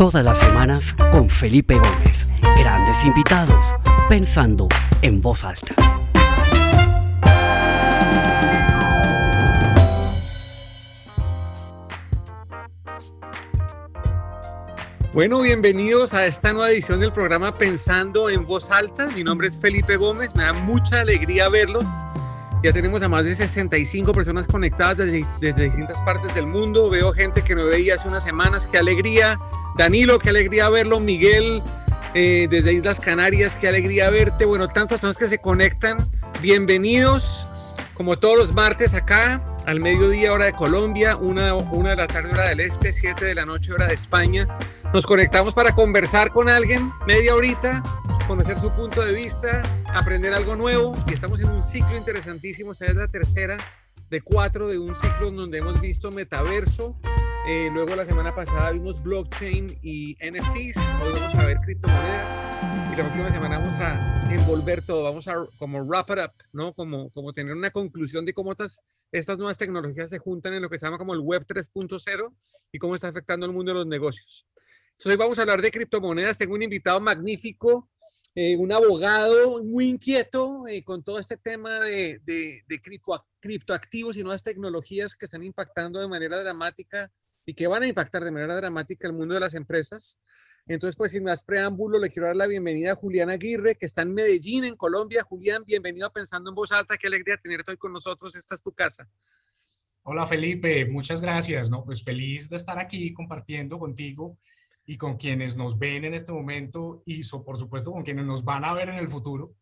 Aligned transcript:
Todas 0.00 0.24
las 0.24 0.38
semanas 0.38 0.96
con 1.12 1.28
Felipe 1.28 1.74
Gómez. 1.74 2.26
Grandes 2.56 3.04
invitados, 3.04 3.62
pensando 4.08 4.66
en 5.02 5.20
voz 5.20 5.44
alta. 5.44 5.74
Bueno, 15.12 15.42
bienvenidos 15.42 16.14
a 16.14 16.24
esta 16.24 16.54
nueva 16.54 16.70
edición 16.70 17.00
del 17.00 17.12
programa 17.12 17.58
Pensando 17.58 18.30
en 18.30 18.46
Voz 18.46 18.70
Alta. 18.70 19.08
Mi 19.14 19.22
nombre 19.22 19.48
es 19.48 19.58
Felipe 19.58 19.98
Gómez, 19.98 20.34
me 20.34 20.44
da 20.44 20.54
mucha 20.54 21.00
alegría 21.02 21.50
verlos. 21.50 21.84
Ya 22.62 22.74
tenemos 22.74 23.02
a 23.02 23.08
más 23.08 23.24
de 23.24 23.34
65 23.34 24.12
personas 24.12 24.46
conectadas 24.46 24.98
desde, 24.98 25.64
distintas 25.64 26.00
partes 26.02 26.34
del 26.34 26.46
mundo. 26.46 26.90
Veo 26.90 27.12
gente 27.12 27.40
que 27.40 27.54
no 27.54 27.64
veía 27.64 27.94
hace 27.94 28.06
unas 28.06 28.22
semanas, 28.22 28.68
qué 28.70 28.76
alegría. 28.76 29.40
Danilo, 29.78 30.18
qué 30.18 30.28
alegría 30.28 30.68
verlo. 30.68 31.00
Miguel, 31.00 31.62
eh, 32.12 32.48
desde 32.50 32.74
Islas 32.74 33.00
Canarias, 33.00 33.56
qué 33.58 33.68
alegría 33.68 34.10
verte. 34.10 34.44
Bueno, 34.44 34.68
tantas 34.68 34.98
personas 34.98 35.16
que 35.16 35.28
se 35.28 35.38
conectan. 35.38 35.96
Bienvenidos, 36.42 37.46
como 37.94 38.18
todos 38.18 38.36
los 38.36 38.52
martes 38.52 38.92
acá, 38.92 39.42
al 39.64 39.80
mediodía 39.80 40.30
hora 40.30 40.44
de 40.44 40.52
Colombia, 40.52 41.16
una, 41.16 41.54
una 41.54 41.90
de 41.90 41.96
la 41.96 42.06
tarde 42.08 42.30
hora 42.30 42.50
del 42.50 42.60
este, 42.60 42.92
7 42.92 43.24
de 43.24 43.36
la 43.36 43.46
noche 43.46 43.72
hora 43.72 43.86
de 43.86 43.94
España. 43.94 44.46
Nos 44.92 45.06
conectamos 45.06 45.54
para 45.54 45.72
conversar 45.72 46.32
con 46.32 46.48
alguien 46.48 46.90
media 47.06 47.36
horita, 47.36 47.80
conocer 48.26 48.58
su 48.58 48.70
punto 48.72 49.04
de 49.04 49.12
vista, 49.12 49.62
aprender 49.94 50.34
algo 50.34 50.56
nuevo. 50.56 50.96
Y 51.08 51.14
estamos 51.14 51.40
en 51.40 51.48
un 51.50 51.62
ciclo 51.62 51.96
interesantísimo, 51.96 52.72
esta 52.72 52.86
es 52.86 52.96
la 52.96 53.06
tercera 53.06 53.56
de 54.10 54.20
cuatro 54.20 54.66
de 54.66 54.78
un 54.78 54.96
ciclo 54.96 55.28
en 55.28 55.36
donde 55.36 55.58
hemos 55.58 55.80
visto 55.80 56.10
metaverso, 56.10 56.98
eh, 57.46 57.70
luego 57.72 57.94
la 57.94 58.04
semana 58.04 58.34
pasada 58.34 58.72
vimos 58.72 59.00
blockchain 59.00 59.78
y 59.80 60.14
NFTs, 60.14 60.76
hoy 60.76 61.12
vamos 61.14 61.34
a 61.36 61.46
ver 61.46 61.58
criptomonedas. 61.60 62.92
Y 62.92 62.96
la 62.96 63.04
próxima 63.04 63.30
semana 63.30 63.58
vamos 63.58 63.74
a 63.76 64.32
envolver 64.32 64.82
todo, 64.84 65.04
vamos 65.04 65.28
a 65.28 65.36
como 65.56 65.84
wrap 65.84 66.10
it 66.10 66.18
up, 66.18 66.32
¿no? 66.52 66.74
Como, 66.74 67.10
como 67.10 67.32
tener 67.32 67.54
una 67.54 67.70
conclusión 67.70 68.24
de 68.24 68.34
cómo 68.34 68.50
estas, 68.50 68.82
estas 69.12 69.38
nuevas 69.38 69.56
tecnologías 69.56 70.10
se 70.10 70.18
juntan 70.18 70.54
en 70.54 70.62
lo 70.62 70.68
que 70.68 70.78
se 70.78 70.86
llama 70.86 70.98
como 70.98 71.14
el 71.14 71.20
Web 71.20 71.46
3.0 71.46 72.34
y 72.72 72.78
cómo 72.80 72.96
está 72.96 73.06
afectando 73.06 73.46
el 73.46 73.52
mundo 73.52 73.70
de 73.70 73.78
los 73.78 73.86
negocios. 73.86 74.46
Entonces 75.00 75.18
hoy 75.18 75.24
vamos 75.24 75.38
a 75.38 75.40
hablar 75.40 75.62
de 75.62 75.70
criptomonedas, 75.70 76.36
tengo 76.36 76.52
un 76.52 76.62
invitado 76.62 77.00
magnífico, 77.00 77.88
eh, 78.34 78.54
un 78.58 78.70
abogado 78.70 79.64
muy 79.64 79.88
inquieto 79.88 80.68
eh, 80.68 80.84
con 80.84 81.02
todo 81.02 81.18
este 81.18 81.38
tema 81.38 81.80
de, 81.80 82.20
de, 82.26 82.62
de 82.68 82.82
cripto, 82.82 83.26
criptoactivos 83.40 84.18
y 84.18 84.22
nuevas 84.22 84.42
tecnologías 84.42 85.14
que 85.14 85.24
están 85.24 85.42
impactando 85.42 86.00
de 86.00 86.06
manera 86.06 86.38
dramática 86.40 87.10
y 87.46 87.54
que 87.54 87.66
van 87.66 87.82
a 87.82 87.86
impactar 87.86 88.22
de 88.22 88.30
manera 88.30 88.54
dramática 88.56 89.08
el 89.08 89.14
mundo 89.14 89.32
de 89.32 89.40
las 89.40 89.54
empresas. 89.54 90.18
Entonces, 90.66 90.96
pues 90.96 91.12
sin 91.12 91.24
más 91.24 91.42
preámbulo, 91.42 91.98
le 91.98 92.10
quiero 92.10 92.26
dar 92.26 92.36
la 92.36 92.46
bienvenida 92.46 92.92
a 92.92 92.96
Julián 92.96 93.30
Aguirre, 93.30 93.76
que 93.76 93.86
está 93.86 94.02
en 94.02 94.12
Medellín, 94.12 94.64
en 94.64 94.76
Colombia. 94.76 95.22
Julián, 95.22 95.64
bienvenido 95.64 96.08
a 96.08 96.12
Pensando 96.12 96.50
en 96.50 96.54
Voz 96.54 96.72
Alta. 96.72 96.98
Qué 96.98 97.06
alegría 97.06 97.38
tenerte 97.38 97.70
hoy 97.70 97.78
con 97.78 97.94
nosotros. 97.94 98.36
Esta 98.36 98.54
es 98.54 98.62
tu 98.62 98.72
casa. 98.72 99.08
Hola 100.02 100.26
Felipe, 100.26 100.84
muchas 100.84 101.22
gracias. 101.22 101.70
No, 101.70 101.84
pues 101.84 102.04
feliz 102.04 102.50
de 102.50 102.56
estar 102.56 102.78
aquí 102.78 103.14
compartiendo 103.14 103.78
contigo 103.78 104.36
y 104.90 104.98
con 104.98 105.18
quienes 105.18 105.54
nos 105.54 105.78
ven 105.78 106.04
en 106.04 106.14
este 106.14 106.32
momento 106.32 107.04
y 107.06 107.22
so, 107.22 107.44
por 107.44 107.56
supuesto 107.56 107.92
con 107.92 108.02
quienes 108.02 108.26
nos 108.26 108.42
van 108.42 108.64
a 108.64 108.74
ver 108.74 108.88
en 108.88 108.96
el 108.96 109.06
futuro, 109.06 109.54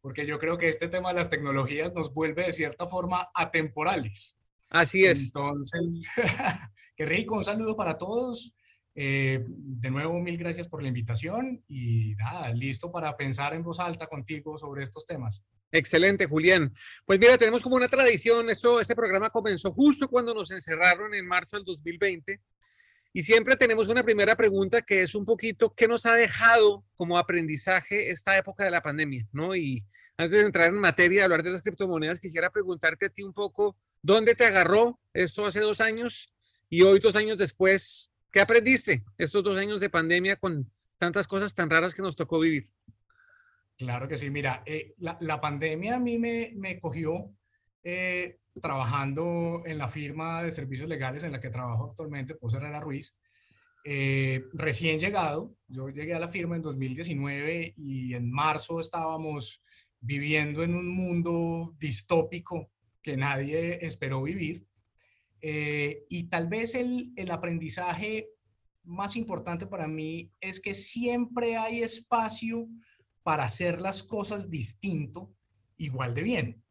porque 0.00 0.24
yo 0.24 0.38
creo 0.38 0.58
que 0.58 0.68
este 0.68 0.86
tema 0.86 1.08
de 1.08 1.16
las 1.16 1.28
tecnologías 1.28 1.92
nos 1.92 2.14
vuelve 2.14 2.44
de 2.44 2.52
cierta 2.52 2.86
forma 2.86 3.28
atemporales. 3.34 4.38
Así 4.70 5.04
es. 5.04 5.24
Entonces, 5.24 6.06
qué 6.96 7.04
rico, 7.04 7.34
un 7.34 7.42
saludo 7.42 7.74
para 7.74 7.98
todos. 7.98 8.54
Eh, 8.94 9.44
de 9.48 9.90
nuevo, 9.90 10.20
mil 10.20 10.38
gracias 10.38 10.68
por 10.68 10.82
la 10.82 10.88
invitación 10.88 11.64
y 11.66 12.14
nada, 12.14 12.50
listo 12.54 12.92
para 12.92 13.16
pensar 13.16 13.54
en 13.54 13.64
voz 13.64 13.80
alta 13.80 14.06
contigo 14.06 14.56
sobre 14.56 14.84
estos 14.84 15.04
temas. 15.04 15.42
Excelente, 15.72 16.26
Julián. 16.26 16.72
Pues 17.04 17.18
mira, 17.18 17.36
tenemos 17.36 17.60
como 17.60 17.74
una 17.74 17.88
tradición, 17.88 18.50
esto, 18.50 18.80
este 18.80 18.94
programa 18.94 19.30
comenzó 19.30 19.72
justo 19.72 20.06
cuando 20.06 20.32
nos 20.32 20.52
encerraron 20.52 21.12
en 21.12 21.26
marzo 21.26 21.56
del 21.56 21.64
2020 21.64 22.40
y 23.16 23.22
siempre 23.22 23.56
tenemos 23.56 23.88
una 23.88 24.02
primera 24.02 24.36
pregunta 24.36 24.82
que 24.82 25.00
es 25.00 25.14
un 25.14 25.24
poquito, 25.24 25.72
¿qué 25.74 25.88
nos 25.88 26.04
ha 26.04 26.12
dejado 26.12 26.84
como 26.96 27.16
aprendizaje 27.16 28.10
esta 28.10 28.36
época 28.36 28.62
de 28.62 28.70
la 28.70 28.82
pandemia? 28.82 29.26
¿no? 29.32 29.56
Y 29.56 29.86
antes 30.18 30.38
de 30.38 30.44
entrar 30.44 30.68
en 30.68 30.74
materia, 30.74 31.24
hablar 31.24 31.42
de 31.42 31.48
las 31.48 31.62
criptomonedas, 31.62 32.20
quisiera 32.20 32.50
preguntarte 32.50 33.06
a 33.06 33.08
ti 33.08 33.22
un 33.22 33.32
poco, 33.32 33.74
¿dónde 34.02 34.34
te 34.34 34.44
agarró 34.44 35.00
esto 35.14 35.46
hace 35.46 35.60
dos 35.60 35.80
años 35.80 36.30
y 36.68 36.82
hoy 36.82 36.98
dos 36.98 37.16
años 37.16 37.38
después? 37.38 38.10
¿Qué 38.30 38.40
aprendiste 38.40 39.02
estos 39.16 39.42
dos 39.42 39.56
años 39.56 39.80
de 39.80 39.88
pandemia 39.88 40.36
con 40.36 40.70
tantas 40.98 41.26
cosas 41.26 41.54
tan 41.54 41.70
raras 41.70 41.94
que 41.94 42.02
nos 42.02 42.16
tocó 42.16 42.38
vivir? 42.38 42.66
Claro 43.78 44.08
que 44.08 44.18
sí, 44.18 44.28
mira, 44.28 44.62
eh, 44.66 44.92
la, 44.98 45.16
la, 45.20 45.40
pandemia 45.40 45.96
a 45.96 46.00
mí 46.00 46.18
me, 46.18 46.52
me 46.54 46.78
cogió 46.78 47.30
eh, 47.88 48.40
trabajando 48.60 49.62
en 49.64 49.78
la 49.78 49.86
firma 49.86 50.42
de 50.42 50.50
servicios 50.50 50.88
legales 50.88 51.22
en 51.22 51.30
la 51.30 51.38
que 51.38 51.50
trabajo 51.50 51.84
actualmente, 51.84 52.36
José 52.40 52.58
Ruiz. 52.80 53.14
Eh, 53.84 54.42
recién 54.54 54.98
llegado, 54.98 55.54
yo 55.68 55.88
llegué 55.88 56.12
a 56.12 56.18
la 56.18 56.26
firma 56.26 56.56
en 56.56 56.62
2019 56.62 57.74
y 57.76 58.14
en 58.14 58.28
marzo 58.28 58.80
estábamos 58.80 59.62
viviendo 60.00 60.64
en 60.64 60.74
un 60.74 60.96
mundo 60.96 61.76
distópico 61.78 62.72
que 63.00 63.16
nadie 63.16 63.86
esperó 63.86 64.24
vivir. 64.24 64.66
Eh, 65.40 66.06
y 66.08 66.24
tal 66.24 66.48
vez 66.48 66.74
el, 66.74 67.12
el 67.14 67.30
aprendizaje 67.30 68.30
más 68.82 69.14
importante 69.14 69.68
para 69.68 69.86
mí 69.86 70.32
es 70.40 70.60
que 70.60 70.74
siempre 70.74 71.56
hay 71.56 71.82
espacio 71.82 72.66
para 73.22 73.44
hacer 73.44 73.80
las 73.80 74.02
cosas 74.02 74.50
distinto, 74.50 75.32
igual 75.76 76.14
de 76.14 76.22
bien. 76.24 76.65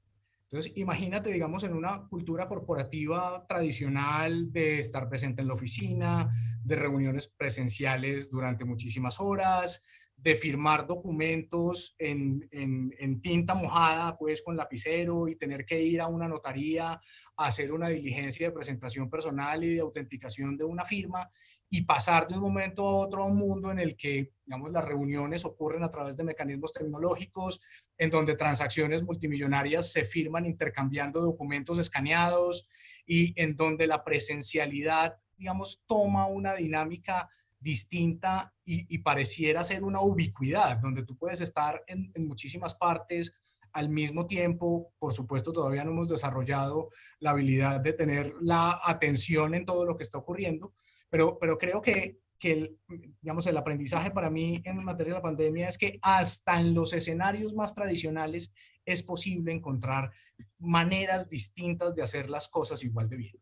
Entonces, 0.52 0.74
imagínate, 0.76 1.32
digamos, 1.32 1.64
en 1.64 1.74
una 1.74 2.08
cultura 2.08 2.48
corporativa 2.48 3.46
tradicional 3.48 4.52
de 4.52 4.80
estar 4.80 5.10
presente 5.10 5.42
en 5.42 5.48
la 5.48 5.56
oficina, 5.56 6.30
de 6.64 6.76
reuniones 6.76 7.28
presenciales 7.28 8.30
durante 8.30 8.64
muchísimas 8.64 9.20
horas, 9.20 9.82
de 10.16 10.36
firmar 10.36 10.88
documentos 10.88 11.96
en, 12.00 12.48
en, 12.52 12.94
en, 13.00 13.22
tinta 13.22 13.54
mojada, 13.54 14.18
pues 14.18 14.42
con 14.42 14.56
lapicero 14.56 15.28
y 15.28 15.36
tener 15.36 15.66
que 15.66 15.82
ir 15.82 16.00
a 16.00 16.08
una 16.08 16.28
notaría 16.28 16.92
a 16.94 17.46
hacer 17.46 17.74
una 17.74 17.90
diligencia 17.90 18.48
de 18.48 18.54
presentación 18.54 19.10
personal 19.10 19.64
y 19.64 19.76
de 19.76 19.82
autenticación 19.82 20.56
de 20.58 20.64
una 20.64 20.86
firma 20.86 21.30
y 21.76 21.82
pasar 21.82 22.26
de 22.30 22.36
un 22.36 22.42
momento 22.42 22.88
a 22.88 22.96
otro 22.96 23.26
un 23.26 23.38
mundo 23.38 23.70
en 23.70 23.80
el 23.80 23.98
que, 23.98 24.32
digamos, 24.46 24.72
las 24.72 24.86
reuniones 24.86 25.44
ocurren 25.44 25.84
a 25.84 25.92
través 25.92 26.16
de 26.16 26.24
mecanismos 26.24 26.72
tecnológicos, 26.72 27.60
en 27.98 28.10
donde 28.10 28.38
transacciones 28.38 29.04
multimillonarias 29.04 29.92
se 29.92 30.06
firman 30.06 30.46
intercambiando 30.46 31.20
documentos 31.20 31.78
escaneados 31.78 32.70
y 33.06 33.34
en 33.42 33.58
donde 33.58 33.88
la 33.88 34.06
presencialidad, 34.06 35.18
digamos, 35.36 35.84
toma 35.86 36.28
una 36.28 36.56
dinámica 36.56 37.30
distinta 37.60 38.54
y, 38.64 38.98
pareciera 39.00 39.66
ser 39.66 39.84
una 39.84 40.00
ubicuidad, 40.00 40.78
donde 40.78 41.04
tú 41.04 41.18
puedes 41.18 41.42
estar 41.42 41.84
en 41.88 42.26
muchísimas 42.26 42.74
partes 42.74 43.34
al 43.74 43.90
mismo 43.90 44.26
tiempo, 44.26 44.94
por 44.98 45.12
supuesto, 45.12 45.52
todavía 45.52 45.84
no 45.84 45.92
hemos 45.92 46.08
desarrollado 46.08 46.92
la 47.20 47.32
habilidad 47.32 47.82
de 47.82 47.92
tener 47.92 48.34
la 48.40 48.80
atención 48.82 49.54
en 49.54 49.66
todo 49.66 49.86
lo 49.86 49.98
que 49.98 50.04
está 50.04 50.18
ocurriendo, 50.18 50.74
pero, 51.16 51.38
pero 51.40 51.58
creo 51.58 51.82
que, 51.82 52.18
que 52.38 52.52
el, 52.52 52.78
digamos, 53.22 53.48
el 53.48 53.56
aprendizaje 53.56 54.12
para 54.12 54.30
mí 54.30 54.62
en 54.66 54.84
materia 54.84 55.14
de 55.14 55.20
la 55.20 55.24
pandemia 55.24 55.70
es 55.70 55.78
que 55.78 55.98
hasta 56.02 56.60
en 56.60 56.74
los 56.74 56.92
escenarios 56.92 57.54
más 57.54 57.74
tradicionales 57.74 58.52
es 58.84 59.02
posible 59.02 59.54
encontrar 59.54 60.12
maneras 60.60 61.30
distintas 61.30 61.96
de 61.96 62.04
hacer 62.04 62.30
las 62.30 62.50
cosas 62.50 62.84
igual 62.84 63.08
de 63.08 63.16
bien. 63.16 63.38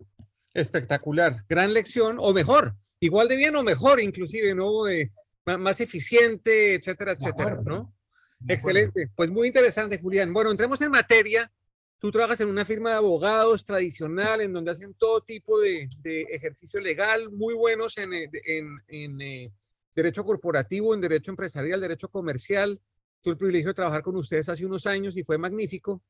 Espectacular, 0.53 1.43
gran 1.49 1.73
lección, 1.73 2.17
o 2.19 2.31
mejor, 2.31 2.75
igual 2.99 3.27
de 3.27 3.37
bien 3.37 3.55
o 3.55 3.63
mejor, 3.63 3.99
inclusive, 3.99 4.53
¿no? 4.53 4.87
Eh, 4.87 5.11
más 5.43 5.81
eficiente, 5.81 6.75
etcétera, 6.75 7.13
etcétera, 7.13 7.59
¿no? 7.65 7.91
Excelente, 8.47 9.09
pues 9.15 9.31
muy 9.31 9.47
interesante, 9.47 9.99
Julián. 9.99 10.31
Bueno, 10.31 10.51
entremos 10.51 10.79
en 10.81 10.91
materia. 10.91 11.51
Tú 12.03 12.11
trabajas 12.11 12.41
en 12.41 12.49
una 12.49 12.65
firma 12.65 12.89
de 12.89 12.95
abogados 12.97 13.63
tradicional 13.63 14.41
en 14.41 14.51
donde 14.51 14.71
hacen 14.71 14.93
todo 14.93 15.21
tipo 15.21 15.61
de, 15.61 15.87
de 15.99 16.23
ejercicio 16.23 16.81
legal, 16.81 17.31
muy 17.31 17.53
buenos 17.53 17.97
en, 17.97 18.11
en, 18.13 18.77
en 18.89 19.21
eh, 19.21 19.53
derecho 19.95 20.21
corporativo, 20.25 20.93
en 20.93 20.99
derecho 20.99 21.31
empresarial, 21.31 21.79
derecho 21.79 22.09
comercial. 22.09 22.77
Tuve 23.21 23.31
el 23.31 23.37
privilegio 23.37 23.69
de 23.69 23.75
trabajar 23.75 24.01
con 24.03 24.17
ustedes 24.17 24.49
hace 24.49 24.65
unos 24.65 24.85
años 24.85 25.15
y 25.15 25.23
fue 25.23 25.37
magnífico. 25.37 26.03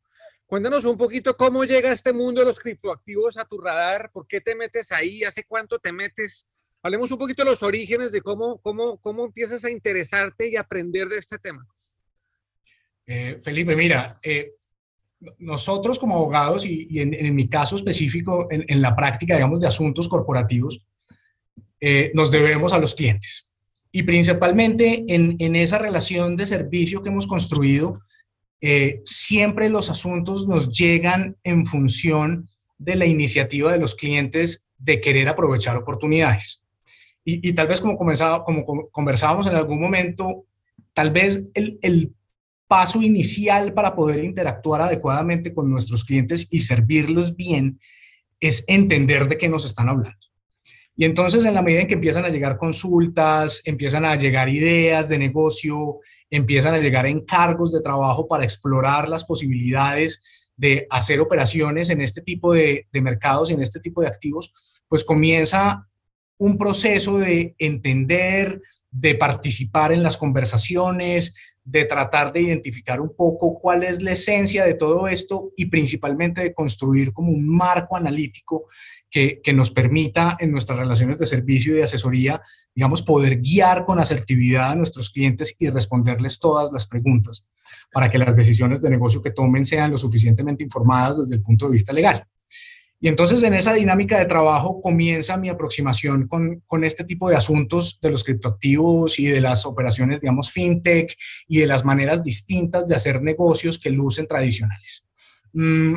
Cuéntanos 0.47 0.83
un 0.85 0.97
poquito 0.97 1.37
cómo 1.37 1.63
llega 1.63 1.91
este 1.91 2.11
mundo 2.11 2.41
de 2.41 2.47
los 2.47 2.59
criptoactivos 2.59 3.37
a 3.37 3.45
tu 3.45 3.61
radar, 3.61 4.09
por 4.11 4.25
qué 4.25 4.41
te 4.41 4.55
metes 4.55 4.91
ahí, 4.91 5.23
hace 5.23 5.43
cuánto 5.43 5.77
te 5.77 5.91
metes. 5.91 6.47
Hablemos 6.81 7.11
un 7.11 7.19
poquito 7.19 7.43
de 7.43 7.51
los 7.51 7.61
orígenes 7.61 8.11
de 8.11 8.21
cómo, 8.21 8.59
cómo, 8.61 8.97
cómo 8.97 9.25
empiezas 9.25 9.63
a 9.63 9.69
interesarte 9.69 10.49
y 10.49 10.55
aprender 10.55 11.07
de 11.07 11.17
este 11.19 11.37
tema. 11.37 11.63
Eh, 13.05 13.39
Felipe, 13.43 13.75
mira, 13.75 14.17
eh, 14.23 14.55
nosotros 15.39 15.99
como 15.99 16.15
abogados 16.15 16.65
y, 16.65 16.99
en, 16.99 17.35
mi 17.35 17.47
caso 17.47 17.75
específico, 17.75 18.47
en, 18.49 18.81
la 18.81 18.95
práctica, 18.95 19.35
digamos, 19.35 19.59
de 19.59 19.67
asuntos 19.67 20.07
corporativos, 20.07 20.85
eh, 21.79 22.11
nos 22.13 22.31
debemos 22.31 22.73
a 22.73 22.79
los 22.79 22.95
clientes. 22.95 23.47
y 23.91 24.03
principalmente 24.03 25.05
en, 25.07 25.55
esa 25.55 25.77
relación 25.77 26.35
de 26.35 26.47
servicio 26.47 27.03
que 27.03 27.09
hemos 27.09 27.27
construido, 27.27 28.01
eh, 28.59 29.01
siempre 29.05 29.69
los 29.69 29.89
asuntos 29.89 30.47
nos 30.47 30.69
llegan 30.69 31.35
en 31.43 31.65
función 31.65 32.49
de 32.77 32.95
la 32.95 33.05
iniciativa 33.05 33.71
de 33.71 33.77
los 33.77 33.93
clientes 33.93 34.65
de 34.77 34.99
querer 34.99 35.27
aprovechar 35.27 35.77
oportunidades. 35.77 36.61
Y, 37.25 37.53
tal 37.53 37.67
vez 37.67 37.79
como, 37.79 37.97
comenzaba, 37.97 38.43
conversábamos 38.91 39.47
en 39.47 39.55
algún 39.55 39.79
momento, 39.79 40.45
tal 40.93 41.11
vez 41.11 41.49
el 41.53 42.13
paso 42.67 43.01
inicial 43.01 43.73
para 43.73 43.95
poder 43.95 44.23
interactuar 44.23 44.81
adecuadamente 44.81 45.53
con 45.53 45.69
nuestros 45.69 46.03
clientes 46.03 46.47
y 46.49 46.61
servirlos 46.61 47.35
bien 47.35 47.79
es 48.39 48.63
entender 48.67 49.27
de 49.27 49.37
qué 49.37 49.49
nos 49.49 49.65
están 49.65 49.89
hablando. 49.89 50.19
Y 50.95 51.05
entonces, 51.05 51.45
en 51.45 51.55
la 51.55 51.61
medida 51.61 51.81
en 51.81 51.87
que 51.87 51.95
empiezan 51.95 52.25
a 52.25 52.29
llegar 52.29 52.57
consultas, 52.57 53.61
empiezan 53.65 54.05
a 54.05 54.15
llegar 54.15 54.49
ideas 54.49 55.09
de 55.09 55.17
negocio, 55.17 55.99
empiezan 56.29 56.75
a 56.75 56.79
llegar 56.79 57.05
encargos 57.07 57.71
de 57.71 57.81
trabajo 57.81 58.27
para 58.27 58.43
explorar 58.43 59.09
las 59.09 59.23
posibilidades 59.23 60.21
de 60.55 60.85
hacer 60.89 61.19
operaciones 61.19 61.89
en 61.89 62.01
este 62.01 62.21
tipo 62.21 62.53
de, 62.53 62.87
de 62.91 63.01
mercados 63.01 63.49
y 63.49 63.55
en 63.55 63.61
este 63.61 63.79
tipo 63.79 64.01
de 64.01 64.07
activos, 64.07 64.53
pues 64.87 65.03
comienza 65.03 65.87
un 66.37 66.57
proceso 66.57 67.17
de 67.17 67.55
entender, 67.57 68.61
de 68.93 69.15
participar 69.15 69.91
en 69.91 70.03
las 70.03 70.17
conversaciones, 70.17 71.35
de 71.65 71.85
tratar 71.85 72.31
de 72.31 72.41
identificar 72.41 73.01
un 73.01 73.15
poco 73.15 73.57
cuál 73.59 73.83
es 73.83 74.03
la 74.03 74.11
esencia 74.11 74.65
de 74.65 74.75
todo 74.75 75.07
esto 75.07 75.51
y 75.57 75.65
principalmente 75.65 76.41
de 76.41 76.53
construir 76.53 77.11
como 77.11 77.31
un 77.31 77.47
marco 77.47 77.97
analítico 77.97 78.67
que, 79.09 79.41
nos 79.53 79.71
permita 79.71 80.37
en 80.39 80.51
nuestras 80.51 80.79
relaciones 80.79 81.17
de 81.17 81.25
servicio 81.25 81.73
y 81.73 81.77
de 81.77 81.83
asesoría, 81.83 82.41
digamos, 82.75 83.01
poder 83.01 83.39
guiar 83.39 83.85
con 83.85 83.99
asertividad 83.99 84.71
a 84.71 84.75
nuestros 84.75 85.09
clientes 85.09 85.55
y 85.59 85.69
responderles 85.69 86.39
todas 86.39 86.71
las 86.71 86.87
preguntas 86.87 87.47
para 87.91 88.09
que 88.09 88.17
las 88.17 88.35
decisiones 88.35 88.81
de 88.81 88.89
negocio 88.89 89.21
que 89.21 89.31
tomen 89.31 89.65
sean 89.65 89.91
lo 89.91 89.97
suficientemente 89.97 90.63
informadas 90.63 91.19
desde 91.19 91.35
el 91.35 91.41
punto 91.41 91.65
de 91.65 91.73
vista 91.73 91.93
legal. 91.93 92.27
Y 93.03 93.09
entonces 93.09 93.43
en 93.43 93.53
esa 93.53 93.73
dinámica 93.73 94.17
de 94.17 94.27
trabajo 94.27 94.79
comienza 94.79 95.35
mi 95.35 95.49
aproximación 95.49 96.25
con, 96.25 96.63
con, 96.65 96.85
este 96.85 97.03
tipo 97.03 97.27
de 97.27 97.35
asuntos 97.35 97.99
de 98.01 98.09
los 98.09 98.23
criptoactivos 98.23 99.19
y 99.19 99.25
de 99.25 99.41
las 99.41 99.65
operaciones, 99.65 100.21
digamos, 100.21 100.53
fintech 100.53 101.13
y 101.49 101.57
de 101.57 101.67
las 101.67 101.83
maneras 101.83 102.23
distintas 102.23 102.87
de 102.87 102.95
hacer 102.95 103.21
negocios 103.21 103.77
que 103.77 103.89
lucen 103.89 104.25
tradicionales. 104.25 105.03
Mm, 105.51 105.95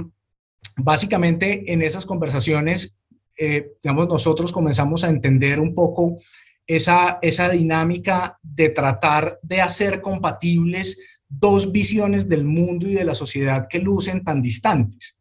básicamente 0.79 1.73
en 1.73 1.83
esas 1.83 2.07
conversaciones, 2.07 2.99
eh, 3.39 3.75
digamos, 3.85 4.09
nosotros 4.09 4.51
comenzamos 4.51 5.05
a 5.05 5.09
entender 5.09 5.61
un 5.61 5.77
poco 5.77 6.19
esa, 6.67 7.21
esa 7.23 7.49
dinámica 7.51 8.37
de 8.43 8.71
tratar 8.71 9.39
de 9.43 9.61
hacer 9.61 10.01
compatibles 10.01 10.99
dos 11.29 11.71
visiones 11.71 12.29
del 12.29 12.43
mundo 12.43 12.89
y 12.89 12.95
de 12.95 13.05
la 13.05 13.15
sociedad 13.15 13.69
que 13.71 13.79
lucen 13.79 14.25
tan 14.25 14.43
distantes 14.43 15.16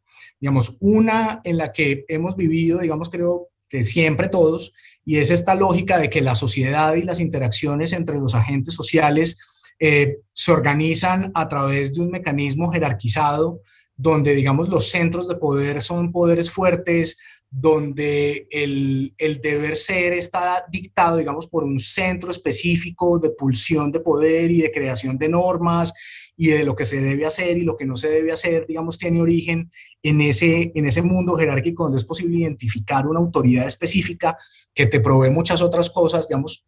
digamos, 0.46 0.78
una 0.80 1.42
en 1.44 1.58
la 1.58 1.74
que 1.74 2.06
hemos 2.08 2.36
vivido, 2.36 2.78
digamos, 2.78 3.10
creo 3.10 3.50
que 3.68 3.84
siempre 3.84 4.30
todos, 4.30 4.74
y 5.04 5.18
es 5.18 5.32
esta 5.32 5.56
lógica 5.56 5.98
de 5.98 6.08
que 6.08 6.22
la 6.22 6.36
sociedad 6.36 6.94
y 6.94 7.02
las 7.02 7.20
interacciones 7.20 7.94
entre 7.94 8.20
los 8.20 8.36
agentes 8.36 8.76
sociales 8.76 9.40
eh, 9.80 10.18
se 10.32 10.52
organizan 10.52 11.32
a 11.34 11.50
través 11.50 11.96
de 11.96 12.02
un 12.02 12.12
mecanismo 12.12 12.72
jerarquizado 12.72 13.62
donde, 13.96 14.36
digamos, 14.36 14.70
los 14.70 14.92
centros 14.92 15.28
de 15.28 15.38
poder 15.38 15.82
son 15.82 16.12
poderes 16.12 16.52
fuertes, 16.52 17.18
donde 17.50 18.48
el, 18.52 19.16
el, 19.18 19.42
deber 19.42 19.76
ser 19.76 20.14
está 20.14 20.64
dictado, 20.70 21.18
digamos, 21.18 21.48
por 21.48 21.64
un 21.64 21.80
centro 21.80 22.30
específico 22.30 23.18
de 23.18 23.32
pulsión 23.32 23.92
de 23.92 24.00
poder 24.00 24.52
y 24.52 24.62
de 24.62 24.72
creación 24.72 25.18
de 25.18 25.28
normas 25.28 25.92
y 26.38 26.48
de 26.48 26.66
lo 26.66 26.76
que 26.76 26.86
se 26.86 27.02
debe 27.02 27.26
hacer 27.26 27.58
y 27.58 27.64
lo 27.64 27.78
que 27.78 27.86
no 27.86 27.98
se 27.98 28.10
debe 28.10 28.32
hacer, 28.32 28.66
digamos, 28.68 28.98
tiene 28.98 29.22
origen 29.22 29.72
en 30.04 30.22
ese, 30.22 30.72
en 30.76 30.86
ese 30.86 31.02
mundo 31.02 31.36
jerárquico 31.36 31.84
donde 31.84 31.98
es 31.98 32.06
posible 32.06 32.40
identificar 32.40 33.08
una 33.08 33.20
autoridad 33.20 33.66
específica 33.66 34.38
que 34.74 34.88
te 34.88 35.00
provee 35.00 35.30
muchas 35.30 35.62
otras 35.62 35.90
cosas, 35.90 36.28
digamos, 36.28 36.66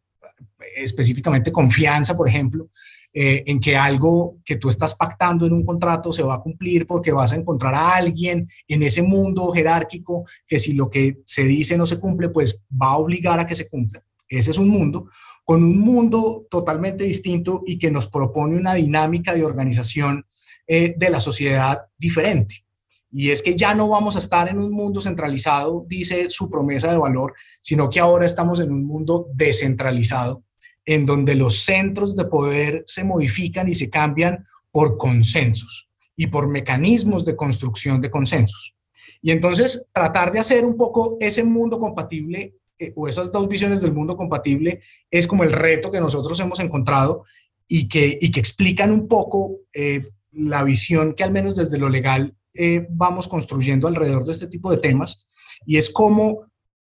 específicamente 0.76 1.52
confianza, 1.52 2.16
por 2.16 2.28
ejemplo, 2.30 2.70
eh, 3.14 3.44
en 3.48 3.60
que 3.60 3.76
algo 3.76 4.38
que 4.46 4.58
tú 4.58 4.70
estás 4.70 4.94
pactando 4.96 5.46
en 5.46 5.54
un 5.54 5.66
contrato 5.66 6.12
se 6.12 6.24
va 6.24 6.36
a 6.36 6.42
cumplir 6.42 6.86
porque 6.86 7.12
vas 7.12 7.32
a 7.32 7.36
encontrar 7.36 7.74
a 7.74 7.96
alguien 7.96 8.48
en 8.68 8.84
ese 8.84 9.02
mundo 9.02 9.52
jerárquico 9.52 10.26
que 10.48 10.60
si 10.60 10.74
lo 10.74 10.90
que 10.90 11.20
se 11.26 11.44
dice 11.44 11.78
no 11.78 11.86
se 11.86 12.00
cumple, 12.00 12.30
pues 12.30 12.64
va 12.72 12.92
a 12.92 12.98
obligar 12.98 13.40
a 13.40 13.48
que 13.48 13.56
se 13.56 13.68
cumpla. 13.68 14.04
Ese 14.30 14.52
es 14.52 14.58
un 14.58 14.70
mundo 14.70 15.10
con 15.48 15.64
un 15.64 15.80
mundo 15.80 16.46
totalmente 16.52 17.06
distinto 17.06 17.64
y 17.66 17.80
que 17.80 17.90
nos 17.90 18.08
propone 18.08 18.58
una 18.58 18.74
dinámica 18.74 19.34
de 19.34 19.46
organización 19.46 20.26
eh, 20.68 20.94
de 20.98 21.10
la 21.10 21.22
sociedad 21.22 21.84
diferente. 21.98 22.66
Y 23.14 23.30
es 23.30 23.42
que 23.42 23.56
ya 23.56 23.74
no 23.74 23.88
vamos 23.88 24.18
a 24.18 24.20
estar 24.20 24.50
en 24.50 24.58
un 24.58 24.74
mundo 24.74 25.00
centralizado, 25.00 25.86
dice 25.88 26.30
su 26.30 26.50
promesa 26.50 26.92
de 26.92 26.98
valor, 26.98 27.34
sino 27.62 27.90
que 27.90 28.02
ahora 28.02 28.26
estamos 28.26 28.60
en 28.60 28.74
un 28.74 28.86
mundo 28.86 29.30
descentralizado, 29.36 30.44
en 30.84 31.06
donde 31.06 31.34
los 31.34 31.64
centros 31.64 32.18
de 32.18 32.26
poder 32.26 32.84
se 32.86 33.06
modifican 33.06 33.70
y 33.70 33.74
se 33.74 33.90
cambian 33.90 34.44
por 34.70 34.98
consensos 34.98 35.88
y 36.18 36.28
por 36.28 36.50
mecanismos 36.50 37.24
de 37.24 37.38
construcción 37.38 38.02
de 38.02 38.12
consensos. 38.12 38.76
Y 39.22 39.32
entonces 39.32 39.88
tratar 39.94 40.34
de 40.34 40.40
hacer 40.40 40.66
un 40.66 40.76
poco 40.76 41.16
ese 41.22 41.46
mundo 41.46 41.80
compatible 41.80 42.54
o 42.96 43.08
esas 43.08 43.32
dos 43.32 43.48
visiones 43.48 43.82
del 43.82 43.94
mundo 43.94 44.16
compatible 44.16 44.82
es 45.10 45.28
como 45.28 45.44
el 45.44 45.52
reto 45.52 45.92
que 45.92 46.00
nosotros 46.00 46.40
hemos 46.40 46.60
encontrado 46.60 47.24
y 47.68 47.88
que, 47.88 48.18
y 48.22 48.32
que 48.32 48.40
explican 48.40 48.92
un 48.92 49.08
poco 49.08 49.62
eh, 49.74 50.10
la 50.32 50.64
visión 50.64 51.14
que 51.14 51.24
al 51.24 51.32
menos 51.32 51.56
desde 51.56 51.78
lo 51.78 51.90
legal 51.90 52.36
eh, 52.54 52.88
vamos 52.90 53.28
construyendo 53.28 53.88
alrededor 53.88 54.26
de 54.26 54.32
este 54.32 54.48
tipo 54.48 54.72
de 54.72 54.78
temas 54.78 55.26
y 55.66 55.78
es 55.78 55.90
como 55.90 56.48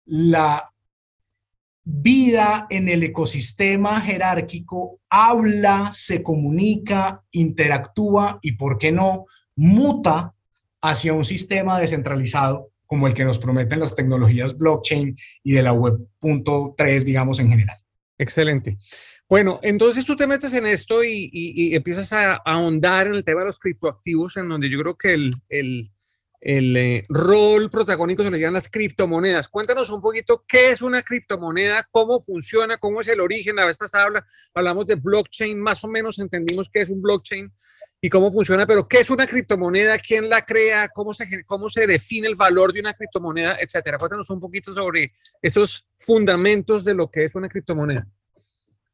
la 0.06 0.72
vida 1.84 2.68
en 2.70 2.90
el 2.90 3.02
ecosistema 3.04 4.02
jerárquico 4.02 5.00
habla, 5.10 5.92
se 5.94 6.22
comunica, 6.22 7.24
interactúa 7.32 8.40
y, 8.42 8.54
¿por 8.54 8.78
qué 8.78 8.92
no?, 8.92 9.26
muta 9.56 10.36
hacia 10.82 11.14
un 11.14 11.24
sistema 11.24 11.80
descentralizado 11.80 12.72
como 12.88 13.06
el 13.06 13.14
que 13.14 13.26
nos 13.26 13.38
prometen 13.38 13.80
las 13.80 13.94
tecnologías 13.94 14.58
blockchain 14.58 15.16
y 15.44 15.54
de 15.54 15.62
la 15.62 15.74
web.3, 15.74 17.04
digamos, 17.04 17.40
en 17.40 17.50
general. 17.50 17.78
Excelente. 18.18 18.78
Bueno, 19.30 19.60
entonces 19.62 20.06
tú 20.06 20.16
te 20.16 20.26
metes 20.26 20.54
en 20.54 20.66
esto 20.66 21.04
y, 21.04 21.76
empiezas 21.76 22.14
a, 22.14 22.36
ahondar 22.46 23.08
en 23.08 23.14
el 23.14 23.26
tema 23.26 23.42
de 23.42 23.48
los 23.48 23.60
criptoactivos, 23.60 24.38
en 24.38 24.48
donde 24.48 24.70
yo 24.70 24.80
creo 24.80 24.98
que 24.98 25.14
el, 25.14 25.32
el, 25.50 25.92
el 26.40 26.78
eh, 26.78 27.06
rol 27.10 27.70
protagónico 27.70 28.24
se 28.24 28.32
le 28.32 28.40
llaman 28.40 28.56
las 28.56 28.70
criptomonedas. 28.70 29.50
Cuéntanos 29.50 29.90
un 29.90 30.02
poquito 30.02 30.46
qué 30.48 30.72
es 30.72 30.82
una 30.82 31.04
criptomoneda, 31.04 31.88
cómo 31.92 32.22
funciona, 32.22 32.78
cómo 32.78 33.02
es 33.02 33.10
el 33.10 33.20
origen. 33.20 33.58
La 33.58 33.66
vez 33.66 33.78
pasada 33.78 34.26
hablamos 34.54 34.88
de 34.88 34.96
blockchain, 34.96 35.60
más 35.60 35.84
o 35.84 35.90
menos 35.90 36.20
entendimos 36.20 36.70
qué 36.72 36.82
es 36.82 36.90
un 36.90 37.02
blockchain 37.02 37.52
y 38.00 38.10
cómo 38.10 38.32
funciona, 38.32 38.68
pero 38.68 38.88
¿qué 38.88 39.00
es 39.00 39.10
una 39.10 39.26
criptomoneda? 39.26 39.98
¿Quién 39.98 40.30
la 40.30 40.44
crea? 40.44 40.88
¿Cómo 40.90 41.14
se, 41.14 41.44
cómo 41.46 41.70
se 41.70 41.88
define 41.88 42.28
el 42.28 42.36
valor 42.36 42.72
de 42.72 42.80
una 42.80 42.94
criptomoneda? 42.94 43.58
Etcétera. 43.60 43.98
Cuéntanos 43.98 44.30
un 44.30 44.40
poquito 44.40 44.74
sobre 44.74 45.12
esos 45.42 45.88
fundamentos 46.00 46.86
de 46.86 46.94
lo 46.94 47.10
que 47.10 47.26
es 47.26 47.34
una 47.34 47.50
criptomoneda. 47.50 48.08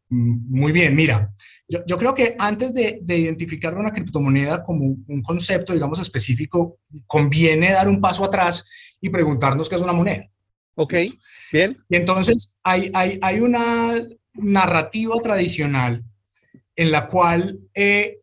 Mm, 0.09 0.59
muy 0.59 0.71
bien, 0.71 0.95
mira, 0.95 1.33
yo, 1.67 1.79
yo 1.85 1.97
creo 1.97 2.13
que 2.13 2.35
antes 2.39 2.73
de, 2.73 2.99
de, 3.01 3.17
identificar 3.17 3.73
una 3.75 3.91
criptomoneda 3.91 4.63
como 4.63 4.85
un 5.07 5.21
concepto, 5.21 5.73
digamos, 5.73 5.99
específico, 5.99 6.79
conviene 7.05 7.71
dar 7.71 7.89
un 7.89 7.99
paso 7.99 8.23
atrás 8.23 8.65
y 9.01 9.09
preguntarnos 9.09 9.67
qué 9.67 9.75
es 9.75 9.81
una 9.81 9.93
moneda. 9.93 10.29
Ok, 10.75 10.93
bien. 11.51 11.77
Y 11.89 11.95
entonces 11.95 12.57
hay, 12.63 12.89
hay, 12.93 13.19
hay 13.21 13.39
una 13.41 14.01
narrativa 14.33 15.15
tradicional 15.21 16.03
en 16.75 16.91
la 16.91 17.07
cual 17.07 17.59
eh, 17.73 18.19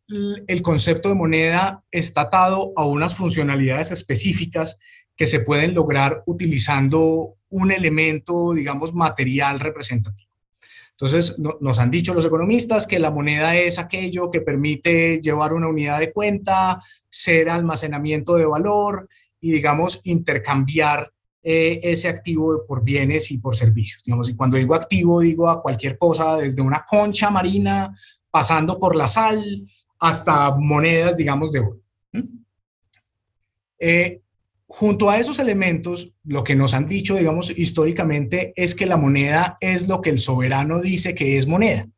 el 0.46 0.62
concepto 0.62 1.08
de 1.08 1.14
moneda 1.14 1.84
está 1.90 2.22
atado 2.22 2.72
a 2.76 2.84
unas 2.84 3.14
funcionalidades 3.14 3.92
específicas 3.92 4.78
que 5.16 5.26
se 5.26 5.40
pueden 5.40 5.74
lograr 5.74 6.22
utilizando 6.26 7.36
un 7.50 7.70
elemento, 7.70 8.52
digamos, 8.52 8.94
material 8.94 9.60
representativo. 9.60 10.30
Entonces, 10.92 11.38
nos 11.38 11.78
han 11.78 11.90
dicho 11.90 12.12
los 12.12 12.26
economistas 12.26 12.86
que 12.86 12.98
la 12.98 13.10
moneda 13.10 13.56
es 13.56 13.78
aquello 13.78 14.30
que 14.30 14.42
permite 14.42 15.20
llevar 15.22 15.54
una 15.54 15.68
unidad 15.68 15.98
de 15.98 16.12
cuenta, 16.12 16.82
ser 17.08 17.48
almacenamiento 17.48 18.34
de 18.34 18.44
valor 18.44 19.08
y, 19.40 19.50
digamos, 19.50 20.00
intercambiar 20.04 21.10
eh, 21.42 21.80
ese 21.82 22.08
activo 22.08 22.66
por 22.66 22.84
bienes 22.84 23.30
y 23.30 23.38
por 23.38 23.56
servicios. 23.56 24.02
Digamos, 24.02 24.28
y 24.28 24.36
cuando 24.36 24.58
digo 24.58 24.74
activo, 24.74 25.20
digo 25.20 25.48
a 25.48 25.62
cualquier 25.62 25.96
cosa, 25.96 26.36
desde 26.36 26.60
una 26.60 26.84
concha 26.86 27.30
marina 27.30 27.96
pasando 28.30 28.78
por 28.78 28.96
la 28.96 29.08
sal 29.08 29.66
hasta 29.98 30.54
monedas, 30.56 31.16
digamos, 31.16 31.52
de 31.52 31.60
oro. 31.60 31.80
Eh, 33.78 34.20
junto 34.66 35.10
a 35.10 35.18
esos 35.18 35.38
elementos, 35.38 36.12
lo 36.24 36.44
que 36.44 36.54
nos 36.54 36.74
han 36.74 36.86
dicho, 36.86 37.16
digamos, 37.16 37.50
históricamente 37.56 38.52
es 38.54 38.74
que 38.74 38.86
la 38.86 38.96
moneda 38.96 39.58
es 39.60 39.88
lo 39.88 40.00
que 40.00 40.10
el 40.10 40.18
soberano 40.18 40.80
dice 40.80 41.14
que 41.14 41.36
es 41.36 41.46
moneda. 41.46 41.88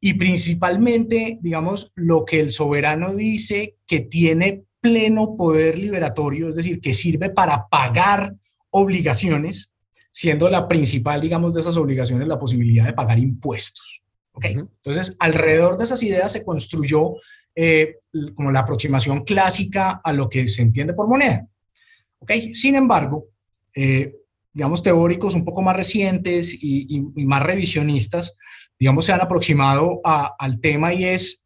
Y 0.00 0.14
principalmente, 0.14 1.38
digamos, 1.42 1.92
lo 1.94 2.24
que 2.24 2.40
el 2.40 2.50
soberano 2.50 3.14
dice 3.14 3.76
que 3.86 4.00
tiene 4.00 4.64
pleno 4.80 5.36
poder 5.36 5.78
liberatorio, 5.78 6.48
es 6.48 6.56
decir, 6.56 6.80
que 6.80 6.94
sirve 6.94 7.30
para 7.30 7.68
pagar 7.68 8.34
obligaciones, 8.70 9.70
siendo 10.10 10.50
la 10.50 10.66
principal, 10.66 11.20
digamos, 11.20 11.54
de 11.54 11.60
esas 11.60 11.76
obligaciones 11.76 12.26
la 12.26 12.38
posibilidad 12.38 12.86
de 12.86 12.92
pagar 12.94 13.18
impuestos. 13.18 14.01
¿Okay? 14.32 14.52
Entonces, 14.52 15.16
alrededor 15.18 15.76
de 15.76 15.84
esas 15.84 16.02
ideas 16.02 16.32
se 16.32 16.44
construyó 16.44 17.14
eh, 17.54 17.96
como 18.34 18.50
la 18.50 18.60
aproximación 18.60 19.24
clásica 19.24 20.00
a 20.02 20.12
lo 20.12 20.28
que 20.28 20.48
se 20.48 20.62
entiende 20.62 20.94
por 20.94 21.08
moneda. 21.08 21.46
¿okay? 22.18 22.54
Sin 22.54 22.74
embargo, 22.74 23.26
eh, 23.74 24.14
digamos, 24.52 24.82
teóricos 24.82 25.34
un 25.34 25.44
poco 25.44 25.62
más 25.62 25.76
recientes 25.76 26.54
y, 26.54 27.00
más 27.24 27.42
revisionistas, 27.42 28.34
digamos, 28.78 29.06
se 29.06 29.12
han 29.12 29.20
aproximado 29.20 30.00
al 30.04 30.60
tema 30.60 30.92
y 30.92 31.04
es 31.04 31.44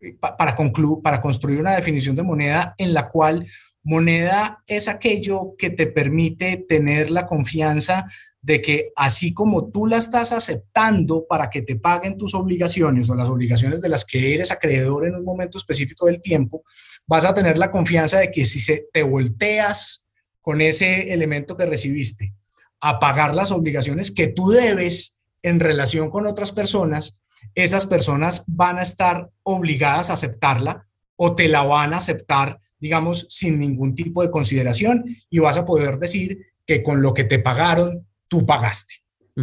eh, 0.00 0.16
para, 0.18 0.56
para 1.02 1.22
construir 1.22 1.60
una 1.60 1.76
definición 1.76 2.16
de 2.16 2.22
moneda 2.22 2.74
en 2.78 2.94
la 2.94 3.08
cual 3.08 3.46
moneda 3.82 4.62
es 4.66 4.88
aquello 4.88 5.54
que 5.58 5.70
te 5.70 5.86
permite 5.86 6.56
tener 6.68 7.10
la 7.10 7.26
confianza 7.26 8.06
de 8.42 8.62
que 8.62 8.92
así 8.96 9.34
como 9.34 9.70
tú 9.70 9.86
la 9.86 9.98
estás 9.98 10.32
aceptando 10.32 11.26
para 11.28 11.50
que 11.50 11.62
te 11.62 11.76
paguen 11.76 12.16
tus 12.16 12.34
obligaciones 12.34 13.10
o 13.10 13.14
las 13.14 13.28
obligaciones 13.28 13.80
de 13.80 13.88
las 13.88 14.04
que 14.04 14.34
eres 14.34 14.50
acreedor 14.50 15.06
en 15.06 15.14
un 15.14 15.24
momento 15.24 15.58
específico 15.58 16.06
del 16.06 16.22
tiempo, 16.22 16.64
vas 17.06 17.24
a 17.24 17.34
tener 17.34 17.58
la 17.58 17.70
confianza 17.70 18.18
de 18.18 18.30
que 18.30 18.46
si 18.46 18.60
se, 18.60 18.86
te 18.92 19.02
volteas 19.02 20.04
con 20.40 20.60
ese 20.60 21.12
elemento 21.12 21.56
que 21.56 21.66
recibiste 21.66 22.34
a 22.80 22.98
pagar 22.98 23.34
las 23.34 23.52
obligaciones 23.52 24.10
que 24.10 24.28
tú 24.28 24.50
debes 24.50 25.18
en 25.42 25.60
relación 25.60 26.10
con 26.10 26.26
otras 26.26 26.52
personas, 26.52 27.20
esas 27.54 27.86
personas 27.86 28.44
van 28.46 28.78
a 28.78 28.82
estar 28.82 29.30
obligadas 29.42 30.10
a 30.10 30.14
aceptarla 30.14 30.86
o 31.16 31.34
te 31.34 31.48
la 31.48 31.62
van 31.62 31.92
a 31.92 31.98
aceptar, 31.98 32.60
digamos, 32.80 33.26
sin 33.28 33.58
ningún 33.58 33.94
tipo 33.94 34.22
de 34.22 34.30
consideración 34.30 35.04
y 35.28 35.38
vas 35.38 35.58
a 35.58 35.64
poder 35.64 35.98
decir 35.98 36.46
que 36.66 36.82
con 36.82 37.02
lo 37.02 37.14
que 37.14 37.24
te 37.24 37.38
pagaron 37.38 38.06
tú 38.28 38.46
pagaste. 38.46 38.94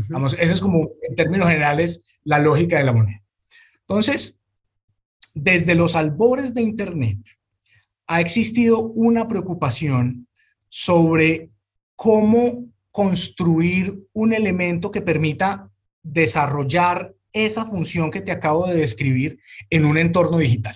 Vamos, 0.10 0.36
esa 0.40 0.54
es 0.54 0.62
como, 0.62 0.92
en 1.08 1.16
términos 1.16 1.48
generales, 1.48 2.04
la 2.24 2.40
lógica 2.40 2.78
de 2.78 2.84
la 2.84 2.94
moneda. 2.94 3.24
Entonces, 3.82 4.42
desde 5.34 5.76
los 5.76 5.96
albores 5.96 6.54
de 6.54 6.62
Internet, 6.62 7.18
ha 8.08 8.22
existido 8.22 8.80
una 8.80 9.28
preocupación 9.28 10.28
sobre 10.70 11.50
cómo 11.96 12.66
construir 12.92 14.00
un 14.14 14.34
elemento 14.34 14.92
que 14.92 15.02
permita 15.02 15.70
desarrollar 16.04 17.14
esa 17.34 17.66
función 17.66 18.12
que 18.12 18.22
te 18.22 18.32
acabo 18.32 18.68
de 18.68 18.76
describir 18.76 19.40
en 19.70 19.86
un 19.86 19.98
entorno 19.98 20.38
digital. 20.38 20.76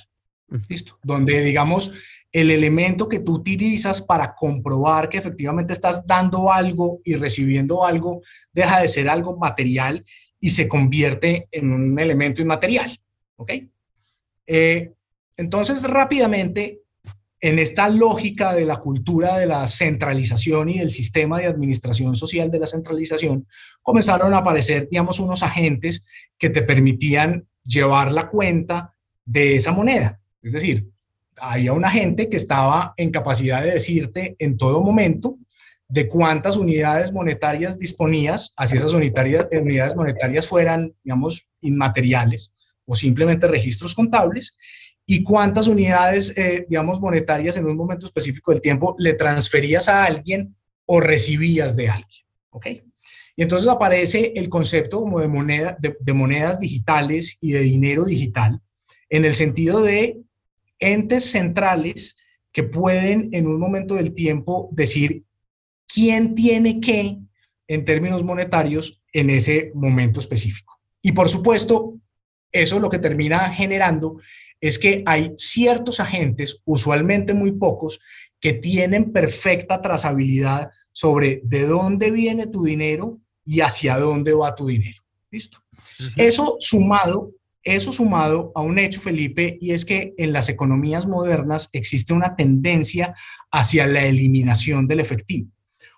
¿Listo? 0.68 1.00
Donde, 1.04 1.42
digamos, 1.42 1.94
el 2.32 2.50
elemento 2.50 3.10
que 3.10 3.20
tú 3.20 3.34
utilizas 3.34 4.02
para 4.02 4.34
comprobar 4.34 5.10
que 5.10 5.18
efectivamente 5.18 5.74
estás 5.74 6.06
dando 6.08 6.52
algo 6.52 7.02
y 7.04 7.16
recibiendo 7.16 7.86
algo 7.86 8.22
deja 8.54 8.82
de 8.82 8.88
ser 8.88 9.10
algo 9.10 9.38
material 9.38 10.04
y 10.40 10.50
se 10.50 10.68
convierte 10.68 11.48
en 11.52 11.72
un 11.72 12.00
elemento 12.00 12.42
inmaterial. 12.42 12.98
¿Ok? 13.36 13.52
Eh, 14.48 14.92
entonces, 15.38 15.84
rápidamente, 15.84 16.82
en 17.40 17.60
esta 17.60 17.90
lógica 17.90 18.54
de 18.54 18.66
la 18.66 18.78
cultura 18.78 19.38
de 19.38 19.48
la 19.48 19.68
centralización 19.68 20.70
y 20.70 20.80
del 20.80 20.92
sistema 20.92 21.40
de 21.40 21.48
administración 21.48 22.16
social 22.16 22.50
de 22.52 22.60
la 22.60 22.68
centralización, 22.68 23.48
comenzaron 23.82 24.34
a 24.34 24.38
aparecer, 24.38 24.88
digamos, 24.90 25.20
unos 25.20 25.42
agentes 25.44 26.04
que 26.38 26.50
te 26.50 26.62
permitían 26.62 27.48
llevar 27.64 28.12
la 28.12 28.30
cuenta 28.30 28.96
de 29.26 29.56
esa 29.56 29.72
moneda. 29.72 30.20
Es 30.42 30.54
decir, 30.54 30.88
había 31.42 31.74
un 31.74 31.84
agente 31.84 32.30
que 32.30 32.38
estaba 32.38 32.94
en 32.98 33.10
capacidad 33.10 33.64
de 33.64 33.72
decirte 33.72 34.36
en 34.40 34.58
todo 34.58 34.82
momento 34.82 35.38
de 35.88 36.08
cuántas 36.08 36.56
unidades 36.56 37.12
monetarias 37.12 37.78
disponías, 37.78 38.54
así 38.56 38.78
esas 38.78 38.94
unidades 38.94 39.96
monetarias 39.96 40.48
fueran, 40.48 40.94
digamos, 41.04 41.50
inmateriales 41.60 42.54
o 42.86 42.96
simplemente 42.96 43.48
registros 43.48 43.94
contables, 43.94 44.56
y 45.06 45.24
cuántas 45.24 45.68
unidades, 45.68 46.38
eh, 46.38 46.66
digamos, 46.70 47.02
monetarias 47.02 47.58
en 47.58 47.66
un 47.66 47.76
momento 47.76 48.06
específico 48.06 48.52
del 48.52 48.62
tiempo 48.62 48.96
le 49.00 49.14
transferías 49.16 49.90
a 49.90 50.06
alguien 50.06 50.56
o 50.86 51.02
recibías 51.02 51.76
de 51.76 51.90
alguien, 51.90 52.24
¿ok? 52.52 52.68
Y 53.36 53.42
entonces 53.42 53.70
aparece 53.70 54.34
el 54.36 54.48
concepto 54.48 55.02
como 55.02 55.20
de, 55.20 55.28
moneda, 55.28 55.78
de 55.80 56.14
monedas 56.14 56.60
digitales 56.60 57.38
y 57.42 57.52
de 57.52 57.62
dinero 57.62 58.06
digital, 58.06 58.62
en 59.10 59.26
el 59.26 59.34
sentido 59.34 59.82
de 59.82 60.22
entes 60.82 61.32
centrales 61.32 62.18
que 62.52 62.64
pueden 62.64 63.30
en 63.32 63.48
un 63.48 63.58
momento 63.58 63.96
del 63.96 64.14
tiempo 64.14 64.68
decir 64.74 65.24
quién 65.88 66.36
tiene 66.36 66.82
qué 66.82 67.18
en 67.68 67.86
términos 67.86 68.24
monetarios 68.24 69.02
en 69.14 69.30
ese 69.30 69.72
momento 69.74 70.20
específico. 70.20 70.80
Y 71.02 71.14
por 71.14 71.30
supuesto, 71.30 72.00
eso 72.52 72.80
lo 72.80 72.90
que 72.90 73.00
termina 73.00 73.50
generando 73.54 74.20
es 74.60 74.78
que 74.78 75.04
hay 75.06 75.34
ciertos 75.38 76.00
agentes, 76.00 76.62
usualmente 76.66 77.34
muy 77.34 77.54
pocos, 77.54 78.00
que 78.40 78.54
tienen 78.54 79.12
perfecta 79.12 79.82
trazabilidad 79.82 80.70
sobre 80.92 81.42
de 81.44 81.66
dónde 81.66 82.12
viene 82.12 82.48
tu 82.48 82.64
dinero 82.64 83.20
y 83.46 83.62
hacia 83.62 83.98
dónde 83.98 84.34
va 84.34 84.56
tu 84.56 84.68
dinero. 84.68 85.02
¿Listo? 85.32 85.60
Eso 86.18 86.58
sumado 86.60 87.32
eso 87.64 87.92
sumado 87.92 88.52
a 88.56 88.62
un 88.62 88.80
hecho, 88.80 89.02
Felipe, 89.02 89.58
y 89.62 89.72
es 89.72 89.86
que 89.86 90.14
en 90.18 90.34
las 90.34 90.50
economías 90.50 91.08
modernas 91.08 91.70
existe 91.74 92.14
una 92.14 92.36
tendencia 92.36 93.16
hacia 93.52 93.86
la 93.88 94.06
eliminación 94.06 94.88
del 94.88 95.00
efectivo, 95.00 95.50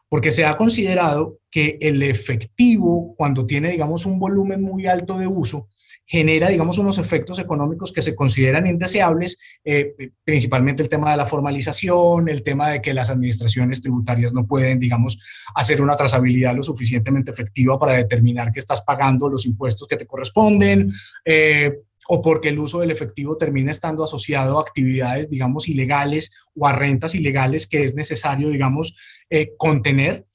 porque 0.09 0.31
se 0.31 0.45
ha 0.45 0.57
considerado 0.57 1.39
que 1.49 1.77
el 1.81 2.03
efectivo, 2.03 3.15
cuando 3.15 3.45
tiene, 3.45 3.69
digamos, 3.69 4.05
un 4.05 4.19
volumen 4.19 4.61
muy 4.61 4.87
alto 4.87 5.17
de 5.17 5.27
uso, 5.27 5.67
genera, 6.05 6.49
digamos, 6.49 6.77
unos 6.77 6.97
efectos 6.97 7.39
económicos 7.39 7.91
que 7.91 8.01
se 8.01 8.15
consideran 8.15 8.67
indeseables, 8.67 9.37
eh, 9.63 9.93
principalmente 10.23 10.83
el 10.83 10.89
tema 10.89 11.11
de 11.11 11.17
la 11.17 11.25
formalización, 11.25 12.29
el 12.29 12.43
tema 12.43 12.69
de 12.69 12.81
que 12.81 12.93
las 12.93 13.09
administraciones 13.09 13.81
tributarias 13.81 14.33
no 14.33 14.45
pueden, 14.45 14.79
digamos, 14.79 15.19
hacer 15.55 15.81
una 15.81 15.95
trazabilidad 15.95 16.55
lo 16.55 16.63
suficientemente 16.63 17.31
efectiva 17.31 17.79
para 17.79 17.93
determinar 17.93 18.51
que 18.51 18.59
estás 18.59 18.81
pagando 18.81 19.29
los 19.29 19.45
impuestos 19.45 19.87
que 19.87 19.97
te 19.97 20.05
corresponden, 20.05 20.91
eh, 21.25 21.73
o 22.09 22.21
porque 22.21 22.49
el 22.49 22.59
uso 22.59 22.81
del 22.81 22.91
efectivo 22.91 23.37
termina 23.37 23.71
estando 23.71 24.03
asociado 24.03 24.57
a 24.57 24.61
actividades, 24.61 25.29
digamos, 25.29 25.69
ilegales 25.69 26.31
o 26.55 26.67
a 26.67 26.73
rentas 26.73 27.15
ilegales 27.15 27.65
que 27.65 27.83
es 27.83 27.95
necesario, 27.95 28.49
digamos, 28.49 28.97
eh, 29.29 29.53
contener. 29.57 30.25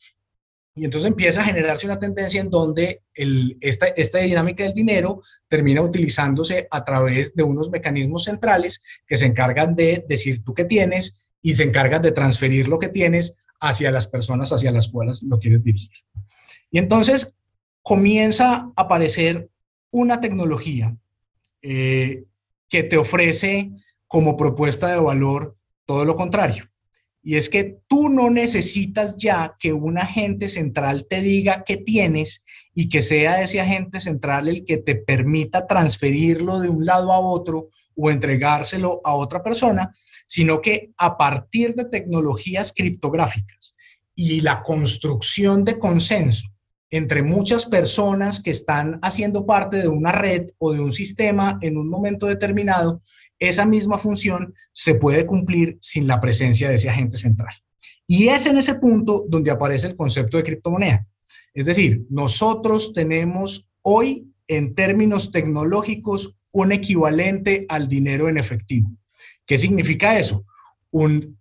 Y 0.79 0.85
entonces 0.85 1.09
empieza 1.09 1.41
a 1.41 1.45
generarse 1.45 1.87
una 1.87 1.99
tendencia 1.99 2.41
en 2.41 2.51
donde 2.51 3.03
esta, 3.61 3.89
esta 3.89 4.19
dinámica 4.19 4.63
del 4.63 4.75
dinero 4.75 5.23
termina 5.49 5.83
utilizándose 5.83 6.69
a 6.71 6.85
través 6.85 7.35
de 7.35 7.43
unos 7.43 7.69
mecanismos 7.71 8.25
centrales 8.25 8.83
que 9.07 9.17
se 9.17 9.27
encargan 9.27 9.75
de 9.75 10.05
decir 10.09 10.45
tú 10.45 10.55
qué 10.55 10.65
tienes 10.65 11.19
y 11.43 11.55
se 11.55 11.65
encargan 11.65 12.03
de 12.03 12.13
transferir 12.13 12.69
lo 12.69 12.79
que 12.79 12.89
tienes 12.89 13.37
hacia 13.61 13.91
las 13.91 14.07
personas 14.07 14.53
hacia 14.53 14.71
las 14.71 14.89
cuales 14.89 15.25
lo 15.25 15.39
quieres 15.39 15.65
dirigir. 15.65 15.99
Y 16.71 16.79
entonces 16.79 17.37
comienza 17.83 18.55
a 18.55 18.73
aparecer 18.77 19.49
una 19.91 20.21
tecnología 20.21 20.97
eh, 21.63 22.25
que 22.69 22.83
te 22.83 22.99
ofrece 22.99 23.73
como 24.07 24.37
propuesta 24.37 24.89
de 24.89 24.99
valor 24.99 25.57
todo 25.87 26.05
lo 26.05 26.15
contrario. 26.15 26.69
Y 27.29 27.37
es 27.37 27.51
que 27.51 27.77
tú 27.89 28.09
no 28.09 28.31
necesitas 28.31 29.19
ya 29.19 29.55
que 29.61 29.75
un 29.75 29.99
agente 29.99 30.49
central 30.49 31.07
te 31.07 31.21
diga 31.21 31.63
qué 31.63 31.77
tienes 31.77 32.43
y 32.75 32.89
que 32.89 33.03
sea 33.03 33.43
ese 33.43 33.61
agente 33.61 34.01
central 34.01 34.49
el 34.49 34.65
que 34.65 34.79
te 34.79 34.95
permita 34.95 35.67
transferirlo 35.67 36.59
de 36.59 36.71
un 36.71 36.87
lado 36.87 37.13
a 37.13 37.21
otro 37.21 37.69
o 37.95 38.11
entregárselo 38.11 39.03
a 39.05 39.13
otra 39.13 39.43
persona, 39.43 39.95
sino 40.27 40.63
que 40.63 40.93
a 40.97 41.19
partir 41.19 41.75
de 41.75 41.85
tecnologías 41.85 42.73
criptográficas 42.73 43.75
y 44.15 44.41
la 44.41 44.63
construcción 44.63 45.67
de 45.67 45.79
consenso 45.79 46.49
entre 46.91 47.23
muchas 47.23 47.67
personas 47.67 48.41
que 48.41 48.53
están 48.53 48.99
haciendo 49.03 49.45
parte 49.45 49.77
de 49.77 49.89
una 49.89 50.13
red 50.13 50.53
o 50.57 50.73
de 50.73 50.81
un 50.81 50.95
sistema 50.95 51.59
en 51.61 51.77
un 51.77 51.91
momento 51.91 52.25
determinado, 52.25 53.03
esa 53.39 53.65
misma 53.65 53.99
función 53.99 54.55
se 54.73 54.95
puede 54.95 55.27
cumplir 55.27 55.79
sin 55.81 56.07
la 56.07 56.21
presencia 56.21 56.69
de 56.69 56.77
ese 56.77 56.89
agente 56.89 57.17
central. 57.17 57.55
Y 58.07 58.29
es 58.29 58.47
en 58.47 58.59
ese 58.59 58.75
punto 58.77 59.25
donde 59.29 59.51
aparece 59.51 59.87
el 59.87 59.97
concepto 59.97 60.37
de 60.37 60.45
criptomoneda. 60.45 61.07
Es 61.55 61.67
decir, 61.67 62.07
nosotros 62.11 62.93
tenemos 62.93 63.69
hoy, 63.83 64.27
en 64.47 64.75
términos 64.75 65.31
tecnológicos, 65.31 66.35
un 66.53 66.73
equivalente 66.73 67.67
al 67.69 67.89
dinero 67.89 68.29
en 68.29 68.39
efectivo. 68.39 68.91
¿Qué 69.47 69.59
significa 69.59 70.19
eso? 70.19 70.45
Un 70.91 71.39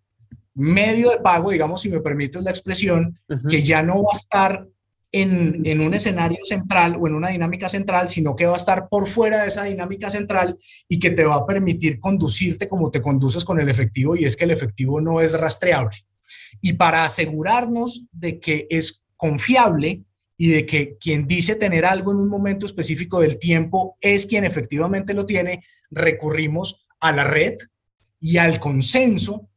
medio 0.53 1.11
de 1.11 1.17
pago, 1.19 1.51
digamos, 1.51 1.81
si 1.81 1.89
me 1.89 2.01
permites 2.01 2.43
la 2.43 2.49
expresión, 2.49 3.19
que 3.49 3.61
ya 3.61 3.83
no 3.83 4.03
va 4.03 4.09
a 4.13 4.17
estar 4.17 4.67
en, 5.11 5.81
un 5.81 5.93
escenario 5.93 6.39
central 6.43 6.97
o 6.99 7.07
en 7.07 7.15
una 7.15 7.29
dinámica 7.29 7.69
central, 7.69 8.09
sino 8.09 8.35
que 8.35 8.45
va 8.45 8.53
a 8.53 8.57
estar 8.57 8.89
por 8.89 9.07
fuera 9.07 9.41
de 9.41 9.47
esa 9.47 9.63
dinámica 9.63 10.09
central 10.09 10.57
y 10.87 10.99
que 10.99 11.11
te 11.11 11.25
va 11.25 11.35
a 11.35 11.45
permitir 11.45 11.99
conducirte 11.99 12.67
como 12.67 12.91
te 12.91 13.01
conduces 13.01 13.45
con 13.45 13.59
el 13.59 13.69
efectivo 13.69 14.15
y 14.15 14.25
es 14.25 14.35
que 14.35 14.43
el 14.43 14.51
efectivo 14.51 14.99
no 15.01 15.21
es 15.21 15.33
rastreable. 15.33 15.97
Y 16.61 16.73
para 16.73 17.05
asegurarnos 17.05 18.05
de 18.11 18.39
que 18.39 18.67
es 18.69 19.05
confiable 19.15 20.03
y 20.37 20.49
de 20.49 20.65
que 20.65 20.97
quien 20.97 21.25
dice 21.25 21.55
tener 21.55 21.85
algo 21.85 22.11
en 22.11 22.17
un 22.17 22.29
momento 22.29 22.65
específico 22.65 23.19
del 23.19 23.39
tiempo 23.39 23.97
es 24.01 24.25
quien 24.25 24.43
efectivamente 24.43 25.13
lo 25.13 25.25
tiene, 25.25 25.63
recurrimos 25.89 26.87
a 26.99 27.11
la 27.11 27.23
red 27.23 27.55
y 28.19 28.37
al 28.37 28.59
consenso 28.59 29.49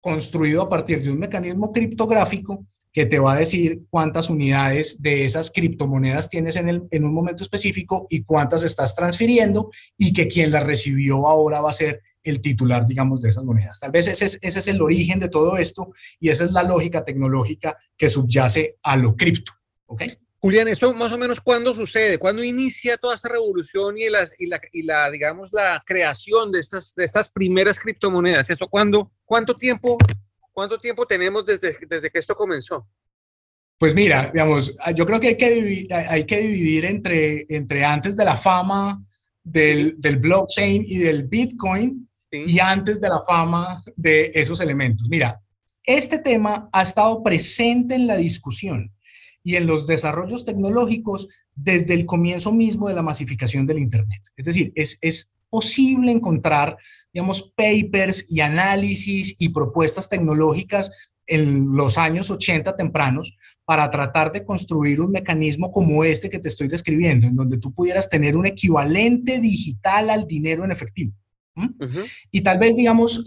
construido 0.00 0.62
a 0.62 0.68
partir 0.68 1.02
de 1.02 1.10
un 1.10 1.18
mecanismo 1.18 1.72
criptográfico 1.72 2.66
que 2.94 3.06
te 3.06 3.18
va 3.18 3.32
a 3.32 3.38
decir 3.38 3.82
cuántas 3.90 4.30
unidades 4.30 5.02
de 5.02 5.24
esas 5.24 5.50
criptomonedas 5.50 6.30
tienes 6.30 6.54
en, 6.54 6.68
el, 6.68 6.84
en 6.92 7.04
un 7.04 7.12
momento 7.12 7.42
específico 7.42 8.06
y 8.08 8.22
cuántas 8.22 8.62
estás 8.62 8.94
transfiriendo 8.94 9.72
y 9.98 10.12
que 10.12 10.28
quien 10.28 10.52
las 10.52 10.62
recibió 10.62 11.26
ahora 11.26 11.60
va 11.60 11.70
a 11.70 11.74
ser 11.74 12.02
el 12.22 12.40
titular, 12.40 12.86
digamos, 12.86 13.20
de 13.20 13.30
esas 13.30 13.42
monedas. 13.42 13.80
Tal 13.80 13.90
vez 13.90 14.06
ese 14.06 14.26
es, 14.26 14.38
ese 14.40 14.60
es 14.60 14.68
el 14.68 14.80
origen 14.80 15.18
de 15.18 15.28
todo 15.28 15.56
esto 15.56 15.92
y 16.20 16.30
esa 16.30 16.44
es 16.44 16.52
la 16.52 16.62
lógica 16.62 17.04
tecnológica 17.04 17.76
que 17.96 18.08
subyace 18.08 18.76
a 18.84 18.96
lo 18.96 19.16
cripto. 19.16 19.52
¿Ok? 19.86 20.04
Julián, 20.38 20.68
¿esto 20.68 20.94
más 20.94 21.10
o 21.10 21.18
menos 21.18 21.40
cuándo 21.40 21.74
sucede? 21.74 22.18
¿Cuándo 22.18 22.44
inicia 22.44 22.96
toda 22.96 23.16
esta 23.16 23.28
revolución 23.28 23.98
y, 23.98 24.08
las, 24.08 24.34
y, 24.38 24.46
la, 24.46 24.60
y 24.72 24.82
la, 24.82 25.10
digamos, 25.10 25.52
la 25.52 25.82
creación 25.84 26.52
de 26.52 26.60
estas, 26.60 26.94
de 26.94 27.04
estas 27.04 27.28
primeras 27.28 27.78
criptomonedas? 27.78 28.50
¿Esto 28.50 28.68
cuándo, 28.68 29.10
cuánto 29.24 29.56
tiempo 29.56 29.98
¿Cuánto 30.54 30.78
tiempo 30.78 31.04
tenemos 31.04 31.44
desde, 31.44 31.76
desde 31.86 32.10
que 32.10 32.18
esto 32.20 32.34
comenzó? 32.34 32.86
Pues 33.76 33.92
mira, 33.92 34.30
digamos, 34.32 34.74
yo 34.94 35.04
creo 35.04 35.18
que 35.18 35.28
hay 35.28 35.36
que 35.36 35.86
hay 35.92 36.24
que 36.24 36.38
dividir 36.38 36.84
entre, 36.84 37.44
entre 37.48 37.84
antes 37.84 38.16
de 38.16 38.24
la 38.24 38.36
fama 38.36 39.04
del, 39.42 40.00
del 40.00 40.16
blockchain 40.16 40.84
y 40.86 40.98
del 40.98 41.24
Bitcoin 41.24 42.08
y 42.30 42.60
antes 42.60 43.00
de 43.00 43.08
la 43.08 43.20
fama 43.20 43.82
de 43.96 44.30
esos 44.32 44.60
elementos. 44.60 45.08
Mira, 45.08 45.40
este 45.82 46.20
tema 46.20 46.68
ha 46.72 46.82
estado 46.82 47.22
presente 47.22 47.96
en 47.96 48.06
la 48.06 48.16
discusión 48.16 48.94
y 49.42 49.56
en 49.56 49.66
los 49.66 49.88
desarrollos 49.88 50.44
tecnológicos 50.44 51.28
desde 51.54 51.94
el 51.94 52.06
comienzo 52.06 52.52
mismo 52.52 52.88
de 52.88 52.94
la 52.94 53.02
masificación 53.02 53.66
del 53.66 53.80
Internet. 53.80 54.22
Es 54.36 54.44
decir, 54.46 54.72
es, 54.76 54.98
es 55.02 55.33
posible 55.54 56.10
encontrar, 56.10 56.76
digamos, 57.12 57.52
papers 57.54 58.26
y 58.28 58.40
análisis 58.40 59.36
y 59.38 59.50
propuestas 59.50 60.08
tecnológicas 60.08 60.90
en 61.28 61.76
los 61.76 61.96
años 61.96 62.28
80 62.28 62.74
tempranos 62.74 63.36
para 63.64 63.88
tratar 63.88 64.32
de 64.32 64.44
construir 64.44 65.00
un 65.00 65.12
mecanismo 65.12 65.70
como 65.70 66.02
este 66.02 66.28
que 66.28 66.40
te 66.40 66.48
estoy 66.48 66.66
describiendo, 66.66 67.28
en 67.28 67.36
donde 67.36 67.58
tú 67.58 67.72
pudieras 67.72 68.10
tener 68.10 68.36
un 68.36 68.46
equivalente 68.46 69.38
digital 69.38 70.10
al 70.10 70.26
dinero 70.26 70.64
en 70.64 70.72
efectivo. 70.72 71.12
Y 72.32 72.40
tal 72.40 72.58
vez, 72.58 72.74
digamos, 72.74 73.24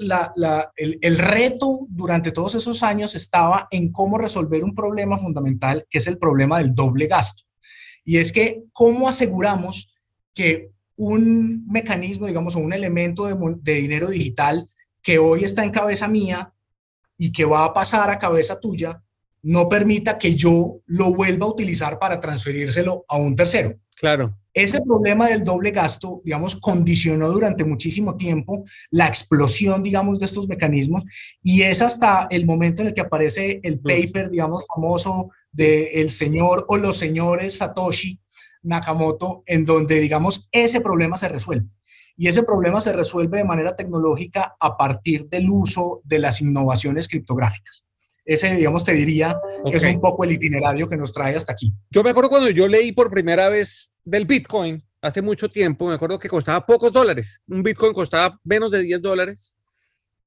el, 0.76 1.00
el, 1.00 1.18
reto 1.18 1.88
durante 1.88 2.34
todos 2.34 2.56
esos 2.56 2.84
años 2.84 3.16
estaba 3.16 3.70
en 3.72 3.90
cómo 3.90 4.18
resolver 4.18 4.66
un 4.66 4.76
problema 4.76 5.18
fundamental, 5.18 5.88
que 5.90 6.00
es 6.00 6.08
el 6.08 6.18
problema 6.18 6.60
del 6.60 6.76
doble 6.76 7.08
gasto. 7.08 7.44
Y 8.04 8.18
es 8.18 8.34
que, 8.34 8.64
¿cómo 8.74 9.08
aseguramos 9.08 9.96
que 10.34 10.72
un 10.98 11.66
mecanismo, 11.68 12.28
digamos, 12.28 12.56
o 12.56 12.60
un 12.60 12.74
elemento 12.74 13.28
de, 13.28 13.74
dinero 13.74 14.10
digital 14.10 14.68
que 15.02 15.20
hoy 15.20 15.44
está 15.44 15.64
en 15.64 15.72
cabeza 15.72 16.08
mía 16.08 16.52
y 17.18 17.32
que 17.32 17.46
va 17.46 17.64
a 17.64 17.74
pasar 17.74 18.10
a 18.10 18.20
cabeza 18.20 18.60
tuya, 18.60 19.02
no 19.44 19.70
permita 19.70 20.18
que 20.18 20.36
yo 20.36 20.80
lo 20.88 21.14
vuelva 21.14 21.46
a 21.46 21.50
utilizar 21.50 21.98
para 22.00 22.20
transferírselo 22.20 23.06
a 23.08 23.18
un 23.18 23.36
tercero. 23.36 23.76
Claro. 23.96 24.36
Ese 24.54 24.82
problema 24.82 25.28
del 25.28 25.44
doble 25.44 25.70
gasto, 25.70 26.22
digamos, 26.26 26.56
condicionó 26.56 27.30
durante 27.30 27.64
muchísimo 27.64 28.18
tiempo 28.18 28.66
la 28.90 29.08
explosión, 29.08 29.84
digamos, 29.84 30.20
de 30.20 30.26
estos 30.26 30.48
mecanismos 30.48 31.04
y 31.44 31.62
es 31.62 31.82
hasta 31.84 32.28
el 32.32 32.46
momento 32.46 32.82
en 32.82 32.90
el 32.90 32.94
que 32.96 33.02
aparece 33.02 33.60
el 33.62 33.80
paper, 33.80 34.32
digamos, 34.32 34.66
famoso 34.68 35.30
del 35.52 35.88
el 35.94 36.10
señor 36.10 36.66
o 36.70 36.78
los 36.78 36.98
señores 36.98 37.58
Satoshi, 37.58 38.20
Nakamoto, 38.68 39.44
en 39.46 39.66
donde, 39.66 40.00
digamos, 40.00 40.48
ese 40.52 40.82
problema 40.82 41.18
se 41.18 41.30
resuelve. 41.30 41.68
Y 42.16 42.28
ese 42.28 42.44
problema 42.44 42.82
se 42.82 42.94
resuelve 42.94 43.38
de 43.38 43.46
manera 43.46 43.76
tecnológica 43.76 44.56
a 44.60 44.76
partir 44.76 45.28
del 45.28 45.50
uso 45.50 46.02
de 46.04 46.20
las 46.20 46.42
innovaciones 46.42 47.08
criptográficas. 47.08 47.86
Ese, 48.26 48.56
digamos, 48.56 48.84
te 48.84 48.94
diría 48.94 49.40
que 49.64 49.78
es 49.78 49.86
un 49.86 50.02
poco 50.02 50.24
el 50.24 50.34
itinerario 50.34 50.90
que 50.90 50.98
nos 50.98 51.14
trae 51.14 51.36
hasta 51.36 51.54
aquí. 51.54 51.72
Yo 51.90 52.04
me 52.04 52.10
acuerdo 52.10 52.30
cuando 52.30 52.50
yo 52.50 52.68
leí 52.68 52.92
por 52.92 53.10
primera 53.10 53.48
vez 53.48 53.94
del 54.04 54.26
Bitcoin, 54.26 54.84
hace 55.02 55.22
mucho 55.22 55.48
tiempo, 55.48 55.88
me 55.88 55.94
acuerdo 55.94 56.20
que 56.20 56.28
costaba 56.28 56.66
pocos 56.66 56.92
dólares. 56.92 57.42
Un 57.48 57.64
Bitcoin 57.64 57.94
costaba 57.94 58.40
menos 58.44 58.72
de 58.72 58.82
10 58.82 59.02
dólares. 59.02 59.56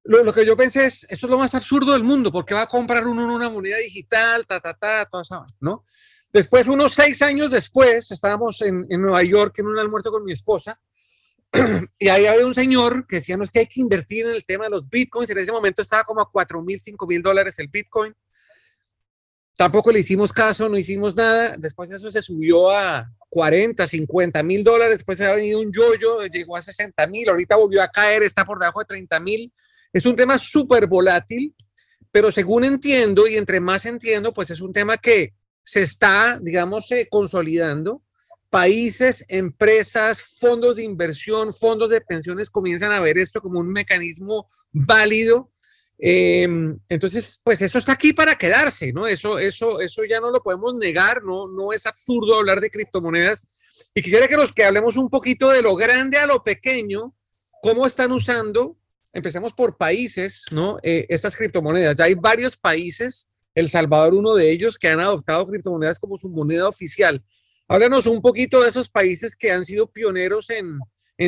Lo, 0.05 0.33
que 0.33 0.47
yo 0.47 0.57
pensé 0.57 0.87
es, 0.87 1.05
eso 1.11 1.27
es 1.27 1.31
lo 1.31 1.39
más 1.39 1.55
absurdo 1.55 1.93
del 1.93 2.05
mundo, 2.05 2.33
porque 2.33 2.55
va 2.55 2.63
a 2.63 2.69
comprar 2.69 3.07
uno 3.07 3.35
una 3.35 3.51
moneda 3.51 3.77
digital, 3.77 4.47
ta, 4.47 4.61
ta, 4.61 4.73
ta, 4.73 5.05
toda 5.05 5.23
esa, 5.23 5.45
¿no? 5.61 5.85
Después, 6.33 6.69
unos 6.69 6.95
seis 6.95 7.23
años 7.23 7.51
después, 7.51 8.11
estábamos 8.11 8.63
en, 8.63 8.87
Nueva 8.89 9.23
York 9.25 9.59
en 9.59 9.67
un 9.67 9.79
almuerzo 9.79 10.13
con 10.13 10.25
mi 10.25 10.33
esposa 10.33 10.81
y 11.99 12.09
ahí 12.09 12.27
había 12.27 12.47
un 12.47 12.55
señor 12.55 13.07
que 13.07 13.17
decía, 13.17 13.37
no 13.37 13.43
es 13.43 13.51
que 13.51 13.61
hay 13.61 13.67
que 13.67 13.81
invertir 13.81 14.27
en 14.27 14.33
el 14.33 14.45
tema 14.45 14.65
de 14.65 14.71
los 14.71 14.89
bitcoins. 14.89 15.31
En 15.31 15.39
ese 15.39 15.51
momento 15.51 15.83
estaba 15.83 16.05
como 16.05 16.21
a 16.21 16.31
4 16.31 16.63
mil, 16.63 16.81
5 16.81 17.07
mil 17.07 17.21
dólares 17.21 17.59
el 17.59 17.67
bitcoin. 17.67 18.15
Tampoco 19.57 19.91
le 19.91 19.99
hicimos 19.99 20.33
caso, 20.33 20.69
no 20.69 20.79
hicimos 20.79 21.17
nada. 21.17 21.57
Después 21.59 21.91
eso 21.91 22.11
se 22.13 22.23
subió 22.23 22.71
a 22.71 23.13
40, 23.29 23.85
50 23.87 24.43
mil 24.45 24.63
dólares. 24.63 24.99
Después 24.99 25.19
se 25.19 25.27
ha 25.27 25.33
venido 25.33 25.59
un 25.59 25.73
yoyo, 25.73 26.25
llegó 26.27 26.57
a 26.57 26.63
60 26.63 27.05
mil. 27.09 27.29
Ahorita 27.29 27.57
volvió 27.57 27.83
a 27.83 27.89
caer, 27.89 28.23
está 28.23 28.45
por 28.45 28.61
debajo 28.61 28.79
de 28.79 28.87
30 28.87 29.19
mil. 29.19 29.53
Es 29.93 30.07
un 30.07 30.15
tema 30.15 30.39
súper 30.39 30.87
volátil, 30.87 31.55
pero 32.13 32.31
según 32.31 32.63
entiendo 32.63 33.27
y 33.27 33.35
entre 33.35 33.59
más 33.59 33.85
entiendo, 33.85 34.33
pues 34.33 34.51
es 34.51 34.61
un 34.61 34.73
tema 34.73 34.97
que 34.97 35.35
se 35.65 35.83
está, 35.83 36.39
digamos, 36.41 36.91
eh, 36.93 37.09
consolidando. 37.11 38.03
Países, 38.49 39.25
empresas, 39.29 40.23
fondos 40.23 40.77
de 40.77 40.83
inversión, 40.83 41.55
fondos 41.55 41.91
de 41.91 42.01
pensiones 42.01 42.51
comienzan 42.51 42.93
a 42.93 43.01
ver 43.01 43.19
esto 43.19 43.41
como 43.41 43.61
un 43.61 43.69
mecanismo 43.69 44.49
válido. 44.73 45.53
Em, 46.03 46.79
entonces, 46.89 47.41
pues 47.45 47.61
eso 47.63 47.79
está 47.79 47.93
aquí 47.93 48.13
para 48.13 48.37
quedarse, 48.37 48.93
¿no? 48.93 49.07
Eso, 49.07 49.39
eso, 49.39 49.81
eso 49.81 50.03
ya 50.05 50.19
no 50.19 50.31
lo 50.31 50.43
podemos 50.43 50.75
negar, 50.75 51.23
¿no? 51.23 51.47
No 51.47 51.73
es 51.73 51.87
absurdo 51.87 52.39
hablar 52.39 52.61
de 52.61 52.71
criptomonedas. 52.71 53.47
Y 53.95 54.03
quisiera 54.03 54.27
que 54.27 54.37
los 54.37 54.53
que 54.53 54.65
hablemos 54.65 54.97
un 54.97 55.11
poquito 55.11 55.51
de 55.51 55.63
lo 55.63 55.77
grande 55.77 56.19
a 56.19 56.27
lo 56.27 56.43
pequeño, 56.43 57.15
cómo 57.63 57.87
están 57.87 58.13
usando, 58.13 58.77
empecemos 59.13 59.53
por 59.53 59.77
países, 59.77 60.45
¿no? 60.51 60.79
Eh, 60.83 61.07
estas 61.09 61.37
criptomonedas. 61.37 61.97
Ya 61.97 62.05
hay 62.05 62.15
varios 62.15 62.57
países 62.57 63.29
el 63.55 63.69
Salvador, 63.69 64.15
uno 64.15 64.35
de 64.35 64.51
ellos, 64.51 64.79
que 64.79 64.89
han 64.89 65.01
adoptado 65.01 65.47
criptomonedas 65.47 65.99
como 65.99 66.17
su 66.17 66.29
moneda 66.29 66.69
oficial. 66.69 67.23
Háblanos 67.69 68.07
un 68.07 68.21
poquito 68.21 68.63
de 68.63 68.69
esos 68.69 68.89
países 68.89 69.37
que 69.37 69.53
han 69.53 69.65
sido 69.65 69.91
pioneros 69.91 70.51
en, 70.51 70.79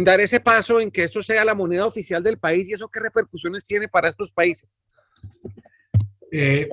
dar 0.04 0.20
ese 0.20 0.40
paso 0.40 0.80
en 0.80 0.90
que 0.90 1.04
esto 1.04 1.22
sea 1.22 1.44
la 1.44 1.54
moneda 1.54 1.87
oficial 1.87 2.22
del 2.22 2.38
país 2.38 2.68
y 2.68 2.72
eso 2.72 2.88
qué 2.88 3.00
repercusiones 3.00 3.64
tiene 3.64 3.88
para 3.88 4.08
estos 4.08 4.32
países. 4.32 4.80
Eh, 6.30 6.68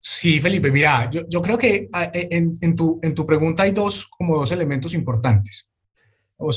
sí, 0.00 0.40
Felipe, 0.40 0.70
mira, 0.70 1.10
yo, 1.10 1.22
yo 1.28 1.42
creo 1.42 1.58
que 1.58 1.88
ah, 1.92 2.10
tu, 2.76 2.98
en 3.02 3.14
tu 3.14 3.26
pregunta 3.26 3.62
hay 3.62 3.72
dos, 3.72 4.06
como 4.06 4.38
dos 4.38 4.50
elementos 4.50 4.94
importantes. 4.94 5.68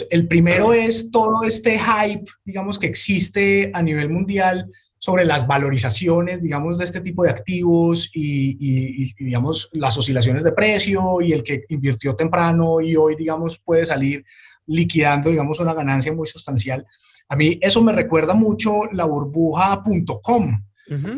el 0.10 0.28
primero 0.28 0.74
es 0.74 1.12
todo 1.12 1.44
este 1.44 1.78
hype, 1.78 2.26
digamos, 2.46 2.80
que 2.80 2.88
existe 2.88 3.70
a 3.74 3.82
nivel 3.82 4.10
mundial 4.10 4.72
sobre 5.00 5.26
las 5.26 5.46
valorizaciones, 5.46 6.42
digamos, 6.42 6.78
de 6.78 6.86
este 6.86 7.02
tipo 7.02 7.24
de 7.24 7.30
activos 7.30 8.10
y, 8.14 9.14
digamos, 9.24 9.70
las 9.74 9.98
oscilaciones 9.98 10.44
de 10.44 10.52
precio 10.52 11.22
y 11.22 11.34
el 11.34 11.44
que 11.44 11.66
invirtió 11.70 12.16
temprano 12.16 12.82
y 12.82 12.96
hoy, 12.96 13.16
digamos, 13.16 13.60
puede 13.60 13.86
salir 13.86 14.26
liquidando, 14.66 15.30
digamos, 15.30 15.60
una 15.60 15.74
ganancia 15.74 16.14
muy 16.14 16.28
sustancial. 16.28 16.86
A 17.30 17.36
mí 17.36 17.60
eso 17.62 17.84
me 17.84 17.94
recuerda 17.94 18.34
mucho 18.34 18.86
la 18.92 19.06
burbuja.com 19.06 20.64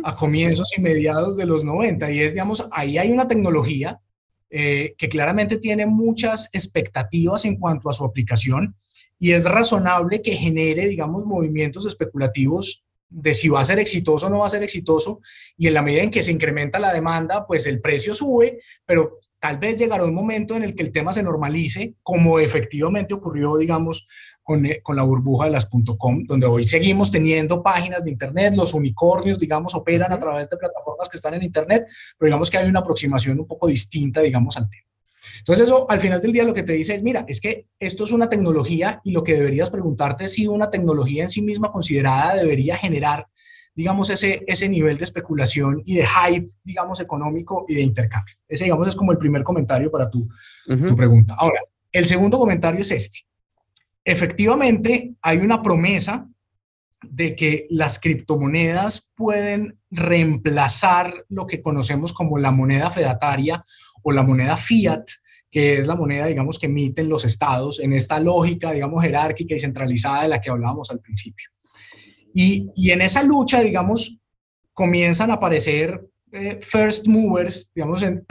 a 0.03 0.15
comienzos 0.15 0.75
y 0.75 0.81
mediados 0.81 1.37
de 1.37 1.45
los 1.45 1.63
90 1.63 2.11
y 2.11 2.21
es, 2.21 2.33
digamos, 2.33 2.67
ahí 2.71 2.97
hay 2.97 3.11
una 3.11 3.27
tecnología 3.27 3.99
eh, 4.49 4.95
que 4.97 5.09
claramente 5.09 5.57
tiene 5.57 5.85
muchas 5.85 6.49
expectativas 6.53 7.45
en 7.45 7.57
cuanto 7.57 7.87
a 7.87 7.93
su 7.93 8.03
aplicación 8.03 8.75
y 9.19 9.33
es 9.33 9.45
razonable 9.45 10.23
que 10.23 10.33
genere, 10.33 10.87
digamos, 10.87 11.25
movimientos 11.25 11.85
especulativos 11.85 12.83
de 13.09 13.33
si 13.33 13.49
va 13.49 13.61
a 13.61 13.65
ser 13.65 13.79
exitoso 13.79 14.27
o 14.27 14.29
no 14.29 14.39
va 14.39 14.47
a 14.47 14.51
ser 14.51 14.63
exitoso, 14.63 15.21
y 15.57 15.67
en 15.67 15.73
la 15.73 15.81
medida 15.81 16.03
en 16.03 16.11
que 16.11 16.23
se 16.23 16.31
incrementa 16.31 16.79
la 16.79 16.93
demanda, 16.93 17.45
pues 17.47 17.65
el 17.67 17.81
precio 17.81 18.13
sube, 18.13 18.59
pero 18.85 19.19
tal 19.39 19.57
vez 19.57 19.77
llegará 19.77 20.03
un 20.03 20.13
momento 20.13 20.55
en 20.55 20.63
el 20.63 20.75
que 20.75 20.83
el 20.83 20.91
tema 20.91 21.13
se 21.13 21.23
normalice, 21.23 21.95
como 22.03 22.39
efectivamente 22.39 23.13
ocurrió, 23.13 23.57
digamos, 23.57 24.07
con, 24.43 24.65
eh, 24.65 24.81
con 24.81 24.95
la 24.95 25.03
burbuja 25.03 25.45
de 25.45 25.51
las 25.51 25.67
.com, 25.67 26.23
donde 26.25 26.45
hoy 26.45 26.65
seguimos 26.65 27.11
teniendo 27.11 27.63
páginas 27.63 28.03
de 28.03 28.11
Internet, 28.11 28.53
los 28.55 28.73
unicornios, 28.73 29.39
digamos, 29.39 29.75
operan 29.75 30.11
a 30.11 30.19
través 30.19 30.49
de 30.49 30.57
plataformas 30.57 31.07
que 31.09 31.17
están 31.17 31.33
en 31.35 31.43
Internet, 31.43 31.85
pero 32.17 32.27
digamos 32.27 32.49
que 32.49 32.57
hay 32.57 32.67
una 32.67 32.79
aproximación 32.79 33.39
un 33.39 33.47
poco 33.47 33.67
distinta, 33.67 34.21
digamos, 34.21 34.57
al 34.57 34.69
tema. 34.69 34.88
Entonces 35.39 35.65
eso 35.65 35.89
al 35.89 35.99
final 35.99 36.21
del 36.21 36.31
día 36.31 36.43
lo 36.43 36.53
que 36.53 36.63
te 36.63 36.73
dice 36.73 36.95
es, 36.95 37.03
mira, 37.03 37.25
es 37.27 37.41
que 37.41 37.67
esto 37.79 38.03
es 38.03 38.11
una 38.11 38.29
tecnología 38.29 39.01
y 39.03 39.11
lo 39.11 39.23
que 39.23 39.33
deberías 39.33 39.69
preguntarte 39.69 40.25
es 40.25 40.33
si 40.33 40.47
una 40.47 40.69
tecnología 40.69 41.23
en 41.23 41.29
sí 41.29 41.41
misma 41.41 41.71
considerada 41.71 42.35
debería 42.35 42.75
generar, 42.75 43.27
digamos, 43.75 44.09
ese, 44.09 44.43
ese 44.47 44.69
nivel 44.69 44.97
de 44.97 45.03
especulación 45.03 45.81
y 45.85 45.95
de 45.95 46.05
hype, 46.05 46.47
digamos, 46.63 46.99
económico 46.99 47.65
y 47.67 47.75
de 47.75 47.81
intercambio. 47.81 48.35
Ese, 48.47 48.65
digamos, 48.65 48.87
es 48.87 48.95
como 48.95 49.11
el 49.11 49.17
primer 49.17 49.43
comentario 49.43 49.89
para 49.91 50.09
tu, 50.09 50.27
tu 50.67 50.95
pregunta. 50.95 51.35
Ahora, 51.37 51.61
el 51.91 52.05
segundo 52.05 52.37
comentario 52.37 52.81
es 52.81 52.91
este. 52.91 53.19
Efectivamente, 54.03 55.13
hay 55.21 55.37
una 55.37 55.61
promesa 55.61 56.27
de 57.01 57.35
que 57.35 57.67
las 57.69 57.99
criptomonedas 57.99 59.09
pueden 59.15 59.79
reemplazar 59.89 61.25
lo 61.29 61.47
que 61.47 61.61
conocemos 61.61 62.13
como 62.13 62.37
la 62.37 62.51
moneda 62.51 62.89
fedataria 62.89 63.65
o 64.03 64.11
la 64.11 64.23
moneda 64.23 64.57
fiat, 64.57 65.05
que 65.51 65.77
es 65.77 65.87
la 65.87 65.95
moneda, 65.95 66.27
digamos, 66.27 66.59
que 66.59 66.67
emiten 66.67 67.09
los 67.09 67.25
estados 67.25 67.79
en 67.79 67.93
esta 67.93 68.19
lógica, 68.19 68.71
digamos, 68.71 69.03
jerárquica 69.03 69.55
y 69.55 69.59
centralizada 69.59 70.23
de 70.23 70.27
la 70.29 70.41
que 70.41 70.49
hablábamos 70.49 70.91
al 70.91 70.99
principio. 70.99 71.49
Y, 72.33 72.69
y 72.75 72.91
en 72.91 73.01
esa 73.01 73.23
lucha, 73.23 73.61
digamos, 73.61 74.19
comienzan 74.73 75.31
a 75.31 75.35
aparecer 75.35 75.99
eh, 76.31 76.59
first 76.61 77.07
movers, 77.07 77.71
digamos, 77.73 78.03
en, 78.03 78.23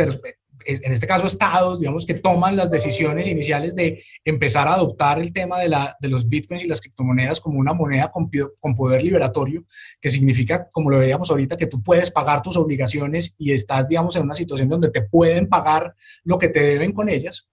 en 0.69 0.93
este 0.93 1.07
caso 1.07 1.27
estados, 1.27 1.81
digamos, 1.81 2.05
que 2.05 2.13
toman 2.13 2.55
las 2.55 2.71
decisiones 2.71 3.27
iniciales 3.27 3.75
de 3.75 4.03
empezar 4.23 4.69
a 4.69 4.75
adoptar 4.75 5.19
el 5.19 5.33
tema 5.33 5.59
de, 5.59 5.71
la, 5.71 5.97
de 5.99 6.09
los 6.09 6.29
bitcoins 6.29 6.63
y 6.63 6.69
las 6.69 6.83
criptomonedas 6.83 7.41
como 7.41 7.59
una 7.59 7.73
moneda 7.73 8.11
con, 8.11 8.31
con, 8.61 8.75
poder 8.75 9.03
liberatorio, 9.03 9.65
que 9.99 10.11
significa, 10.11 10.69
como 10.71 10.91
lo 10.91 10.99
veíamos 10.99 11.31
ahorita, 11.31 11.57
que 11.57 11.69
tú 11.69 11.83
puedes 11.83 12.11
pagar 12.11 12.43
tus 12.43 12.59
obligaciones 12.59 13.35
y 13.39 13.53
estás, 13.53 13.89
digamos, 13.89 14.15
en 14.17 14.25
una 14.25 14.35
situación 14.35 14.69
donde 14.69 14.91
te 14.91 15.01
pueden 15.01 15.49
pagar 15.49 15.95
lo 16.23 16.39
que 16.39 16.49
te 16.49 16.61
deben 16.61 16.93
con 16.93 17.09
ellas. 17.09 17.49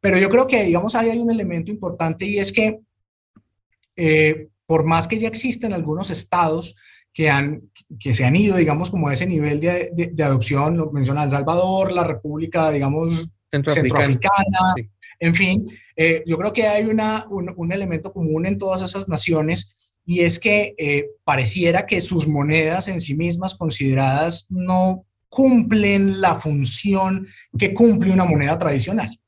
Pero 0.00 0.18
yo 0.18 0.28
creo 0.28 0.48
que, 0.48 0.64
digamos, 0.64 0.96
ahí 0.96 1.10
hay 1.10 1.18
un 1.18 1.30
elemento 1.30 1.70
importante 1.70 2.24
y 2.24 2.40
es 2.40 2.52
que, 2.52 2.80
eh, 3.94 4.48
por 4.66 4.84
más 4.84 5.06
que 5.06 5.20
ya 5.20 5.28
existen 5.28 5.72
algunos 5.72 6.10
estados, 6.10 6.74
que, 7.16 7.30
han, 7.30 7.70
que 7.98 8.12
se 8.12 8.26
han 8.26 8.36
ido, 8.36 8.56
digamos, 8.56 8.90
como 8.90 9.08
a 9.08 9.14
ese 9.14 9.26
nivel 9.26 9.58
de, 9.58 9.90
de, 10.12 10.22
adopción, 10.22 10.76
lo 10.76 10.92
menciona 10.92 11.24
El 11.24 11.30
Salvador, 11.30 11.90
la 11.90 12.04
República, 12.04 12.70
digamos, 12.70 13.26
centroafricana, 13.50 14.74
en 15.18 15.34
fin, 15.34 15.66
eh, 15.96 16.22
yo 16.26 16.36
creo 16.36 16.52
que 16.52 16.66
hay 16.66 16.84
una, 16.84 17.24
un, 17.30 17.54
un, 17.56 17.72
elemento 17.72 18.12
común 18.12 18.44
en 18.44 18.58
todas 18.58 18.82
esas 18.82 19.08
naciones 19.08 19.94
y 20.04 20.20
es 20.20 20.38
que 20.38 20.74
eh, 20.76 21.06
pareciera 21.24 21.86
que 21.86 22.02
sus 22.02 22.28
monedas 22.28 22.86
en 22.88 23.00
sí 23.00 23.14
mismas 23.14 23.54
consideradas 23.54 24.44
no 24.50 25.06
cumplen 25.30 26.20
la 26.20 26.34
función 26.34 27.26
que 27.58 27.72
cumple 27.72 28.12
una 28.12 28.26
moneda 28.26 28.58
tradicional. 28.58 29.18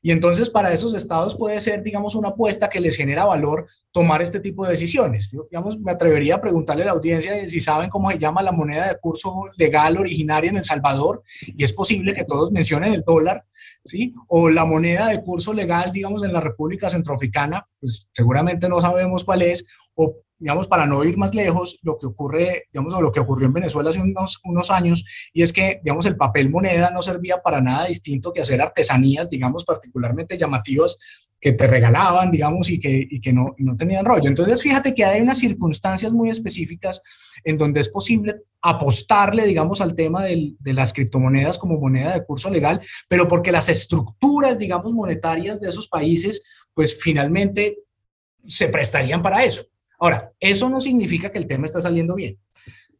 Y 0.00 0.12
entonces 0.12 0.48
para 0.48 0.72
esos 0.72 0.94
estados 0.94 1.36
puede 1.36 1.60
ser, 1.60 1.82
digamos, 1.82 2.14
una 2.14 2.28
apuesta 2.28 2.68
que 2.68 2.80
les 2.80 2.96
genera 2.96 3.24
valor 3.24 3.66
tomar 3.90 4.22
este 4.22 4.38
tipo 4.38 4.64
de 4.64 4.70
decisiones. 4.70 5.28
Yo, 5.32 5.46
digamos, 5.50 5.78
me 5.80 5.92
atrevería 5.92 6.36
a 6.36 6.40
preguntarle 6.40 6.84
a 6.84 6.86
la 6.86 6.92
audiencia 6.92 7.48
si 7.48 7.60
saben 7.60 7.90
cómo 7.90 8.10
se 8.10 8.18
llama 8.18 8.42
la 8.42 8.52
moneda 8.52 8.88
de 8.88 8.98
curso 8.98 9.44
legal 9.56 9.96
originaria 9.96 10.50
en 10.50 10.58
El 10.58 10.64
Salvador, 10.64 11.22
y 11.46 11.64
es 11.64 11.72
posible 11.72 12.14
que 12.14 12.24
todos 12.24 12.52
mencionen 12.52 12.94
el 12.94 13.02
dólar, 13.02 13.44
¿sí? 13.84 14.14
O 14.28 14.50
la 14.50 14.64
moneda 14.64 15.08
de 15.08 15.20
curso 15.20 15.52
legal, 15.52 15.90
digamos, 15.90 16.22
en 16.22 16.32
la 16.32 16.40
República 16.40 16.90
Centroafricana, 16.90 17.66
pues 17.80 18.06
seguramente 18.12 18.68
no 18.68 18.80
sabemos 18.80 19.24
cuál 19.24 19.42
es, 19.42 19.66
o 19.94 20.16
digamos, 20.38 20.68
para 20.68 20.86
no 20.86 21.04
ir 21.04 21.16
más 21.16 21.34
lejos, 21.34 21.78
lo 21.82 21.98
que 21.98 22.06
ocurre, 22.06 22.64
digamos, 22.72 22.94
o 22.94 23.02
lo 23.02 23.12
que 23.12 23.20
ocurrió 23.20 23.46
en 23.46 23.52
Venezuela 23.52 23.90
hace 23.90 24.00
unos, 24.00 24.40
unos 24.44 24.70
años, 24.70 25.04
y 25.32 25.42
es 25.42 25.52
que, 25.52 25.80
digamos, 25.82 26.06
el 26.06 26.16
papel 26.16 26.50
moneda 26.50 26.90
no 26.90 27.02
servía 27.02 27.42
para 27.42 27.60
nada 27.60 27.86
distinto 27.86 28.32
que 28.32 28.40
hacer 28.40 28.60
artesanías, 28.60 29.28
digamos, 29.28 29.64
particularmente 29.64 30.38
llamativas 30.38 30.98
que 31.40 31.52
te 31.52 31.66
regalaban, 31.66 32.30
digamos, 32.30 32.68
y 32.70 32.80
que, 32.80 33.06
y 33.08 33.20
que 33.20 33.32
no, 33.32 33.54
no 33.58 33.76
tenían 33.76 34.04
rollo. 34.04 34.28
Entonces, 34.28 34.62
fíjate 34.62 34.94
que 34.94 35.04
hay 35.04 35.20
unas 35.20 35.38
circunstancias 35.38 36.12
muy 36.12 36.30
específicas 36.30 37.00
en 37.44 37.56
donde 37.56 37.80
es 37.80 37.88
posible 37.88 38.42
apostarle, 38.60 39.46
digamos, 39.46 39.80
al 39.80 39.94
tema 39.94 40.24
del, 40.24 40.56
de 40.58 40.72
las 40.72 40.92
criptomonedas 40.92 41.58
como 41.58 41.78
moneda 41.78 42.12
de 42.12 42.24
curso 42.24 42.50
legal, 42.50 42.80
pero 43.08 43.28
porque 43.28 43.52
las 43.52 43.68
estructuras, 43.68 44.58
digamos, 44.58 44.92
monetarias 44.92 45.60
de 45.60 45.68
esos 45.68 45.86
países, 45.86 46.42
pues 46.74 46.98
finalmente 47.00 47.78
se 48.46 48.68
prestarían 48.68 49.22
para 49.22 49.44
eso. 49.44 49.64
Ahora, 49.98 50.32
eso 50.38 50.68
no 50.68 50.80
significa 50.80 51.30
que 51.30 51.38
el 51.38 51.46
tema 51.46 51.66
está 51.66 51.80
saliendo 51.80 52.14
bien. 52.14 52.38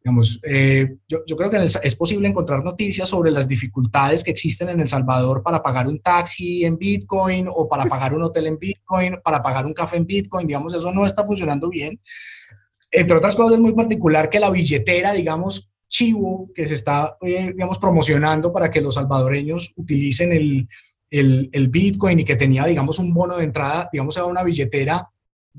Digamos, 0.03 0.39
eh, 0.43 0.95
yo, 1.09 1.19
yo, 1.27 1.35
creo 1.35 1.49
que 1.49 1.61
es 1.63 1.95
posible 1.95 2.29
encontrar 2.29 2.63
noticias 2.63 3.09
sobre 3.09 3.31
las 3.31 3.49
dificultades 3.49 4.23
que 4.23 4.31
existen 4.31 4.69
en 4.69 4.79
El 4.79 4.87
Salvador 4.87 5.43
para 5.43 5.61
pagar 5.61 5.87
un 5.87 5.99
taxi 5.99 6.63
en 6.63 6.77
Bitcoin 6.77 7.47
o 7.49 7.67
para 7.67 7.85
pagar 7.89 8.13
un 8.13 8.23
hotel 8.23 8.47
en 8.47 8.57
Bitcoin, 8.57 9.17
para 9.21 9.43
pagar 9.43 9.65
un 9.65 9.73
café 9.73 9.97
en 9.97 10.05
Bitcoin, 10.05 10.47
digamos, 10.47 10.73
eso 10.73 10.91
no 10.93 11.05
está 11.05 11.25
funcionando 11.25 11.69
bien. 11.69 11.99
Entre 12.91 13.15
otras 13.15 13.35
cosas, 13.35 13.55
es 13.55 13.59
muy 13.59 13.73
particular 13.73 14.29
que 14.29 14.39
la 14.39 14.49
billetera, 14.49 15.13
digamos, 15.13 15.69
chivo, 15.89 16.49
que 16.55 16.67
se 16.67 16.75
está, 16.75 17.17
eh, 17.21 17.51
digamos, 17.51 17.77
promocionando 17.77 18.53
para 18.53 18.71
que 18.71 18.81
los 18.81 18.95
salvadoreños 18.95 19.73
utilicen 19.75 20.31
el, 20.31 20.67
el, 21.09 21.49
el 21.51 21.67
Bitcoin 21.67 22.19
y 22.19 22.25
que 22.25 22.35
tenía, 22.35 22.65
digamos, 22.65 22.99
un 22.99 23.13
bono 23.13 23.35
de 23.35 23.43
entrada, 23.43 23.89
digamos, 23.91 24.17
a 24.17 24.25
una 24.25 24.43
billetera 24.43 25.09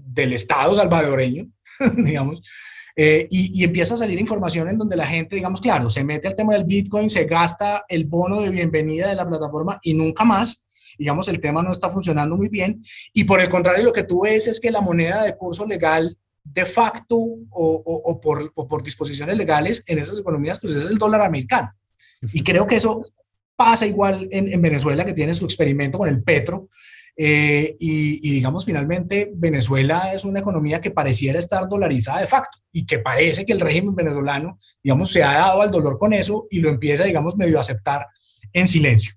del 0.07 0.33
Estado 0.33 0.75
salvadoreño, 0.75 1.47
digamos, 1.97 2.43
eh, 2.97 3.27
y, 3.31 3.65
empieza 3.65 3.95
a 3.95 3.97
salir 3.97 4.19
información 4.21 4.69
en 4.69 4.77
donde 4.77 4.97
la 4.97 5.07
gente, 5.07 5.37
digamos, 5.37 5.61
claro, 5.61 5.89
se 5.89 6.05
mete 6.05 6.29
al 6.29 6.37
tema 6.37 6.53
del 6.53 6.65
Bitcoin, 6.65 7.09
se 7.09 7.25
gasta 7.25 7.85
el 7.89 8.05
bono 8.05 8.41
de 8.41 8.51
bienvenida 8.51 9.09
de 9.09 9.15
la 9.15 9.29
plataforma 9.29 9.79
y 9.83 9.95
nunca 9.95 10.25
más. 10.25 10.63
Digamos, 10.99 11.29
el 11.29 11.41
tema 11.41 11.63
no 11.63 11.73
está 11.73 11.89
funcionando 11.89 12.37
muy 12.37 12.49
bien. 12.49 12.85
Y 13.15 13.25
por 13.25 13.41
el 13.41 13.49
contrario, 13.49 13.85
lo 13.85 13.93
que 13.93 14.03
tú 14.03 14.23
ves 14.23 14.49
es 14.49 14.61
que 14.61 14.71
la 14.71 14.81
moneda 14.81 15.23
de 15.23 15.37
curso 15.37 15.65
legal 15.65 16.17
de 16.43 16.65
facto 16.67 17.17
o, 17.51 18.21
por, 18.21 18.53
por, 18.53 18.83
disposiciones 18.83 19.37
legales 19.37 19.83
en 19.87 19.99
esas 19.99 20.19
economías, 20.19 20.59
pues 20.61 20.75
es 20.75 20.91
el 20.91 20.99
dólar 20.99 21.23
americano. 21.23 21.73
Y 22.33 22.43
creo 22.43 22.67
que 22.67 22.77
eso 22.77 23.05
pasa 23.57 23.87
igual 23.87 24.29
en, 24.31 24.53
en 24.53 24.61
Venezuela, 24.61 25.05
que 25.05 25.15
tiene 25.15 25.33
su 25.33 25.45
experimento 25.45 25.99
con 25.99 26.09
el 26.09 26.23
petro, 26.23 26.69
eh, 27.23 27.77
y, 27.79 28.31
digamos, 28.31 28.65
finalmente, 28.65 29.31
Venezuela 29.35 30.15
es 30.15 30.25
una 30.25 30.41
economía 30.41 30.81
que 30.81 30.91
pareciera 30.91 31.39
estar 31.39 31.69
dolarizada 31.69 32.19
de 32.23 32.27
facto 32.27 32.61
y 32.73 32.87
que 32.87 32.99
parece 32.99 33.45
que 33.45 33.53
el 33.53 33.61
régimen 33.61 33.95
venezolano, 33.95 34.59
digamos, 34.83 35.13
se 35.13 35.23
ha 35.23 35.33
dado 35.33 35.61
al 35.61 35.71
dolor 35.71 35.99
con 35.99 36.15
eso 36.15 36.47
y 36.51 36.61
lo 36.61 36.71
empieza, 36.71 37.05
digamos, 37.05 37.37
medio 37.37 37.59
a 37.59 37.61
aceptar 37.61 38.07
en 38.55 38.67
silencio. 38.67 39.13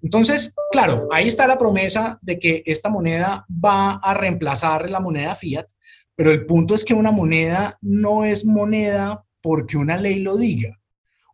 Entonces, 0.00 0.54
claro, 0.70 1.08
ahí 1.10 1.26
está 1.26 1.48
la 1.48 1.58
promesa 1.58 2.20
de 2.22 2.38
que 2.38 2.62
esta 2.64 2.90
moneda 2.90 3.44
va 3.50 3.94
a 3.94 4.14
reemplazar 4.14 4.88
la 4.88 5.00
moneda 5.00 5.34
fiat, 5.34 5.66
pero 6.14 6.30
el 6.30 6.46
punto 6.46 6.76
es 6.76 6.84
que 6.84 6.94
una 6.94 7.10
moneda 7.10 7.76
no 7.82 8.24
es 8.24 8.46
moneda 8.46 9.24
porque 9.42 9.76
una 9.76 9.96
ley 9.96 10.20
lo 10.20 10.36
diga. 10.36 10.78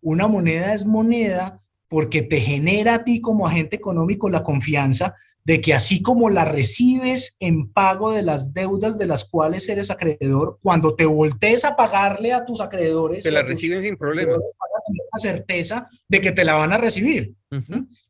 Una 0.00 0.26
moneda 0.26 0.72
es 0.72 0.86
moneda 0.86 1.60
porque 1.86 2.22
te 2.22 2.40
genera 2.40 2.94
a 2.94 3.04
ti 3.04 3.20
como 3.20 3.46
agente 3.46 3.76
económico 3.76 4.30
la 4.30 4.42
confianza 4.42 5.14
de 5.44 5.60
que 5.60 5.74
así 5.74 6.00
como 6.00 6.30
la 6.30 6.44
recibes 6.44 7.36
en 7.38 7.70
pago 7.70 8.12
de 8.12 8.22
las 8.22 8.54
deudas 8.54 8.96
de 8.96 9.06
las 9.06 9.24
cuales 9.24 9.68
eres 9.68 9.90
acreedor, 9.90 10.58
cuando 10.62 10.94
te 10.94 11.04
voltees 11.04 11.64
a 11.64 11.76
pagarle 11.76 12.32
a 12.32 12.44
tus 12.44 12.60
acreedores, 12.60 13.22
te 13.22 13.30
la 13.30 13.42
reciben 13.42 13.82
sin 13.82 13.96
problema. 13.96 14.32
La 14.32 15.18
certeza 15.18 15.88
de 16.08 16.20
que 16.20 16.32
te 16.32 16.44
la 16.44 16.54
van 16.54 16.72
a 16.72 16.78
recibir. 16.78 17.34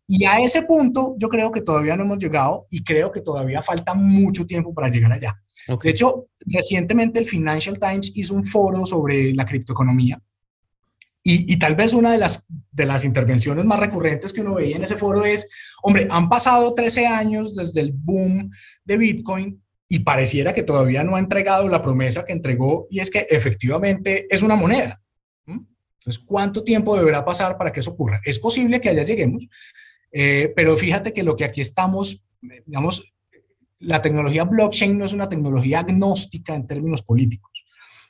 Y 0.07 0.25
a 0.27 0.39
ese 0.39 0.63
punto 0.63 1.15
yo 1.19 1.29
creo 1.29 1.51
que 1.51 1.63
todavía 1.63 1.97
no 1.97 2.05
hemos 2.05 2.19
llegado 2.19 2.67
y 2.71 2.85
creo 2.85 3.11
que 3.11 3.21
todavía 3.21 3.63
falta 3.63 3.95
mucho 3.95 4.47
tiempo 4.47 4.75
para 4.75 4.89
llegar 4.89 5.13
allá. 5.13 5.37
De 5.83 5.91
hecho, 5.91 6.27
recientemente 6.41 7.19
el 7.19 7.25
Financial 7.25 7.79
Times 7.79 8.13
hizo 8.15 8.35
un 8.35 8.45
foro 8.45 8.85
sobre 8.87 9.33
la 9.33 9.47
criptoeconomía 9.47 10.21
y, 11.27 11.57
tal 11.57 11.75
vez 11.75 11.95
una 11.95 12.13
de 12.13 12.19
las, 12.19 13.05
intervenciones 13.05 13.65
más 13.65 13.81
recurrentes 13.81 14.31
que 14.31 14.43
uno 14.43 14.57
veía 14.57 14.77
en 14.77 14.83
ese 14.83 14.99
foro 14.99 15.25
es, 15.25 15.49
hombre, 15.83 16.07
han 16.11 16.29
pasado 16.29 16.75
13 16.75 17.07
años 17.07 17.55
desde 17.55 17.81
el 17.81 17.93
boom 17.93 18.51
de 18.85 18.99
Bitcoin 18.99 19.63
y 19.89 20.01
pareciera 20.01 20.53
que 20.53 20.63
todavía 20.63 21.03
no 21.03 21.17
ha 21.17 21.21
entregado 21.21 21.67
la 21.67 21.81
promesa 21.81 22.27
que 22.27 22.35
entregó 22.35 22.87
y 22.91 23.01
es 23.01 23.11
que 23.11 23.27
efectivamente 23.31 24.27
es 24.29 24.43
una 24.43 24.55
moneda. 24.55 25.01
Entonces, 25.47 26.23
¿cuánto 26.27 26.63
tiempo 26.63 26.95
deberá 26.95 27.25
pasar 27.25 27.57
para 27.57 27.73
que 27.73 27.81
eso 27.81 27.93
ocurra? 27.93 28.21
Es 28.23 28.39
posible 28.39 28.79
que 28.79 28.91
allá 28.91 29.05
lleguemos, 29.05 29.49
eh, 30.13 30.53
pero 30.55 30.77
fíjate 30.77 31.15
que 31.15 31.23
lo 31.23 31.37
que 31.37 31.45
aquí 31.45 31.63
estamos, 31.63 32.23
digamos, 32.67 33.15
la 33.79 34.03
tecnología 34.03 34.45
blockchain 34.45 34.99
no 34.99 35.07
es 35.07 35.15
una 35.15 35.31
tecnología 35.31 35.81
agnóstica 35.81 36.55
en 36.55 36.67
términos 36.67 37.01
políticos 37.01 37.54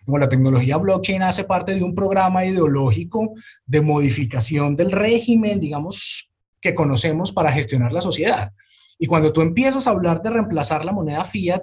como 0.05 0.19
la 0.19 0.29
tecnología 0.29 0.77
blockchain 0.77 1.23
hace 1.23 1.45
parte 1.45 1.75
de 1.75 1.83
un 1.83 1.95
programa 1.95 2.45
ideológico 2.45 3.35
de 3.67 3.81
modificación 3.81 4.77
del 4.77 4.93
régimen, 4.93 5.61
digamos, 5.61 6.31
que 6.61 6.75
conocemos 6.75 7.33
para 7.33 7.53
gestionar 7.53 7.93
la 7.93 8.03
sociedad. 8.03 8.53
Y 8.99 9.07
cuando 9.07 9.33
tú 9.33 9.41
empiezas 9.41 9.87
a 9.87 9.91
hablar 9.91 10.23
de 10.23 10.31
reemplazar 10.31 10.85
la 10.85 10.93
moneda 10.93 11.25
fiat, 11.25 11.63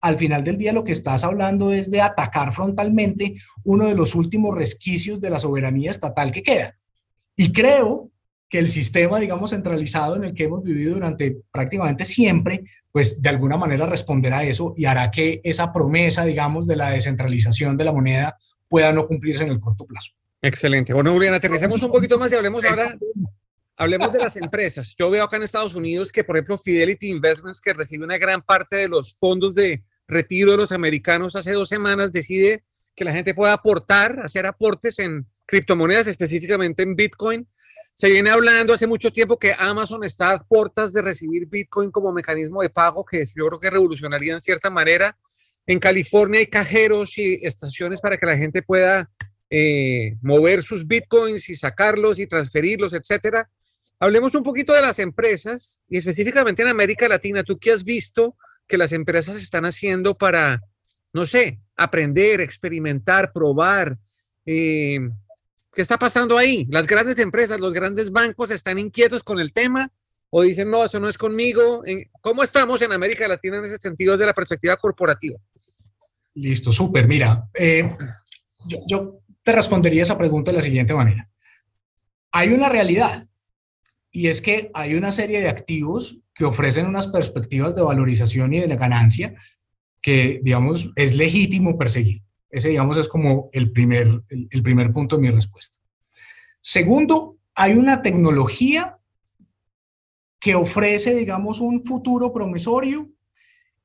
al 0.00 0.18
final 0.18 0.44
del 0.44 0.58
día 0.58 0.72
lo 0.72 0.84
que 0.84 0.92
estás 0.92 1.24
hablando 1.24 1.72
es 1.72 1.90
de 1.90 2.02
atacar 2.02 2.52
frontalmente 2.52 3.36
uno 3.64 3.86
de 3.86 3.94
los 3.94 4.14
últimos 4.14 4.54
resquicios 4.54 5.20
de 5.20 5.30
la 5.30 5.38
soberanía 5.38 5.90
estatal 5.90 6.30
que 6.30 6.42
queda. 6.42 6.76
Y 7.36 7.52
creo 7.52 8.10
que 8.54 8.60
el 8.60 8.68
sistema, 8.68 9.18
digamos, 9.18 9.50
centralizado 9.50 10.14
en 10.14 10.22
el 10.22 10.32
que 10.32 10.44
hemos 10.44 10.62
vivido 10.62 10.94
durante 10.94 11.38
prácticamente 11.50 12.04
siempre, 12.04 12.62
pues 12.92 13.20
de 13.20 13.28
alguna 13.28 13.56
manera 13.56 13.84
responderá 13.84 14.38
a 14.38 14.44
eso 14.44 14.74
y 14.76 14.84
hará 14.84 15.10
que 15.10 15.40
esa 15.42 15.72
promesa, 15.72 16.24
digamos, 16.24 16.68
de 16.68 16.76
la 16.76 16.90
descentralización 16.90 17.76
de 17.76 17.84
la 17.84 17.90
moneda 17.90 18.38
pueda 18.68 18.92
no 18.92 19.06
cumplirse 19.06 19.42
en 19.42 19.50
el 19.50 19.58
corto 19.58 19.84
plazo. 19.86 20.12
Excelente. 20.40 20.92
Bueno, 20.92 21.12
Julián, 21.12 21.34
aterricemos 21.34 21.82
un 21.82 21.90
poquito 21.90 22.16
más 22.16 22.30
y 22.30 22.36
hablemos 22.36 22.64
ahora, 22.64 22.96
hablemos 23.76 24.12
de 24.12 24.20
las 24.20 24.36
empresas. 24.36 24.94
Yo 24.96 25.10
veo 25.10 25.24
acá 25.24 25.34
en 25.34 25.42
Estados 25.42 25.74
Unidos 25.74 26.12
que, 26.12 26.22
por 26.22 26.36
ejemplo, 26.36 26.56
Fidelity 26.56 27.08
Investments, 27.08 27.60
que 27.60 27.72
recibe 27.72 28.04
una 28.04 28.18
gran 28.18 28.40
parte 28.40 28.76
de 28.76 28.86
los 28.86 29.18
fondos 29.18 29.56
de 29.56 29.82
retiro 30.06 30.52
de 30.52 30.58
los 30.58 30.70
americanos 30.70 31.34
hace 31.34 31.50
dos 31.50 31.68
semanas, 31.68 32.12
decide 32.12 32.62
que 32.94 33.04
la 33.04 33.12
gente 33.12 33.34
pueda 33.34 33.52
aportar, 33.52 34.20
hacer 34.20 34.46
aportes 34.46 35.00
en 35.00 35.26
criptomonedas, 35.44 36.06
específicamente 36.06 36.84
en 36.84 36.94
Bitcoin. 36.94 37.48
Se 37.96 38.10
viene 38.10 38.30
hablando 38.30 38.72
hace 38.72 38.88
mucho 38.88 39.12
tiempo 39.12 39.38
que 39.38 39.54
Amazon 39.56 40.02
está 40.02 40.32
a 40.32 40.42
puertas 40.42 40.92
de 40.92 41.00
recibir 41.00 41.46
Bitcoin 41.46 41.92
como 41.92 42.12
mecanismo 42.12 42.60
de 42.60 42.68
pago, 42.68 43.04
que 43.04 43.24
yo 43.24 43.46
creo 43.46 43.60
que 43.60 43.70
revolucionaría 43.70 44.34
en 44.34 44.40
cierta 44.40 44.68
manera. 44.68 45.16
En 45.64 45.78
California 45.78 46.40
hay 46.40 46.48
cajeros 46.48 47.16
y 47.18 47.38
estaciones 47.46 48.00
para 48.00 48.18
que 48.18 48.26
la 48.26 48.36
gente 48.36 48.62
pueda 48.62 49.08
eh, 49.48 50.16
mover 50.22 50.64
sus 50.64 50.84
Bitcoins 50.84 51.48
y 51.48 51.54
sacarlos 51.54 52.18
y 52.18 52.26
transferirlos, 52.26 52.94
etcétera. 52.94 53.48
Hablemos 54.00 54.34
un 54.34 54.42
poquito 54.42 54.72
de 54.72 54.82
las 54.82 54.98
empresas 54.98 55.80
y 55.88 55.96
específicamente 55.96 56.62
en 56.62 56.68
América 56.68 57.08
Latina. 57.08 57.44
¿Tú 57.44 57.60
qué 57.60 57.70
has 57.70 57.84
visto 57.84 58.36
que 58.66 58.76
las 58.76 58.90
empresas 58.90 59.36
están 59.36 59.66
haciendo 59.66 60.18
para, 60.18 60.60
no 61.12 61.26
sé, 61.26 61.60
aprender, 61.76 62.40
experimentar, 62.40 63.30
probar? 63.30 63.96
Eh, 64.44 64.98
¿Qué 65.74 65.82
está 65.82 65.98
pasando 65.98 66.38
ahí? 66.38 66.66
Las 66.70 66.86
grandes 66.86 67.18
empresas, 67.18 67.60
los 67.60 67.74
grandes 67.74 68.10
bancos 68.10 68.50
están 68.50 68.78
inquietos 68.78 69.22
con 69.22 69.40
el 69.40 69.52
tema 69.52 69.90
o 70.30 70.42
dicen, 70.42 70.70
no, 70.70 70.84
eso 70.84 71.00
no 71.00 71.08
es 71.08 71.18
conmigo. 71.18 71.82
¿Cómo 72.20 72.42
estamos 72.42 72.80
en 72.82 72.92
América 72.92 73.26
Latina 73.26 73.58
en 73.58 73.64
ese 73.64 73.78
sentido 73.78 74.12
desde 74.12 74.26
la 74.26 74.34
perspectiva 74.34 74.76
corporativa? 74.76 75.38
Listo, 76.34 76.72
súper. 76.72 77.06
Mira, 77.06 77.48
eh, 77.54 77.96
yo, 78.86 79.20
te 79.42 79.52
respondería 79.52 80.02
esa 80.02 80.18
pregunta 80.18 80.50
de 80.50 80.58
la 80.58 80.62
siguiente 80.62 80.94
manera. 80.94 81.28
Hay 82.32 82.48
una 82.48 82.68
realidad 82.68 83.24
y 84.10 84.28
es 84.28 84.40
que 84.40 84.70
hay 84.74 84.94
una 84.94 85.12
serie 85.12 85.40
de 85.40 85.48
activos 85.48 86.18
que 86.34 86.44
ofrecen 86.44 86.86
unas 86.86 87.06
perspectivas 87.06 87.74
de 87.74 87.82
valorización 87.82 88.54
y 88.54 88.60
de 88.60 88.68
la 88.68 88.76
ganancia 88.76 89.34
que, 90.02 90.40
digamos, 90.42 90.90
es 90.96 91.14
legítimo 91.14 91.78
perseguir. 91.78 92.22
Ese, 92.54 92.68
digamos, 92.68 92.96
es 92.98 93.08
como 93.08 93.50
el 93.52 93.72
primer, 93.72 94.22
el, 94.28 94.62
primer 94.62 94.92
punto 94.92 95.16
de 95.16 95.22
mi 95.22 95.30
respuesta. 95.30 95.78
Segundo, 96.60 97.38
hay 97.52 97.72
una 97.72 98.00
tecnología 98.00 98.96
que 100.38 100.54
ofrece, 100.54 101.16
digamos, 101.16 101.60
un 101.60 101.82
futuro 101.82 102.32
promisorio 102.32 103.10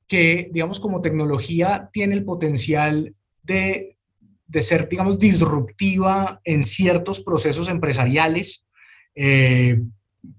que, 0.08 0.52
digamos, 0.52 0.80
como 0.80 1.02
tecnología 1.02 1.90
tiene 1.92 2.14
el 2.14 2.24
potencial 2.24 3.12
de, 3.42 3.98
de 4.46 4.62
ser, 4.62 4.88
digamos, 4.88 5.18
disruptiva 5.18 6.40
en 6.44 6.62
ciertos 6.62 7.22
procesos 7.22 7.70
empresariales. 7.70 8.68
Eh, 9.16 9.82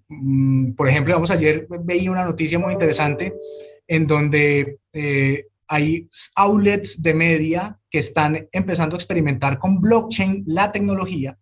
mm, 0.06 0.74
por 0.74 0.88
ejemplo, 0.88 1.14
vamos, 1.14 1.32
ayer 1.32 1.66
veía 1.82 2.12
una 2.12 2.24
noticia 2.24 2.60
muy 2.60 2.74
interesante 2.74 3.34
en 3.88 4.06
donde 4.06 4.78
eh, 4.92 5.46
hay 5.72 6.04
outlets 6.34 7.00
de 7.00 7.14
media 7.14 7.78
que 7.88 8.00
están 8.00 8.48
empezando 8.50 8.96
a 8.96 8.98
experimentar 8.98 9.56
con 9.56 9.80
blockchain 9.80 10.42
la 10.48 10.72
tecnología 10.72 11.38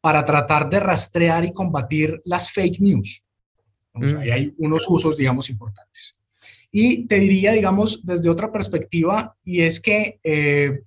para 0.00 0.24
tratar 0.24 0.70
de 0.70 0.78
rastrear 0.78 1.44
y 1.44 1.52
combatir 1.52 2.22
las 2.24 2.52
fake 2.52 2.80
news. 2.80 3.24
Mm. 3.94 4.16
ahí 4.18 4.30
hay 4.30 4.54
unos 4.58 4.86
usos, 4.88 5.16
digamos, 5.16 5.50
importantes. 5.50 6.16
Y 6.70 7.06
te 7.08 7.16
diría, 7.16 7.52
digamos, 7.52 8.06
desde 8.06 8.30
otra 8.30 8.52
perspectiva, 8.52 9.36
y 9.44 9.62
es 9.62 9.80
que 9.80 10.20
eh, 10.22 10.84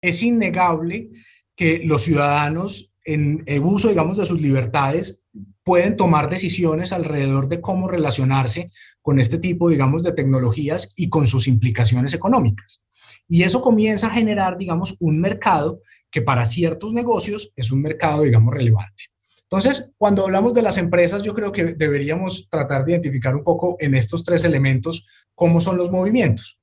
es 0.00 0.22
innegable 0.22 1.10
que 1.54 1.82
los 1.84 2.02
ciudadanos 2.02 2.94
en 3.04 3.42
el 3.44 3.60
uso, 3.60 3.90
digamos, 3.90 4.16
de 4.16 4.24
sus 4.24 4.40
libertades 4.40 5.22
pueden 5.62 5.96
tomar 5.96 6.30
decisiones 6.30 6.92
alrededor 6.92 7.48
de 7.48 7.60
cómo 7.60 7.86
relacionarse 7.86 8.70
con 9.04 9.18
este 9.18 9.36
tipo, 9.36 9.68
digamos, 9.68 10.02
de 10.02 10.12
tecnologías 10.12 10.90
y 10.96 11.10
con 11.10 11.26
sus 11.26 11.46
implicaciones 11.46 12.14
económicas. 12.14 12.80
Y 13.28 13.42
eso 13.42 13.60
comienza 13.60 14.06
a 14.06 14.10
generar, 14.10 14.56
digamos, 14.56 14.96
un 14.98 15.20
mercado 15.20 15.82
que 16.10 16.22
para 16.22 16.46
ciertos 16.46 16.94
negocios 16.94 17.52
es 17.54 17.70
un 17.70 17.82
mercado, 17.82 18.22
digamos, 18.22 18.54
relevante. 18.54 19.04
Entonces, 19.42 19.92
cuando 19.98 20.24
hablamos 20.24 20.54
de 20.54 20.62
las 20.62 20.78
empresas, 20.78 21.22
yo 21.22 21.34
creo 21.34 21.52
que 21.52 21.74
deberíamos 21.74 22.48
tratar 22.48 22.86
de 22.86 22.92
identificar 22.92 23.36
un 23.36 23.44
poco 23.44 23.76
en 23.78 23.94
estos 23.94 24.24
tres 24.24 24.42
elementos 24.42 25.06
cómo 25.34 25.60
son 25.60 25.76
los 25.76 25.90
movimientos. 25.90 26.58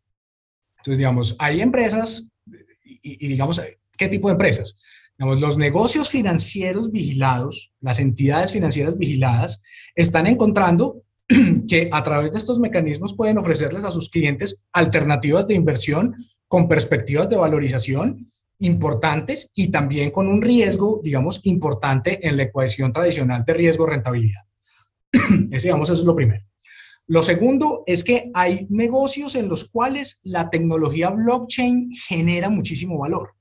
Entonces, 0.78 0.98
digamos, 0.98 1.36
hay 1.38 1.62
empresas 1.62 2.28
y, 3.04 3.28
digamos, 3.28 3.62
¿qué 3.96 4.08
tipo 4.08 4.30
de 4.30 4.34
empresas? 4.34 4.76
los 5.20 5.60
negocios 5.60 6.10
financieros 6.10 6.90
vigilados, 6.90 7.72
las 7.82 8.00
entidades 8.00 8.52
financieras 8.52 8.98
vigiladas, 8.98 9.62
están 9.94 10.26
encontrando 10.26 11.04
que 11.68 11.90
a 11.92 12.04
través 12.04 12.32
de 12.32 12.38
estos 12.38 12.60
mecanismos 12.60 13.16
pueden 13.16 13.38
ofrecerles 13.38 13.86
a 13.86 13.92
sus 13.92 14.10
clientes 14.10 14.64
alternativas 14.74 15.48
de 15.48 15.54
inversión 15.54 16.16
con 16.48 16.68
perspectivas 16.68 17.30
de 17.30 17.38
valorización 17.38 18.28
importantes 18.60 19.50
y 19.56 19.70
también 19.70 20.12
con 20.12 20.28
un 20.28 20.42
riesgo, 20.42 21.02
digamos, 21.04 21.42
importante 21.44 22.28
en 22.28 22.38
la 22.38 22.44
ecuación 22.44 22.94
tradicional 22.94 23.44
de 23.44 23.54
riesgo-rentabilidad. 23.54 24.42
Ese, 25.52 25.68
digamos, 25.68 25.90
eso 25.90 26.02
es 26.02 26.06
lo 26.06 26.16
primero. 26.16 26.44
Lo 27.08 27.24
segundo 27.24 27.84
es 27.88 28.04
que 28.04 28.32
hay 28.34 28.68
negocios 28.70 29.36
en 29.36 29.50
los 29.50 29.66
cuales 29.66 30.20
la 30.24 30.50
tecnología 30.50 31.10
blockchain 31.10 31.92
genera 32.08 32.50
muchísimo 32.50 33.00
valor. 33.00 33.34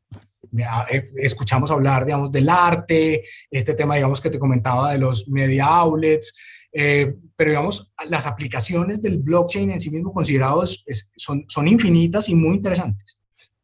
Eh, 0.91 1.11
escuchamos 1.17 1.71
hablar, 1.71 2.05
digamos, 2.05 2.33
del 2.33 2.49
arte, 2.49 3.23
este 3.51 3.75
tema, 3.75 3.95
digamos, 3.95 4.21
que 4.21 4.31
te 4.31 4.39
comentaba 4.39 4.93
de 4.93 4.99
los 4.99 5.29
media 5.29 5.67
outlets, 5.67 6.33
eh, 6.73 7.15
pero, 7.37 7.51
digamos, 7.51 7.93
las 8.09 8.27
aplicaciones 8.27 9.03
del 9.03 9.19
blockchain 9.19 9.71
en 9.71 9.81
sí 9.81 9.91
mismo 9.91 10.13
considerados 10.13 10.85
son, 11.17 11.45
son 11.49 11.69
infinitas 11.69 12.29
y 12.29 12.35
muy 12.35 12.57
interesantes. 12.57 13.19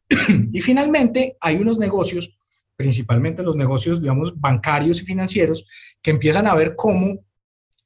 y 0.51 0.61
finalmente, 0.61 1.37
hay 1.39 1.57
unos 1.57 1.77
negocios, 1.77 2.37
principalmente 2.75 3.43
los 3.43 3.55
negocios, 3.55 4.01
digamos, 4.01 4.39
bancarios 4.39 5.01
y 5.01 5.05
financieros, 5.05 5.65
que 6.01 6.11
empiezan 6.11 6.47
a 6.47 6.55
ver 6.55 6.75
cómo, 6.75 7.25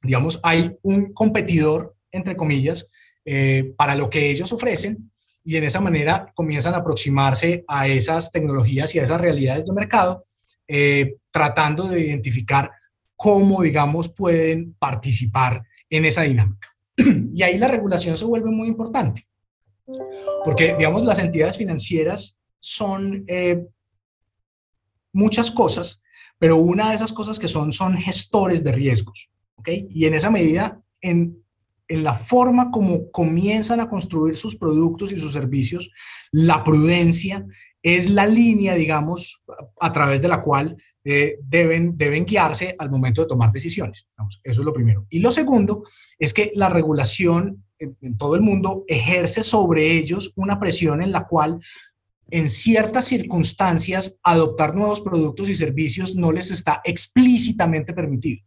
digamos, 0.02 0.40
hay 0.42 0.76
un 0.82 1.12
competidor, 1.12 1.94
entre 2.10 2.36
comillas, 2.36 2.86
eh, 3.24 3.72
para 3.76 3.94
lo 3.94 4.10
que 4.10 4.30
ellos 4.30 4.52
ofrecen 4.52 5.12
y 5.44 5.56
en 5.56 5.64
esa 5.64 5.80
manera 5.80 6.26
comienzan 6.34 6.74
a 6.74 6.78
aproximarse 6.78 7.64
a 7.68 7.86
esas 7.86 8.30
tecnologías 8.32 8.94
y 8.94 8.98
a 8.98 9.04
esas 9.04 9.20
realidades 9.20 9.64
de 9.64 9.72
mercado, 9.72 10.24
eh, 10.66 11.16
tratando 11.30 11.88
de 11.88 12.00
identificar 12.00 12.70
cómo, 13.22 13.62
digamos, 13.62 14.08
pueden 14.08 14.74
participar 14.80 15.62
en 15.88 16.04
esa 16.06 16.22
dinámica. 16.22 16.68
Y 17.34 17.44
ahí 17.44 17.56
la 17.56 17.68
regulación 17.68 18.18
se 18.18 18.24
vuelve 18.24 18.50
muy 18.50 18.66
importante, 18.66 19.28
porque, 20.44 20.74
digamos, 20.76 21.04
las 21.04 21.20
entidades 21.20 21.56
financieras 21.56 22.40
son 22.58 23.24
eh, 23.28 23.64
muchas 25.12 25.52
cosas, 25.52 26.02
pero 26.36 26.56
una 26.56 26.90
de 26.90 26.96
esas 26.96 27.12
cosas 27.12 27.38
que 27.38 27.46
son 27.46 27.70
son 27.70 27.96
gestores 27.96 28.64
de 28.64 28.72
riesgos, 28.72 29.30
¿ok? 29.54 29.68
Y 29.88 30.06
en 30.06 30.14
esa 30.14 30.28
medida, 30.28 30.82
en 31.00 31.42
en 31.92 32.02
la 32.02 32.14
forma 32.14 32.70
como 32.70 33.10
comienzan 33.10 33.80
a 33.80 33.88
construir 33.88 34.34
sus 34.34 34.56
productos 34.56 35.12
y 35.12 35.18
sus 35.18 35.34
servicios, 35.34 35.90
la 36.30 36.64
prudencia 36.64 37.44
es 37.82 38.08
la 38.08 38.26
línea, 38.26 38.74
digamos, 38.74 39.42
a 39.80 39.92
través 39.92 40.22
de 40.22 40.28
la 40.28 40.40
cual 40.40 40.76
eh, 41.04 41.38
deben, 41.42 41.96
deben 41.96 42.24
guiarse 42.24 42.76
al 42.78 42.90
momento 42.90 43.22
de 43.22 43.28
tomar 43.28 43.50
decisiones. 43.52 44.06
eso 44.44 44.60
es 44.60 44.64
lo 44.64 44.72
primero. 44.72 45.06
Y 45.10 45.18
lo 45.18 45.32
segundo 45.32 45.84
es 46.18 46.32
que 46.32 46.52
la 46.54 46.68
regulación 46.68 47.64
en, 47.78 47.96
en 48.00 48.16
todo 48.16 48.36
el 48.36 48.42
mundo 48.42 48.84
ejerce 48.86 49.42
sobre 49.42 49.90
ellos 49.98 50.32
una 50.36 50.60
presión 50.60 51.02
en 51.02 51.10
la 51.10 51.26
cual 51.26 51.58
en 52.30 52.48
ciertas 52.48 53.06
circunstancias 53.06 54.18
adoptar 54.22 54.74
nuevos 54.74 55.00
productos 55.00 55.50
y 55.50 55.54
servicios 55.54 56.14
no 56.14 56.32
les 56.32 56.50
está 56.50 56.80
explícitamente 56.84 57.92
permitido. 57.92 58.46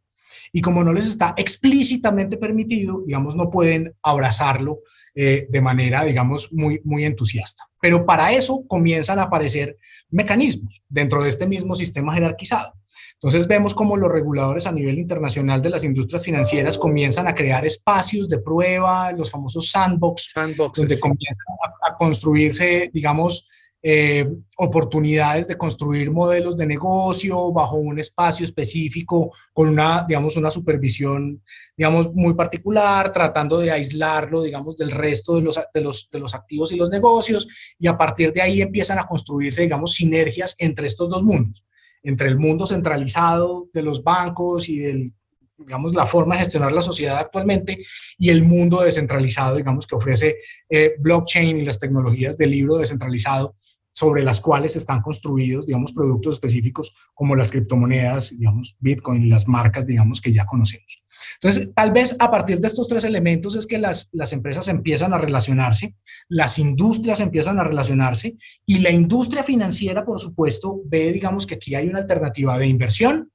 Y 0.56 0.62
como 0.62 0.86
no 0.86 0.94
les 0.94 1.06
está 1.06 1.34
explícitamente 1.36 2.38
permitido, 2.38 3.02
digamos, 3.06 3.36
no 3.36 3.50
pueden 3.50 3.94
abrazarlo 4.02 4.84
eh, 5.14 5.48
de 5.50 5.60
manera, 5.60 6.06
digamos, 6.06 6.54
muy, 6.54 6.80
muy 6.86 7.04
entusiasta. 7.04 7.66
Pero 7.82 8.06
para 8.06 8.32
eso 8.32 8.64
comienzan 8.66 9.20
a 9.20 9.24
aparecer 9.24 9.78
mecanismos 10.12 10.82
dentro 10.88 11.22
de 11.22 11.28
este 11.28 11.46
mismo 11.46 11.76
sistema 11.76 12.14
jerarquizado. 12.14 12.72
Entonces 13.16 13.50
vemos 13.50 13.74
cómo 13.74 13.98
los 13.98 14.10
reguladores 14.10 14.66
a 14.66 14.72
nivel 14.72 14.98
internacional 14.98 15.62
de 15.62 15.72
las 15.72 15.84
industrias 15.84 16.24
financieras 16.24 16.78
comienzan 16.78 17.28
a 17.28 17.36
crear 17.36 17.66
espacios 17.66 18.30
de 18.30 18.40
prueba, 18.40 19.12
los 19.12 19.30
famosos 19.30 19.70
sandbox, 19.70 20.32
donde 20.74 20.98
comienzan 21.02 21.46
a, 21.82 21.98
construirse, 21.98 22.90
digamos, 22.94 23.50
eh, 23.88 24.26
oportunidades 24.58 25.48
de 25.48 25.60
construir 25.60 26.10
modelos 26.10 26.58
de 26.58 26.66
negocio 26.66 27.54
bajo 27.54 27.76
un 27.76 28.00
espacio 28.00 28.44
específico 28.44 29.32
con 29.54 29.70
una, 29.70 30.04
digamos, 30.08 30.36
una 30.38 30.50
supervisión, 30.50 31.44
digamos, 31.78 32.12
muy 32.12 32.34
particular, 32.34 33.12
tratando 33.12 33.60
de 33.60 33.70
aislarlo, 33.70 34.42
digamos, 34.42 34.76
del 34.76 34.90
resto 34.90 35.36
de 35.36 35.44
los, 35.44 35.60
de 35.72 35.82
los, 35.82 36.10
de 36.10 36.18
los 36.18 36.34
activos 36.34 36.72
y 36.72 36.78
los 36.78 36.90
negocios, 36.90 37.48
y 37.78 37.86
a 37.86 37.96
partir 37.96 38.34
de 38.34 38.42
ahí 38.42 38.60
empiezan 38.60 38.98
a 38.98 39.06
construirse, 39.06 39.62
digamos, 39.62 39.94
sinergias 39.94 40.56
entre 40.58 40.88
estos 40.88 41.08
dos 41.08 41.24
mundos, 41.24 41.64
entre 42.02 42.28
el 42.30 42.40
mundo 42.40 42.66
centralizado 42.66 43.68
de 43.72 43.84
los 43.84 44.04
bancos 44.04 44.68
y 44.68 44.80
del 44.80 45.14
digamos, 45.58 45.94
la 45.94 46.06
forma 46.06 46.36
de 46.36 46.42
gestionar 46.42 46.72
la 46.72 46.82
sociedad 46.82 47.18
actualmente 47.18 47.78
y 48.18 48.30
el 48.30 48.44
mundo 48.44 48.82
descentralizado, 48.82 49.56
digamos, 49.56 49.88
que 49.88 49.96
ofrece 49.96 50.38
eh, 50.70 50.96
blockchain 51.00 51.60
y 51.60 51.66
las 51.66 51.80
tecnologías 51.80 52.38
del 52.38 52.52
libro 52.52 52.78
descentralizado 52.78 53.56
sobre 53.96 54.24
las 54.24 54.42
cuales 54.42 54.76
están 54.76 55.02
construidos, 55.02 55.66
digamos, 55.66 55.94
productos 55.94 56.36
específicos 56.36 56.94
como 57.14 57.34
las 57.34 57.50
criptomonedas, 57.50 58.38
digamos, 58.38 58.76
Bitcoin 58.80 59.30
las 59.30 59.48
marcas, 59.48 59.88
digamos, 59.88 60.20
que 60.20 60.34
ya 60.34 60.46
conocemos. 60.46 61.02
Entonces, 61.36 61.74
tal 61.74 61.94
vez 61.94 62.14
a 62.20 62.30
partir 62.30 62.60
de 62.60 62.68
estos 62.68 62.90
tres 62.90 63.06
elementos 63.06 63.56
es 63.56 63.66
que 63.66 63.78
las, 63.78 64.10
las 64.12 64.34
empresas 64.34 64.68
empiezan 64.68 65.14
a 65.14 65.18
relacionarse, 65.18 65.96
las 66.28 66.60
industrias 66.60 67.22
empiezan 67.22 67.58
a 67.58 67.64
relacionarse 67.64 68.36
y 68.66 68.80
la 68.80 68.92
industria 68.92 69.44
financiera, 69.44 70.04
por 70.04 70.20
supuesto, 70.20 70.82
ve, 70.84 71.14
digamos, 71.14 71.48
que 71.48 71.56
aquí 71.56 71.74
hay 71.74 71.88
una 71.88 72.00
alternativa 72.00 72.58
de 72.58 72.68
inversión 72.68 73.32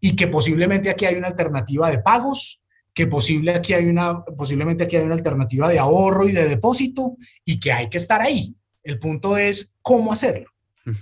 y 0.00 0.16
que 0.16 0.26
posiblemente 0.26 0.90
aquí 0.90 1.04
hay 1.04 1.14
una 1.14 1.28
alternativa 1.28 1.88
de 1.88 2.00
pagos 2.00 2.60
que 2.92 3.06
posible 3.06 3.54
aquí 3.54 3.74
hay 3.74 3.86
una, 3.86 4.24
posiblemente 4.24 4.82
aquí 4.82 4.96
hay 4.96 5.04
una 5.04 5.14
alternativa 5.14 5.68
de 5.68 5.78
ahorro 5.78 6.28
y 6.28 6.32
de 6.32 6.48
depósito 6.48 7.16
y 7.44 7.60
que 7.60 7.70
hay 7.70 7.88
que 7.88 7.98
estar 7.98 8.20
ahí. 8.20 8.56
El 8.82 8.98
punto 8.98 9.36
es 9.36 9.74
cómo 9.82 10.12
hacerlo. 10.12 10.50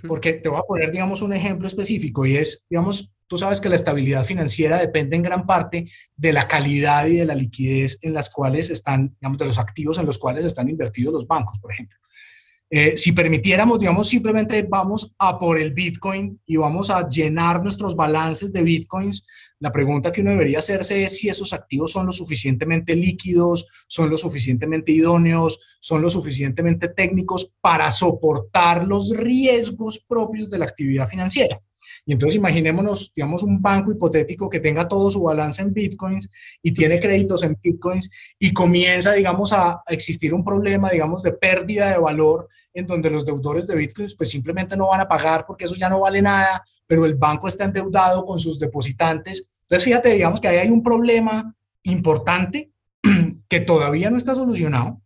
Porque 0.07 0.33
te 0.33 0.49
voy 0.49 0.59
a 0.59 0.63
poner, 0.63 0.91
digamos, 0.91 1.21
un 1.21 1.33
ejemplo 1.33 1.67
específico 1.67 2.25
y 2.25 2.37
es, 2.37 2.65
digamos, 2.69 3.11
tú 3.27 3.37
sabes 3.37 3.61
que 3.61 3.69
la 3.69 3.75
estabilidad 3.75 4.25
financiera 4.25 4.77
depende 4.77 5.15
en 5.15 5.23
gran 5.23 5.45
parte 5.45 5.89
de 6.15 6.33
la 6.33 6.47
calidad 6.47 7.05
y 7.07 7.15
de 7.15 7.25
la 7.25 7.33
liquidez 7.33 7.97
en 8.01 8.13
las 8.13 8.29
cuales 8.29 8.69
están, 8.69 9.15
digamos, 9.19 9.37
de 9.37 9.45
los 9.45 9.57
activos 9.57 9.97
en 9.97 10.05
los 10.05 10.17
cuales 10.17 10.43
están 10.45 10.69
invertidos 10.69 11.13
los 11.13 11.27
bancos, 11.27 11.59
por 11.59 11.71
ejemplo. 11.71 11.97
Eh, 12.71 12.95
si 12.97 13.13
permitiéramos, 13.13 13.79
digamos, 13.79 14.07
simplemente 14.07 14.61
vamos 14.61 15.15
a 15.17 15.39
por 15.39 15.59
el 15.59 15.73
Bitcoin 15.73 16.39
y 16.45 16.57
vamos 16.57 16.91
a 16.91 17.07
llenar 17.09 17.63
nuestros 17.63 17.95
balances 17.95 18.53
de 18.53 18.61
Bitcoins, 18.61 19.25
la 19.59 19.71
pregunta 19.71 20.11
que 20.11 20.21
uno 20.21 20.31
debería 20.31 20.59
hacerse 20.59 21.03
es 21.03 21.17
si 21.17 21.29
esos 21.29 21.51
activos 21.51 21.91
son 21.91 22.05
lo 22.05 22.11
suficientemente 22.11 22.95
líquidos, 22.95 23.67
son 23.87 24.11
lo 24.11 24.17
suficientemente 24.17 24.91
idóneos, 24.91 25.59
son 25.79 26.03
lo 26.03 26.09
suficientemente 26.09 26.89
técnicos 26.89 27.55
para 27.59 27.89
soportar 27.89 28.85
los 28.87 29.17
riesgos 29.17 29.99
propios 30.07 30.49
de 30.51 30.59
la 30.59 30.65
actividad 30.65 31.09
financiera. 31.09 31.59
Y 32.05 32.13
entonces 32.13 32.35
imaginémonos, 32.35 33.11
digamos, 33.15 33.41
un 33.41 33.61
banco 33.61 33.91
hipotético 33.91 34.49
que 34.49 34.59
tenga 34.59 34.87
todo 34.87 35.09
su 35.09 35.23
balance 35.23 35.61
en 35.61 35.73
bitcoins 35.73 36.29
y 36.61 36.71
tiene 36.71 36.99
créditos 36.99 37.43
en 37.43 37.57
bitcoins 37.61 38.09
y 38.37 38.53
comienza, 38.53 39.13
digamos, 39.13 39.53
a 39.53 39.81
existir 39.87 40.33
un 40.33 40.43
problema, 40.43 40.89
digamos, 40.91 41.23
de 41.23 41.33
pérdida 41.33 41.91
de 41.91 41.97
valor 41.97 42.47
en 42.73 42.85
donde 42.85 43.09
los 43.09 43.25
deudores 43.25 43.67
de 43.67 43.75
bitcoins 43.75 44.15
pues 44.15 44.29
simplemente 44.29 44.77
no 44.77 44.87
van 44.87 45.01
a 45.01 45.07
pagar 45.07 45.45
porque 45.45 45.65
eso 45.65 45.75
ya 45.75 45.89
no 45.89 46.01
vale 46.01 46.21
nada, 46.21 46.63
pero 46.85 47.05
el 47.05 47.15
banco 47.15 47.47
está 47.47 47.65
endeudado 47.65 48.25
con 48.25 48.39
sus 48.39 48.59
depositantes. 48.59 49.47
Entonces, 49.61 49.83
fíjate, 49.83 50.13
digamos 50.13 50.39
que 50.39 50.47
ahí 50.47 50.57
hay 50.57 50.69
un 50.69 50.81
problema 50.81 51.55
importante 51.83 52.71
que 53.47 53.59
todavía 53.61 54.09
no 54.09 54.17
está 54.17 54.35
solucionado 54.35 55.01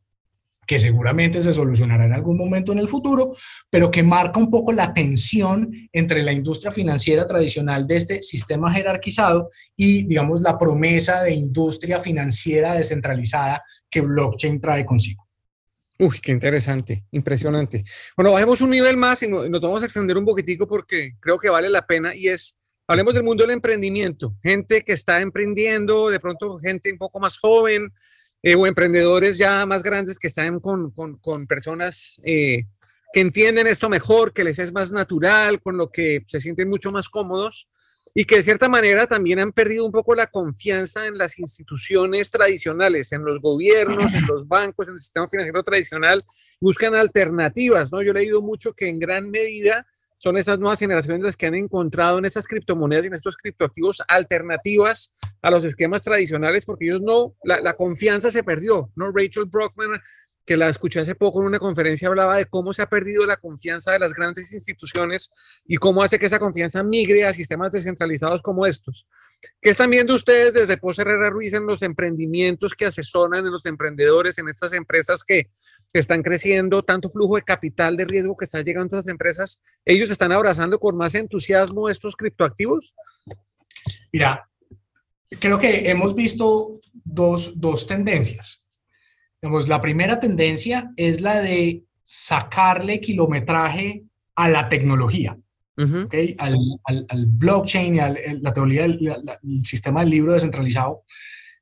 que 0.66 0.80
seguramente 0.80 1.42
se 1.42 1.54
solucionará 1.54 2.06
en 2.06 2.14
algún 2.14 2.38
momento 2.38 2.72
en 2.72 2.80
el 2.80 2.88
futuro, 2.88 3.36
pero 3.70 3.92
que 3.92 4.04
marca 4.04 4.40
un 4.40 4.50
poco 4.50 4.72
la 4.72 4.94
tensión 4.94 5.72
entre 5.92 6.24
la 6.24 6.32
industria 6.32 6.72
financiera 6.72 7.28
tradicional 7.28 7.86
de 7.86 7.98
este 7.98 8.22
sistema 8.22 8.72
jerarquizado 8.72 9.50
y, 9.76 10.06
digamos, 10.06 10.42
la 10.42 10.58
promesa 10.58 11.22
de 11.24 11.34
industria 11.34 12.00
financiera 12.00 12.76
descentralizada 12.76 13.62
que 13.90 14.02
blockchain 14.02 14.60
trae 14.60 14.86
consigo. 14.86 15.23
Uy, 16.04 16.20
qué 16.22 16.34
interesante, 16.34 17.06
impresionante. 17.12 17.86
Bueno, 18.18 18.34
bajemos 18.34 18.60
un 18.60 18.72
nivel 18.72 18.98
más 18.98 19.24
y 19.24 19.30
nos, 19.30 19.50
vamos 19.50 19.84
a 19.84 19.86
extender 19.86 20.18
un 20.18 20.26
poquitico 20.26 20.68
porque 20.68 21.14
creo 21.22 21.40
que 21.40 21.48
vale 21.50 21.70
la 21.70 21.88
pena 21.88 22.14
y 22.14 22.28
es, 22.28 22.58
hablemos 22.88 23.14
del 23.14 23.24
mundo 23.24 23.46
del 23.46 23.52
emprendimiento, 23.52 24.36
gente 24.44 24.82
que 24.82 24.92
está 24.92 25.22
emprendiendo, 25.22 26.10
de 26.10 26.20
pronto 26.20 26.60
gente 26.60 26.92
un 26.92 26.98
poco 26.98 27.22
más 27.22 27.38
joven, 27.38 27.94
eh, 28.42 28.56
o 28.56 28.68
emprendedores 28.68 29.38
ya 29.38 29.66
más 29.66 29.82
grandes 29.82 30.20
que 30.20 30.28
están 30.28 30.60
con, 30.60 30.92
con, 30.92 31.48
personas 31.48 32.20
eh, 32.26 32.66
que 33.14 33.22
entienden 33.22 33.68
esto 33.68 33.88
mejor, 33.88 34.34
que 34.34 34.44
les 34.44 34.60
es 34.60 34.74
más 34.74 34.92
natural, 34.92 35.62
con 35.62 35.78
lo 35.78 35.90
que 35.90 36.24
se 36.26 36.42
sienten 36.42 36.68
mucho 36.68 36.92
más 36.92 37.08
cómodos 37.08 37.70
y 38.14 38.26
que 38.26 38.36
de 38.36 38.44
cierta 38.44 38.70
manera 38.70 39.08
también 39.08 39.40
han 39.40 39.52
perdido 39.52 39.86
un 39.86 39.92
poco 39.92 40.14
la 40.14 40.28
confianza 40.28 41.08
en 41.08 41.18
las 41.18 41.40
instituciones 41.40 42.30
tradicionales, 42.30 43.12
en 43.12 43.26
los 43.26 43.42
gobiernos, 43.42 44.14
en 44.14 44.26
los 44.28 44.48
bancos, 44.48 44.88
en 44.88 44.94
el 44.94 45.00
sistema 45.00 45.28
financiero 45.28 45.64
tradicional, 45.64 46.22
buscan 46.62 46.94
alternativas, 46.94 47.92
¿no? 47.92 48.02
Yo 48.02 48.12
he 48.12 48.16
leído 48.16 48.42
mucho 48.42 48.74
que 48.74 48.88
en 48.88 49.00
gran 49.00 49.32
medida 49.32 49.88
son 50.24 50.38
esas 50.38 50.58
nuevas 50.58 50.80
generaciones 50.80 51.22
las 51.22 51.36
que 51.36 51.48
han 51.48 51.56
encontrado 51.56 52.18
en 52.18 52.24
estas 52.24 52.48
criptomonedas 52.48 53.04
y 53.04 53.08
en 53.08 53.14
estos 53.16 53.36
criptoactivos 53.36 54.02
alternativas 54.08 55.12
a 55.42 55.52
los 55.52 55.66
esquemas 55.66 56.02
tradicionales, 56.02 56.66
porque 56.66 56.86
ellos 56.86 57.02
no, 57.02 57.36
la, 57.44 57.74
confianza 57.74 58.32
se 58.32 58.44
perdió, 58.44 58.90
¿no? 58.96 59.12
Rachel 59.12 59.46
Brockman, 59.46 60.00
que 60.46 60.58
la 60.58 60.70
escuché 60.70 61.00
hace 61.00 61.16
poco 61.16 61.42
en 61.42 61.48
una 61.48 61.60
conferencia, 61.60 62.08
hablaba 62.08 62.38
de 62.38 62.46
cómo 62.46 62.74
se 62.74 62.82
ha 62.82 62.90
perdido 62.90 63.26
la 63.26 63.38
confianza 63.38 63.92
de 63.92 64.00
las 64.00 64.14
grandes 64.14 64.52
instituciones 64.52 65.32
y 65.66 65.78
cómo 65.78 66.04
hace 66.04 66.20
que 66.20 66.26
esa 66.26 66.40
confianza 66.40 66.84
migre 66.84 67.26
a 67.26 67.34
sistemas 67.34 67.72
descentralizados 67.72 68.42
como 68.42 68.66
estos. 68.66 69.08
¿Qué 69.62 69.70
están 69.70 69.90
viendo 69.90 70.16
ustedes 70.16 70.54
desde 70.54 70.78
Pos 70.78 71.00
Herrera 71.00 71.30
Ruiz 71.30 71.54
en 71.54 71.66
los 71.66 71.82
emprendimientos 71.82 72.74
que 72.74 72.86
asesoran, 72.86 73.46
en 73.46 73.52
los 73.52 73.66
emprendedores, 73.66 74.38
en 74.38 74.48
estas 74.48 74.74
empresas 74.74 75.24
que 75.24 75.50
están 75.94 76.24
creciendo, 76.24 76.84
tanto 76.84 77.10
flujo 77.10 77.36
de 77.36 77.44
capital 77.44 77.98
de 77.98 78.06
riesgo 78.06 78.38
que 78.38 78.46
está 78.46 78.62
llegando 78.62 78.96
a 78.96 79.00
estas 79.00 79.12
empresas? 79.12 79.62
¿Ellos 79.86 80.12
están 80.12 80.32
abrazando 80.32 80.80
con 80.80 80.96
más 80.96 81.16
entusiasmo 81.16 81.90
estos 81.90 82.16
criptoactivos? 82.16 82.94
Mira, 84.12 84.50
creo 85.40 85.60
que 85.60 85.90
hemos 85.90 86.16
visto 86.16 86.80
dos, 86.94 87.60
dos 87.60 87.86
tendencias. 87.86 88.63
La 89.68 89.82
primera 89.82 90.20
tendencia 90.20 90.92
es 90.96 91.22
la 91.22 91.42
de 91.42 91.84
sacarle 92.04 93.00
kilometraje 93.00 94.04
a 94.36 94.50
la 94.50 94.70
tecnología 94.70 95.38
al, 96.38 97.26
blockchain 97.28 97.96
y 97.96 98.00
a 98.00 98.16
la 98.42 98.54
teoría 98.54 98.88
del 98.88 99.66
sistema 99.66 100.02
del 100.02 100.10
libro 100.10 100.34
descentralizado, 100.34 101.04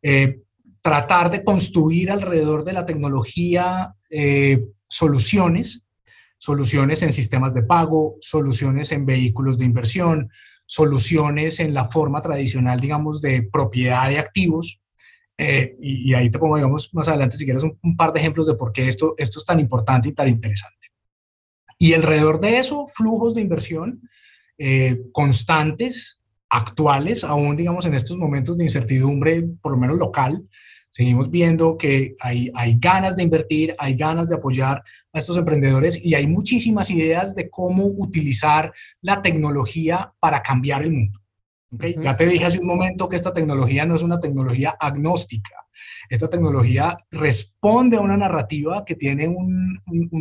eh, 0.02 0.42
tratar 0.82 1.32
de 1.32 1.44
construir 1.44 2.12
alrededor 2.12 2.64
de 2.64 2.74
la 2.74 2.86
tecnología 2.86 3.94
eh, 4.10 4.64
soluciones, 4.88 5.82
soluciones 6.38 7.04
en 7.04 7.14
sistemas 7.14 7.54
de 7.54 7.64
pago, 7.64 8.18
soluciones 8.20 8.92
en 8.92 9.06
vehículos 9.06 9.58
de 9.58 9.66
inversión, 9.66 10.30
soluciones 10.66 11.60
en 11.60 11.74
la 11.74 11.90
forma 11.90 12.22
tradicional, 12.22 12.80
digamos, 12.80 13.22
de 13.22 13.44
propiedad 13.44 14.10
de 14.10 14.20
activos. 14.20 14.80
Eh, 15.44 15.76
y, 15.80 16.14
ahí 16.14 16.30
te 16.30 16.38
pongo, 16.38 16.56
digamos, 16.56 16.94
más 16.94 17.08
adelante, 17.08 17.36
si 17.36 17.46
quieres, 17.46 17.64
un, 17.64 17.98
par 17.98 18.14
de 18.14 18.20
ejemplos 18.20 18.46
de 18.46 18.54
por 18.54 18.72
qué 18.72 18.88
esto, 18.88 19.16
esto 19.18 19.40
es 19.40 19.46
tan 19.46 19.60
importante 19.60 20.08
y 20.10 20.14
tan 20.14 20.30
interesante. 20.30 20.90
Y 21.80 21.96
alrededor 21.96 22.40
de 22.40 22.60
eso, 22.60 22.86
flujos 22.86 23.34
de 23.34 23.42
inversión 23.42 24.08
eh, 24.60 25.02
constantes, 25.12 26.20
actuales, 26.48 27.24
aún 27.24 27.56
digamos 27.56 27.88
en 27.88 27.96
estos 27.96 28.18
momentos 28.18 28.56
de 28.56 28.66
incertidumbre, 28.66 29.44
por 29.64 29.72
lo 29.72 29.80
menos 29.80 29.98
local. 29.98 30.48
Seguimos 30.92 31.32
viendo 31.32 31.76
que 31.76 32.16
hay, 32.20 32.52
hay 32.54 32.78
ganas 32.78 33.16
de 33.16 33.24
invertir, 33.24 33.74
hay 33.80 33.96
ganas 33.96 34.28
de 34.28 34.36
apoyar 34.36 34.84
a 35.12 35.18
estos 35.18 35.38
emprendedores 35.38 36.00
y 36.04 36.14
hay 36.14 36.28
muchísimas 36.28 36.92
ideas 36.92 37.34
de 37.34 37.50
cómo 37.50 37.86
utilizar 37.86 38.74
la 39.02 39.24
tecnología 39.24 40.14
para 40.20 40.44
cambiar 40.44 40.84
el 40.84 40.92
mundo. 40.92 41.21
Ya 41.72 42.18
te 42.18 42.26
dije 42.26 42.46
hace 42.46 42.60
un 42.60 42.68
momento 42.68 43.08
que 43.08 43.16
esta 43.16 43.32
tecnología 43.32 43.86
no 43.86 43.96
es 43.96 44.04
una 44.04 44.20
tecnología 44.20 44.76
agnóstica. 44.78 45.56
Esta 46.10 46.30
tecnología 46.30 46.98
responde 47.10 47.96
a 47.96 48.02
una 48.02 48.18
narrativa 48.18 48.84
que 48.84 48.96
tiene 48.96 49.28
un, 49.28 49.80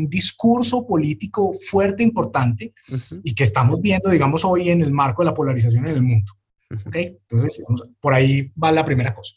discurso 0.08 0.86
político 0.86 1.52
fuerte, 1.68 2.02
importante, 2.02 2.72
y 3.24 3.34
que 3.34 3.44
estamos 3.44 3.80
viendo, 3.80 4.10
digamos, 4.10 4.44
hoy 4.44 4.70
en 4.70 4.82
el 4.82 4.92
marco 4.92 5.22
de 5.22 5.26
la 5.26 5.34
polarización 5.34 5.86
en 5.86 5.94
el 5.94 6.02
mundo. 6.02 6.32
Entonces, 6.70 7.62
por 8.00 8.14
ahí 8.14 8.52
va 8.62 8.70
la 8.70 8.84
primera 8.84 9.12
cosa. 9.14 9.34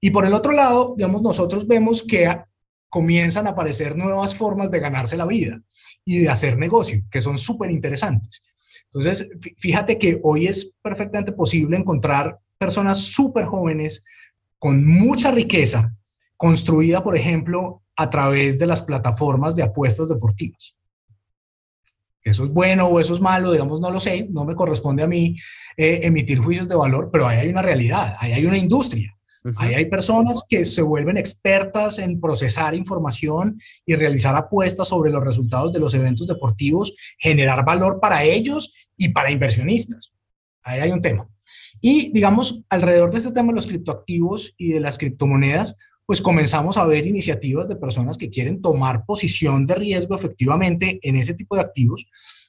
Y 0.00 0.10
por 0.10 0.24
el 0.24 0.34
otro 0.34 0.52
lado, 0.52 0.94
digamos, 0.96 1.22
nosotros 1.22 1.66
vemos 1.66 2.04
que 2.04 2.32
comienzan 2.88 3.46
a 3.46 3.50
aparecer 3.50 3.96
nuevas 3.96 4.34
formas 4.34 4.70
de 4.70 4.80
ganarse 4.80 5.16
la 5.16 5.26
vida 5.26 5.60
y 6.04 6.20
de 6.20 6.28
hacer 6.28 6.56
negocio, 6.56 7.02
que 7.10 7.20
son 7.20 7.36
súper 7.36 7.70
interesantes. 7.70 8.40
Entonces, 8.92 9.28
fíjate 9.58 9.98
que 9.98 10.18
hoy 10.22 10.46
es 10.46 10.72
perfectamente 10.82 11.32
posible 11.32 11.76
encontrar 11.76 12.38
personas 12.56 12.98
súper 12.98 13.44
jóvenes 13.44 14.02
con 14.58 14.86
mucha 14.86 15.30
riqueza 15.30 15.94
construida, 16.36 17.02
por 17.02 17.16
ejemplo, 17.16 17.82
a 17.96 18.08
través 18.08 18.58
de 18.58 18.66
las 18.66 18.82
plataformas 18.82 19.56
de 19.56 19.62
apuestas 19.62 20.08
deportivas. 20.08 20.74
Eso 22.22 22.44
es 22.44 22.50
bueno 22.50 22.86
o 22.86 23.00
eso 23.00 23.14
es 23.14 23.20
malo, 23.20 23.52
digamos, 23.52 23.80
no 23.80 23.90
lo 23.90 24.00
sé, 24.00 24.28
no 24.30 24.44
me 24.44 24.54
corresponde 24.54 25.02
a 25.02 25.06
mí 25.06 25.36
eh, 25.76 26.00
emitir 26.02 26.38
juicios 26.38 26.68
de 26.68 26.76
valor, 26.76 27.10
pero 27.12 27.26
ahí 27.26 27.38
hay 27.38 27.48
una 27.48 27.62
realidad, 27.62 28.16
ahí 28.18 28.32
hay 28.32 28.44
una 28.44 28.58
industria. 28.58 29.17
Ahí 29.56 29.74
hay 29.74 29.86
personas 29.86 30.42
que 30.48 30.64
se 30.64 30.82
vuelven 30.82 31.16
expertas 31.16 31.98
en 31.98 32.20
procesar 32.20 32.74
información 32.74 33.58
y 33.86 33.94
realizar 33.94 34.34
apuestas 34.34 34.88
sobre 34.88 35.10
los 35.10 35.24
resultados 35.24 35.72
de 35.72 35.78
los 35.78 35.94
eventos 35.94 36.26
deportivos, 36.26 36.94
generar 37.18 37.64
valor 37.64 38.00
para 38.00 38.24
ellos 38.24 38.72
y 38.96 39.10
para 39.10 39.30
inversionistas. 39.30 40.12
Ahí 40.62 40.80
hay 40.80 40.90
un 40.90 41.00
tema. 41.00 41.28
Y 41.80 42.12
digamos, 42.12 42.62
alrededor 42.68 43.10
de 43.12 43.18
este 43.18 43.32
tema 43.32 43.48
de 43.48 43.56
los 43.56 43.66
criptoactivos 43.66 44.54
y 44.58 44.72
de 44.72 44.80
las 44.80 44.98
criptomonedas, 44.98 45.76
pues 46.04 46.20
comenzamos 46.20 46.76
a 46.78 46.86
ver 46.86 47.06
iniciativas 47.06 47.68
de 47.68 47.76
personas 47.76 48.16
que 48.16 48.30
quieren 48.30 48.62
tomar 48.62 49.04
posición 49.04 49.66
de 49.66 49.74
riesgo 49.74 50.14
efectivamente 50.14 50.98
en 51.02 51.16
ese 51.16 51.34
tipo 51.34 51.54
de 51.54 51.60
activos 51.60 52.06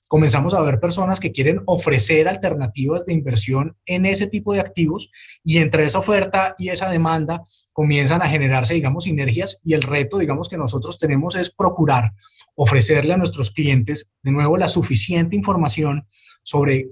comenzamos 0.09 0.55
a 0.55 0.61
ver 0.61 0.79
personas 0.79 1.19
que 1.19 1.31
quieren 1.31 1.61
ofrecer 1.67 2.27
alternativas 2.27 3.05
de 3.05 3.13
inversión 3.13 3.77
en 3.85 4.07
ese 4.07 4.25
tipo 4.25 4.53
de 4.53 4.59
activos 4.59 5.11
y 5.43 5.59
entre 5.59 5.85
esa 5.85 5.99
oferta 5.99 6.55
y 6.57 6.69
esa 6.69 6.89
demanda 6.89 7.43
comienzan 7.73 8.23
a 8.23 8.27
generarse, 8.27 8.73
digamos, 8.73 9.03
sinergias 9.03 9.61
y 9.63 9.75
el 9.75 9.83
reto, 9.83 10.17
digamos, 10.17 10.49
que 10.49 10.57
nosotros 10.57 10.97
tenemos 10.97 11.35
es 11.35 11.51
procurar 11.51 12.13
ofrecerle 12.55 13.13
a 13.13 13.17
nuestros 13.17 13.51
clientes, 13.51 14.11
de 14.23 14.31
nuevo, 14.31 14.57
la 14.57 14.67
suficiente 14.67 15.35
información 15.35 16.07
sobre 16.41 16.89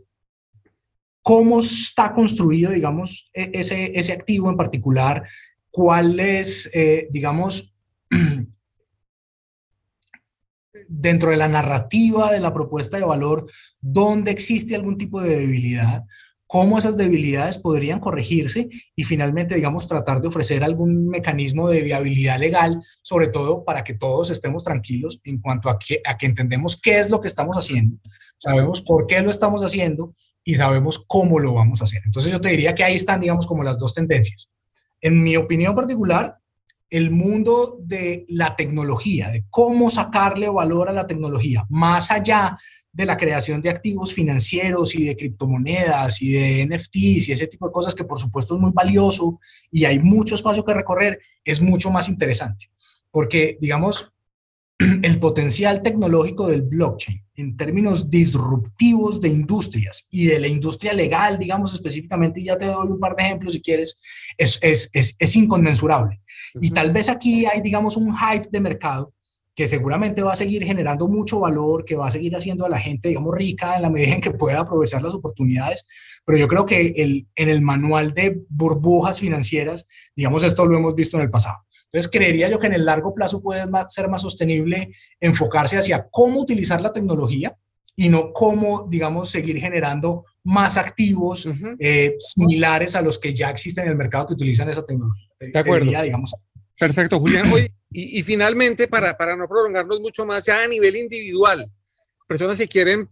cómo 1.24 1.60
está 1.60 2.14
construido, 2.14 2.72
digamos, 2.72 3.32
e-, 3.34 3.50
ese, 3.54 3.98
ese 4.00 4.14
activo 4.14 4.50
en 4.50 4.58
particular, 4.58 5.24
cuál 5.72 6.20
es, 6.20 6.70
eh, 6.72 7.08
digamos, 7.10 7.76
dentro 10.88 11.32
de 11.32 11.38
la 11.38 11.48
narrativa 11.48 12.32
de 12.32 12.40
la 12.40 12.54
propuesta 12.54 12.98
de 12.98 13.06
valor, 13.06 13.50
dónde 13.80 14.32
existe 14.32 14.76
algún 14.76 14.98
tipo 14.98 15.22
de 15.22 15.36
debilidad, 15.38 16.04
cómo 16.48 16.78
esas 16.78 16.96
debilidades 16.96 17.58
podrían 17.58 18.00
corregirse 18.00 18.70
y 18.96 19.04
finalmente, 19.04 19.56
digamos, 19.56 19.88
tratar 19.88 20.22
de 20.22 20.30
ofrecer 20.30 20.64
algún 20.64 21.08
mecanismo 21.08 21.70
de 21.70 21.82
viabilidad 21.82 22.40
legal, 22.40 22.82
sobre 23.02 23.28
todo 23.28 23.66
para 23.66 23.84
que 23.84 23.94
todos 23.94 24.32
estemos 24.32 24.64
tranquilos 24.64 25.20
en 25.26 25.40
cuanto 25.40 25.70
a 25.70 25.78
que, 25.78 26.02
entendemos 26.22 26.80
qué 26.82 27.00
es 27.00 27.10
lo 27.10 27.20
que 27.20 27.28
estamos 27.28 27.58
haciendo, 27.58 27.98
sabemos 28.38 28.82
por 28.82 29.06
qué 29.08 29.22
lo 29.22 29.30
estamos 29.30 29.62
haciendo 29.62 30.12
y 30.44 30.56
sabemos 30.56 31.04
cómo 31.06 31.40
lo 31.40 31.54
vamos 31.54 31.82
a 31.82 31.84
hacer. 31.84 32.02
Entonces 32.06 32.32
yo 32.32 32.40
te 32.40 32.50
diría 32.50 32.74
que 32.74 32.86
ahí 32.86 32.96
están, 32.96 33.20
digamos, 33.20 33.46
como 33.46 33.64
las 33.64 33.78
dos 33.78 33.94
tendencias. 33.94 34.50
En 35.02 35.22
mi 35.22 35.36
opinión 35.36 35.76
particular, 35.76 36.38
el 36.90 37.12
mundo 37.12 37.78
de 37.82 38.26
la 38.30 38.56
tecnología, 38.56 39.30
de 39.30 39.44
cómo 39.50 39.90
sacarle 39.90 40.50
valor 40.50 40.90
a 40.90 40.94
la 40.94 41.08
tecnología, 41.08 41.66
más 41.70 42.12
allá 42.12 42.58
de 42.98 43.06
la 43.06 43.18
creación 43.18 43.62
de 43.62 43.70
activos 43.70 44.14
financieros 44.14 44.96
y 44.96 45.06
de 45.06 45.16
criptomonedas 45.16 46.20
y 46.22 46.32
de 46.32 46.66
NFTs 46.66 47.30
y 47.30 47.32
ese 47.32 47.48
tipo 47.48 47.68
de 47.68 47.72
cosas 47.72 47.94
que 47.94 48.04
por 48.04 48.20
supuesto 48.20 48.56
es 48.56 48.60
muy 48.60 48.72
valioso 48.74 49.40
y 49.70 49.86
hay 49.86 50.00
mucho 50.00 50.34
espacio 50.34 50.66
que 50.66 50.74
recorrer, 50.74 51.20
es 51.44 51.62
mucho 51.62 51.92
más 51.92 52.10
interesante. 52.10 52.72
Porque, 53.12 53.58
digamos, 53.62 54.12
el 55.04 55.20
potencial 55.20 55.82
tecnológico 55.82 56.48
del 56.48 56.62
blockchain 56.62 57.24
en 57.36 57.56
términos 57.56 58.10
disruptivos 58.10 59.22
de 59.22 59.30
industrias 59.30 60.08
y 60.10 60.26
de 60.26 60.40
la 60.40 60.48
industria 60.48 60.94
legal, 60.94 61.38
digamos 61.38 61.74
específicamente, 61.74 62.42
y 62.42 62.46
ya 62.46 62.58
te 62.58 62.66
doy 62.66 62.88
un 62.88 63.00
par 63.00 63.16
de 63.16 63.24
ejemplos 63.24 63.54
si 63.54 63.62
quieres, 63.62 64.00
es, 64.38 64.60
es, 64.64 64.90
es, 64.94 65.16
es 65.20 65.36
inconmensurable. 65.36 66.20
Y 66.60 66.72
tal 66.72 66.92
vez 66.92 67.10
aquí 67.10 67.46
hay, 67.46 67.62
digamos, 67.62 67.96
un 67.96 68.16
hype 68.16 68.48
de 68.52 68.60
mercado 68.60 69.14
que 69.58 69.66
seguramente 69.66 70.22
va 70.22 70.34
a 70.34 70.36
seguir 70.36 70.64
generando 70.64 71.08
mucho 71.08 71.40
valor, 71.40 71.84
que 71.84 71.96
va 71.96 72.08
a 72.08 72.12
seguir 72.12 72.36
haciendo 72.36 72.64
a 72.64 72.70
la 72.70 72.78
gente, 72.78 73.08
digamos, 73.08 73.36
rica 73.36 73.76
en 73.76 73.82
la 73.82 73.90
medida 73.90 74.14
en 74.14 74.22
que 74.22 74.30
pueda 74.30 74.60
aprovechar 74.60 75.02
las 75.02 75.16
oportunidades. 75.16 75.88
Pero 76.26 76.38
yo 76.38 76.48
creo 76.48 76.66
que 76.66 76.94
el, 76.98 77.28
en 77.36 77.50
el 77.50 77.62
manual 77.62 78.14
de 78.14 78.40
burbujas 78.50 79.20
financieras, 79.20 79.88
digamos, 80.16 80.44
esto 80.44 80.64
lo 80.66 80.78
hemos 80.78 80.94
visto 80.94 81.18
en 81.18 81.24
el 81.24 81.32
pasado. 81.32 81.58
Entonces, 81.92 82.12
creería 82.12 82.50
yo 82.50 82.60
que 82.60 82.68
en 82.68 82.74
el 82.74 82.86
largo 82.86 83.14
plazo 83.14 83.42
puede 83.42 83.66
ser 83.88 84.10
más 84.10 84.22
sostenible 84.22 84.92
enfocarse 85.20 85.78
hacia 85.78 86.08
cómo 86.12 86.42
utilizar 86.42 86.82
la 86.82 86.92
tecnología 86.92 87.56
y 87.96 88.10
no 88.10 88.32
cómo, 88.34 88.88
digamos, 88.90 89.30
seguir 89.30 89.60
generando 89.60 90.26
más 90.44 90.78
activos 90.78 91.48
eh, 91.80 92.16
similares 92.20 92.96
a 92.96 93.02
los 93.02 93.18
que 93.18 93.34
ya 93.34 93.50
existen 93.50 93.86
en 93.86 93.92
el 93.92 93.98
mercado 93.98 94.28
que 94.28 94.34
utilizan 94.34 94.70
esa 94.70 94.86
tecnología. 94.86 95.28
De 95.40 95.58
acuerdo. 95.58 96.02
digamos. 96.04 96.36
Perfecto, 96.78 97.20
Julián. 97.20 97.52
y, 97.92 98.20
y, 98.20 98.24
finalmente, 98.24 98.88
para, 98.88 99.18
para 99.18 99.36
no 99.36 99.48
prolongarnos 99.48 100.00
mucho 100.00 100.26
más, 100.26 100.46
ya 100.46 100.64
a 100.64 100.68
nivel 100.68 100.96
individual, 100.96 101.72
personas 102.28 102.58
que 102.58 102.68
quieren 102.68 103.10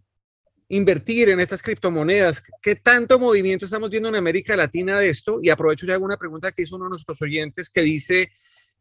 invertir 0.69 1.29
en 1.29 1.39
estas 1.39 1.61
criptomonedas, 1.61 2.43
¿qué 2.61 2.75
tanto 2.75 3.19
movimiento 3.19 3.65
estamos 3.65 3.89
viendo 3.89 4.09
en 4.09 4.15
América 4.15 4.55
Latina 4.55 4.99
de 4.99 5.09
esto? 5.09 5.39
Y 5.41 5.49
aprovecho 5.49 5.85
ya 5.85 5.93
alguna 5.93 6.17
pregunta 6.17 6.51
que 6.51 6.63
hizo 6.63 6.75
uno 6.75 6.85
de 6.85 6.91
nuestros 6.91 7.21
oyentes 7.21 7.69
que 7.69 7.81
dice, 7.81 8.31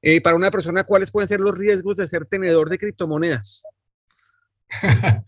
eh, 0.06 0.20
para 0.20 0.36
una 0.36 0.50
persona, 0.50 0.84
¿cuáles 0.84 1.10
pueden 1.10 1.26
ser 1.26 1.40
los 1.40 1.56
riesgos 1.56 1.96
de 1.96 2.06
ser 2.06 2.26
tenedor 2.26 2.68
de 2.68 2.78
criptomonedas? 2.78 3.64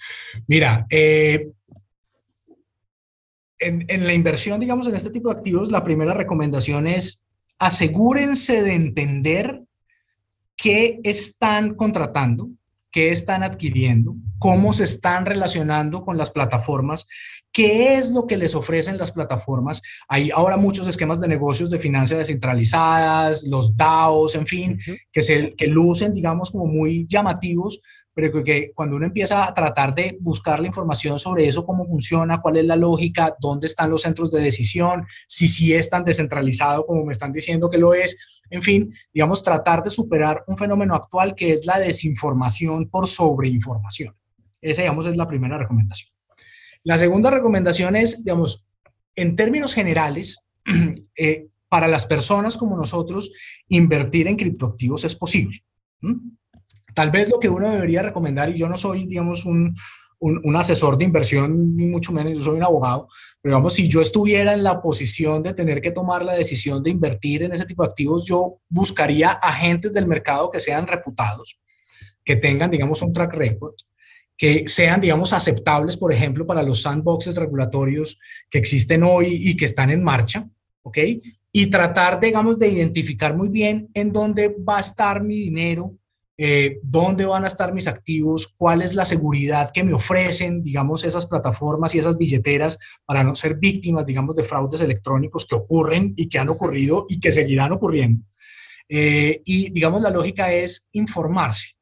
Mira, 0.47 0.87
eh, 0.91 1.49
en, 3.59 3.87
en, 3.89 4.07
la 4.07 4.12
inversión, 4.12 4.61
digamos, 4.61 4.87
en 4.87 4.95
este 4.95 5.09
tipo 5.09 5.31
de 5.31 5.37
activos, 5.39 5.70
la 5.70 5.83
primera 5.83 6.12
recomendación 6.12 6.87
es 6.87 7.24
asegúrense 7.59 8.62
de 8.62 8.74
entender 8.74 9.62
qué 10.57 11.01
están 11.05 11.74
contratando, 11.74 12.51
qué 12.97 13.11
están 13.11 13.42
adquiriendo, 13.42 14.16
cómo 14.38 14.72
se 14.72 14.84
están 14.84 15.26
relacionando 15.26 16.01
con 16.01 16.16
las 16.16 16.30
plataformas, 16.30 17.07
qué 17.53 17.99
es 17.99 18.11
lo 18.11 18.26
que 18.26 18.38
les 18.38 18.55
ofrecen 18.55 18.97
las 18.97 19.12
plataformas. 19.12 19.82
Hay 20.09 20.30
ahora 20.30 20.57
muchos 20.57 20.88
esquemas 20.88 21.20
de 21.20 21.28
negocios 21.28 21.68
de 21.68 21.78
finanzas 21.78 22.16
descentralizadas, 22.16 23.44
los 23.44 23.76
DAOs, 23.76 24.34
en 24.34 24.47
fin, 24.47 24.78
que, 25.12 25.22
se, 25.22 25.55
que 25.59 25.66
lucen, 25.66 26.14
digamos, 26.14 26.51
como 26.51 26.64
muy 26.64 27.07
llamativos, 27.07 27.82
pero 28.16 28.42
que 28.42 28.72
cuando 28.74 28.96
uno 28.96 29.04
empieza 29.04 29.46
a 29.46 29.52
tratar 29.52 29.94
de 29.94 30.16
buscar 30.22 30.58
la 30.58 30.68
información 30.68 31.18
sobre 31.18 31.46
eso, 31.46 31.66
cómo 31.66 31.84
funciona, 31.84 32.40
cuál 32.40 32.56
es 32.56 32.64
la 32.64 32.74
lógica, 32.74 33.36
dónde 33.38 33.66
están 33.66 33.90
los 33.90 34.00
centros 34.00 34.30
de 34.30 34.40
decisión, 34.40 35.06
si 35.28 35.46
sí 35.46 35.74
es 35.74 35.90
tan 35.90 36.02
descentralizado 36.02 36.86
como 36.86 37.04
me 37.04 37.12
están 37.12 37.30
diciendo 37.30 37.68
que 37.68 37.76
lo 37.76 37.92
es, 37.92 38.40
en 38.48 38.62
fin, 38.62 38.90
digamos, 39.12 39.42
tratar 39.42 39.82
de 39.82 39.90
superar 39.90 40.42
un 40.46 40.56
fenómeno 40.56 40.94
actual 40.94 41.34
que 41.34 41.52
es 41.52 41.66
la 41.66 41.78
desinformación 41.78 42.88
por 42.88 43.06
sobreinformación. 43.06 44.16
Esa, 44.62 44.80
digamos, 44.80 45.06
es 45.06 45.16
la 45.18 45.28
primera 45.28 45.58
recomendación. 45.58 46.10
La 46.84 46.96
segunda 46.96 47.30
recomendación 47.30 47.96
es, 47.96 48.24
digamos, 48.24 48.64
en 49.14 49.36
términos 49.36 49.74
generales, 49.74 50.38
eh, 51.18 51.48
para 51.68 51.86
las 51.86 52.06
personas 52.06 52.56
como 52.56 52.78
nosotros, 52.78 53.30
invertir 53.68 54.26
en 54.26 54.36
criptoactivos 54.36 55.04
es 55.04 55.14
posible. 55.14 55.62
Tal 56.97 57.11
vez 57.11 57.28
lo 57.28 57.38
que 57.38 57.51
uno 57.51 57.68
debería 57.68 58.01
recomendar, 58.01 58.49
y 58.49 58.57
yo 58.57 58.70
no 58.70 58.76
soy, 58.78 59.05
digamos, 59.05 59.44
un, 59.44 59.76
un, 60.18 60.57
asesor 60.57 60.97
de 60.97 61.05
inversión, 61.05 61.76
ni 61.76 61.84
mucho 61.84 62.11
menos, 62.11 62.32
yo 62.32 62.40
soy 62.40 62.57
un 62.57 62.62
abogado, 62.62 63.09
pero 63.42 63.55
digamos, 63.55 63.74
si 63.74 63.86
yo 63.86 64.01
estuviera 64.01 64.55
en 64.55 64.62
la 64.62 64.80
posición 64.80 65.42
de 65.42 65.53
tener 65.53 65.82
que 65.82 65.90
tomar 65.90 66.24
la 66.24 66.32
decisión 66.32 66.82
de 66.82 66.88
invertir 66.88 67.42
en 67.42 67.53
ese 67.53 67.66
tipo 67.66 67.82
de 67.82 67.90
activos, 67.90 68.24
yo 68.26 68.61
buscaría 68.70 69.32
agentes 69.32 69.92
del 69.92 70.07
mercado 70.07 70.51
que 70.51 70.59
sean 70.59 70.86
reputados, 70.86 71.61
que 72.24 72.36
tengan, 72.36 72.70
digamos, 72.70 73.03
un 73.03 73.12
track 73.12 73.34
record, 73.34 73.74
que 74.34 74.64
sean, 74.66 74.99
digamos, 74.99 75.34
aceptables, 75.34 75.99
por 75.99 76.14
ejemplo, 76.14 76.47
para 76.47 76.62
los 76.62 76.80
sandboxes 76.80 77.36
regulatorios 77.36 78.18
que 78.49 78.57
existen 78.57 79.03
hoy 79.03 79.51
y 79.51 79.55
que 79.55 79.66
están 79.66 79.90
en 79.90 80.03
marcha, 80.03 80.49
¿ok? 80.80 80.97
Y 81.53 81.66
tratar, 81.66 82.20
digamos, 82.20 82.59
de 82.59 82.68
identificar 82.68 83.36
muy 83.36 83.49
bien 83.49 83.90
en 83.92 84.12
dónde 84.12 84.57
va 84.66 84.78
a 84.78 84.80
estar 84.80 85.22
mi 85.22 85.36
dinero, 85.36 85.94
eh, 86.39 86.80
dónde 86.82 87.24
van 87.24 87.45
a 87.45 87.47
estar 87.47 87.72
mis 87.72 87.89
activos, 87.89 88.53
cuál 88.57 88.82
es 88.82 88.95
la 88.95 89.07
seguridad 89.07 89.70
que 89.72 89.82
me 89.82 89.95
ofrecen, 89.95 90.62
digamos, 90.62 91.03
esas 91.05 91.26
plataformas 91.26 91.95
y 91.95 91.99
esas 91.99 92.18
billeteras 92.18 92.78
para 93.07 93.24
no 93.24 93.34
ser 93.34 93.57
víctimas, 93.57 94.05
digamos, 94.05 94.34
de 94.34 94.45
fraudes 94.45 94.82
electrónicos 94.82 95.47
que 95.47 95.55
ocurren 95.55 96.12
y 96.14 96.28
que 96.28 96.39
han 96.39 96.51
ocurrido 96.51 97.07
y 97.09 97.20
que 97.20 97.32
seguirán 97.32 97.72
ocurriendo. 97.72 98.22
Eh, 98.89 99.41
y, 99.45 99.70
digamos, 99.70 100.03
la 100.03 100.11
lógica 100.11 100.53
es 100.53 100.87
informarse. 100.93 101.76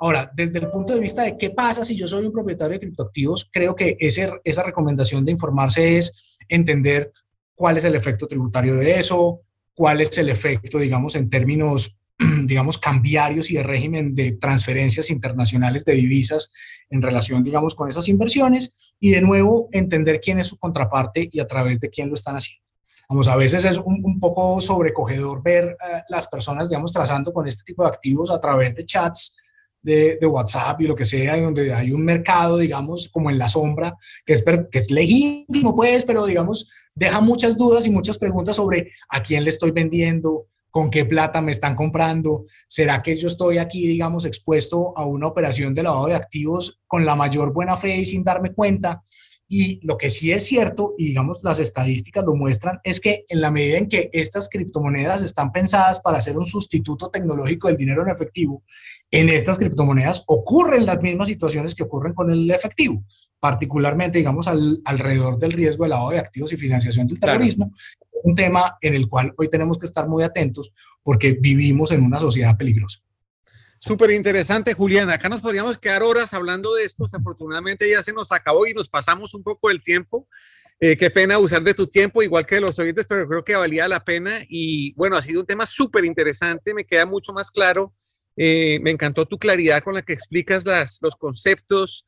Ahora, 0.00 0.30
desde 0.34 0.58
el 0.58 0.70
punto 0.70 0.94
de 0.94 1.00
vista 1.00 1.22
de 1.22 1.36
qué 1.38 1.50
pasa 1.50 1.84
si 1.84 1.94
yo 1.94 2.08
soy 2.08 2.26
un 2.26 2.32
propietario 2.32 2.74
de 2.74 2.80
criptoactivos, 2.80 3.48
creo 3.52 3.76
que 3.76 3.96
ese, 4.00 4.32
esa 4.42 4.62
recomendación 4.62 5.24
de 5.24 5.32
informarse 5.32 5.98
es 5.98 6.36
entender 6.48 7.12
cuál 7.54 7.76
es 7.76 7.84
el 7.84 7.94
efecto 7.94 8.26
tributario 8.26 8.74
de 8.74 8.98
eso, 8.98 9.42
cuál 9.74 10.00
es 10.00 10.16
el 10.18 10.30
efecto, 10.30 10.78
digamos, 10.78 11.14
en 11.14 11.30
términos 11.30 11.99
digamos, 12.50 12.76
cambiarios 12.76 13.50
y 13.50 13.54
de 13.54 13.62
régimen 13.62 14.14
de 14.14 14.32
transferencias 14.32 15.08
internacionales 15.08 15.84
de 15.84 15.94
divisas 15.94 16.50
en 16.90 17.00
relación, 17.00 17.42
digamos, 17.42 17.74
con 17.74 17.88
esas 17.88 18.08
inversiones 18.08 18.92
y 18.98 19.10
de 19.10 19.22
nuevo 19.22 19.68
entender 19.72 20.20
quién 20.20 20.40
es 20.40 20.48
su 20.48 20.58
contraparte 20.58 21.30
y 21.32 21.40
a 21.40 21.46
través 21.46 21.80
de 21.80 21.88
quién 21.88 22.08
lo 22.08 22.14
están 22.14 22.36
haciendo. 22.36 22.66
Vamos, 23.08 23.28
a 23.28 23.36
veces 23.36 23.64
es 23.64 23.78
un, 23.78 24.20
poco 24.20 24.60
sobrecogedor 24.60 25.42
ver 25.42 25.64
eh, 25.64 26.02
las 26.08 26.28
personas, 26.28 26.68
digamos, 26.68 26.92
trazando 26.92 27.32
con 27.32 27.48
este 27.48 27.64
tipo 27.64 27.82
de 27.82 27.88
activos 27.88 28.30
a 28.30 28.40
través 28.40 28.74
de 28.74 28.84
chats 28.84 29.34
de, 29.82 30.18
de, 30.20 30.26
WhatsApp 30.26 30.80
y 30.80 30.86
lo 30.86 30.94
que 30.94 31.04
sea, 31.04 31.40
donde 31.40 31.72
hay 31.72 31.92
un 31.92 32.04
mercado, 32.04 32.58
digamos, 32.58 33.08
como 33.08 33.30
en 33.30 33.38
la 33.38 33.48
sombra, 33.48 33.96
que 34.26 34.34
es, 34.34 34.42
que 34.42 34.78
es 34.78 34.90
legítimo, 34.90 35.74
pues, 35.74 36.04
pero 36.04 36.26
digamos, 36.26 36.68
deja 36.94 37.20
muchas 37.20 37.56
dudas 37.56 37.86
y 37.86 37.90
muchas 37.90 38.18
preguntas 38.18 38.56
sobre 38.56 38.92
a 39.08 39.22
quién 39.22 39.44
le 39.44 39.50
estoy 39.50 39.70
vendiendo, 39.70 40.46
con 40.70 40.90
qué 40.90 41.04
plata 41.04 41.40
me 41.40 41.52
están 41.52 41.74
comprando, 41.74 42.46
será 42.66 43.02
que 43.02 43.14
yo 43.14 43.28
estoy 43.28 43.58
aquí, 43.58 43.86
digamos, 43.86 44.24
expuesto 44.24 44.96
a 44.96 45.04
una 45.04 45.26
operación 45.26 45.74
de 45.74 45.82
lavado 45.82 46.06
de 46.06 46.14
activos 46.14 46.80
con 46.86 47.04
la 47.04 47.16
mayor 47.16 47.52
buena 47.52 47.76
fe 47.76 47.96
y 47.96 48.06
sin 48.06 48.24
darme 48.24 48.52
cuenta. 48.52 49.02
Y 49.52 49.84
lo 49.84 49.98
que 49.98 50.10
sí 50.10 50.30
es 50.30 50.46
cierto, 50.46 50.94
y 50.96 51.06
digamos 51.06 51.40
las 51.42 51.58
estadísticas 51.58 52.24
lo 52.24 52.36
muestran, 52.36 52.78
es 52.84 53.00
que 53.00 53.24
en 53.28 53.40
la 53.40 53.50
medida 53.50 53.78
en 53.78 53.88
que 53.88 54.08
estas 54.12 54.48
criptomonedas 54.48 55.22
están 55.22 55.50
pensadas 55.50 55.98
para 55.98 56.20
ser 56.20 56.38
un 56.38 56.46
sustituto 56.46 57.08
tecnológico 57.08 57.66
del 57.66 57.76
dinero 57.76 58.02
en 58.02 58.10
efectivo, 58.10 58.62
en 59.10 59.28
estas 59.28 59.58
criptomonedas 59.58 60.22
ocurren 60.28 60.86
las 60.86 61.02
mismas 61.02 61.26
situaciones 61.26 61.74
que 61.74 61.82
ocurren 61.82 62.14
con 62.14 62.30
el 62.30 62.48
efectivo, 62.52 63.02
particularmente, 63.40 64.18
digamos, 64.18 64.46
alrededor 64.46 65.36
del 65.36 65.50
riesgo 65.50 65.82
de 65.82 65.90
lavado 65.90 66.10
de 66.10 66.20
activos 66.20 66.52
y 66.52 66.56
financiación 66.56 67.08
del 67.08 67.18
terrorismo, 67.18 67.72
un 68.22 68.34
tema 68.34 68.76
en 68.80 68.94
el 68.94 69.08
cual 69.08 69.32
hoy 69.36 69.48
tenemos 69.48 69.78
que 69.78 69.86
estar 69.86 70.08
muy 70.08 70.22
atentos 70.22 70.72
porque 71.02 71.32
vivimos 71.32 71.92
en 71.92 72.02
una 72.02 72.18
sociedad 72.18 72.56
peligrosa. 72.56 73.00
Súper 73.78 74.10
interesante, 74.10 74.74
Julián. 74.74 75.08
Acá 75.08 75.30
nos 75.30 75.40
podríamos 75.40 75.78
quedar 75.78 76.02
horas 76.02 76.34
hablando 76.34 76.74
de 76.74 76.84
esto. 76.84 77.08
Afortunadamente 77.10 77.88
ya 77.88 78.02
se 78.02 78.12
nos 78.12 78.30
acabó 78.30 78.66
y 78.66 78.74
nos 78.74 78.90
pasamos 78.90 79.32
un 79.32 79.42
poco 79.42 79.70
el 79.70 79.80
tiempo. 79.80 80.28
Eh, 80.78 80.98
qué 80.98 81.10
pena 81.10 81.38
usar 81.38 81.62
de 81.62 81.72
tu 81.72 81.86
tiempo, 81.86 82.22
igual 82.22 82.44
que 82.44 82.56
de 82.56 82.60
los 82.60 82.78
oyentes, 82.78 83.06
pero 83.06 83.26
creo 83.26 83.42
que 83.42 83.56
valía 83.56 83.88
la 83.88 84.04
pena. 84.04 84.44
Y 84.48 84.92
bueno, 84.94 85.16
ha 85.16 85.22
sido 85.22 85.40
un 85.40 85.46
tema 85.46 85.64
súper 85.64 86.04
interesante. 86.04 86.74
Me 86.74 86.84
queda 86.84 87.06
mucho 87.06 87.32
más 87.32 87.50
claro. 87.50 87.94
Eh, 88.36 88.78
me 88.82 88.90
encantó 88.90 89.24
tu 89.26 89.38
claridad 89.38 89.82
con 89.82 89.94
la 89.94 90.02
que 90.02 90.12
explicas 90.12 90.66
las, 90.66 90.98
los 91.00 91.16
conceptos. 91.16 92.06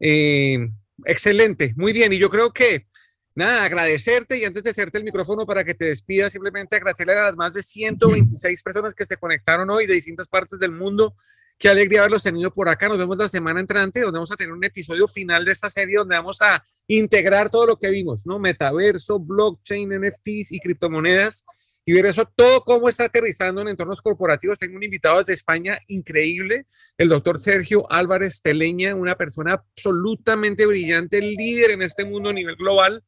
Eh, 0.00 0.58
excelente, 1.06 1.72
muy 1.76 1.94
bien. 1.94 2.12
Y 2.12 2.18
yo 2.18 2.28
creo 2.28 2.52
que 2.52 2.86
nada, 3.34 3.64
agradecerte 3.64 4.38
y 4.38 4.44
antes 4.44 4.62
de 4.62 4.70
hacerte 4.70 4.98
el 4.98 5.04
micrófono 5.04 5.46
para 5.46 5.64
que 5.64 5.74
te 5.74 5.86
despidas, 5.86 6.32
simplemente 6.32 6.76
agradecerle 6.76 7.18
a 7.18 7.24
las 7.24 7.36
más 7.36 7.54
de 7.54 7.62
126 7.62 8.62
personas 8.62 8.94
que 8.94 9.06
se 9.06 9.16
conectaron 9.16 9.68
hoy 9.70 9.86
de 9.86 9.94
distintas 9.94 10.28
partes 10.28 10.58
del 10.58 10.72
mundo. 10.72 11.14
Qué 11.58 11.68
alegría 11.68 12.00
haberlos 12.00 12.22
tenido 12.22 12.52
por 12.52 12.68
acá. 12.68 12.88
Nos 12.88 12.98
vemos 12.98 13.16
la 13.16 13.28
semana 13.28 13.60
entrante, 13.60 14.00
donde 14.00 14.18
vamos 14.18 14.32
a 14.32 14.36
tener 14.36 14.52
un 14.52 14.64
episodio 14.64 15.06
final 15.06 15.44
de 15.44 15.52
esta 15.52 15.70
serie 15.70 15.98
donde 15.98 16.16
vamos 16.16 16.42
a 16.42 16.62
integrar 16.88 17.48
todo 17.50 17.66
lo 17.66 17.78
que 17.78 17.90
vimos, 17.90 18.26
¿no? 18.26 18.38
Metaverso, 18.38 19.20
blockchain, 19.20 19.88
NFTs 19.88 20.52
y 20.52 20.60
criptomonedas. 20.60 21.44
Y 21.84 21.92
ver 21.92 22.06
eso 22.06 22.24
todo 22.34 22.62
cómo 22.62 22.88
está 22.88 23.04
aterrizando 23.04 23.60
en 23.60 23.68
entornos 23.68 24.00
corporativos. 24.00 24.58
Tengo 24.58 24.76
un 24.76 24.82
invitado 24.82 25.18
desde 25.18 25.34
España 25.34 25.78
increíble, 25.88 26.66
el 26.96 27.08
doctor 27.08 27.38
Sergio 27.38 27.90
Álvarez 27.92 28.40
Teleña, 28.40 28.94
una 28.94 29.16
persona 29.16 29.54
absolutamente 29.54 30.64
brillante, 30.64 31.20
líder 31.20 31.72
en 31.72 31.82
este 31.82 32.04
mundo 32.04 32.30
a 32.30 32.32
nivel 32.32 32.56
global 32.56 33.02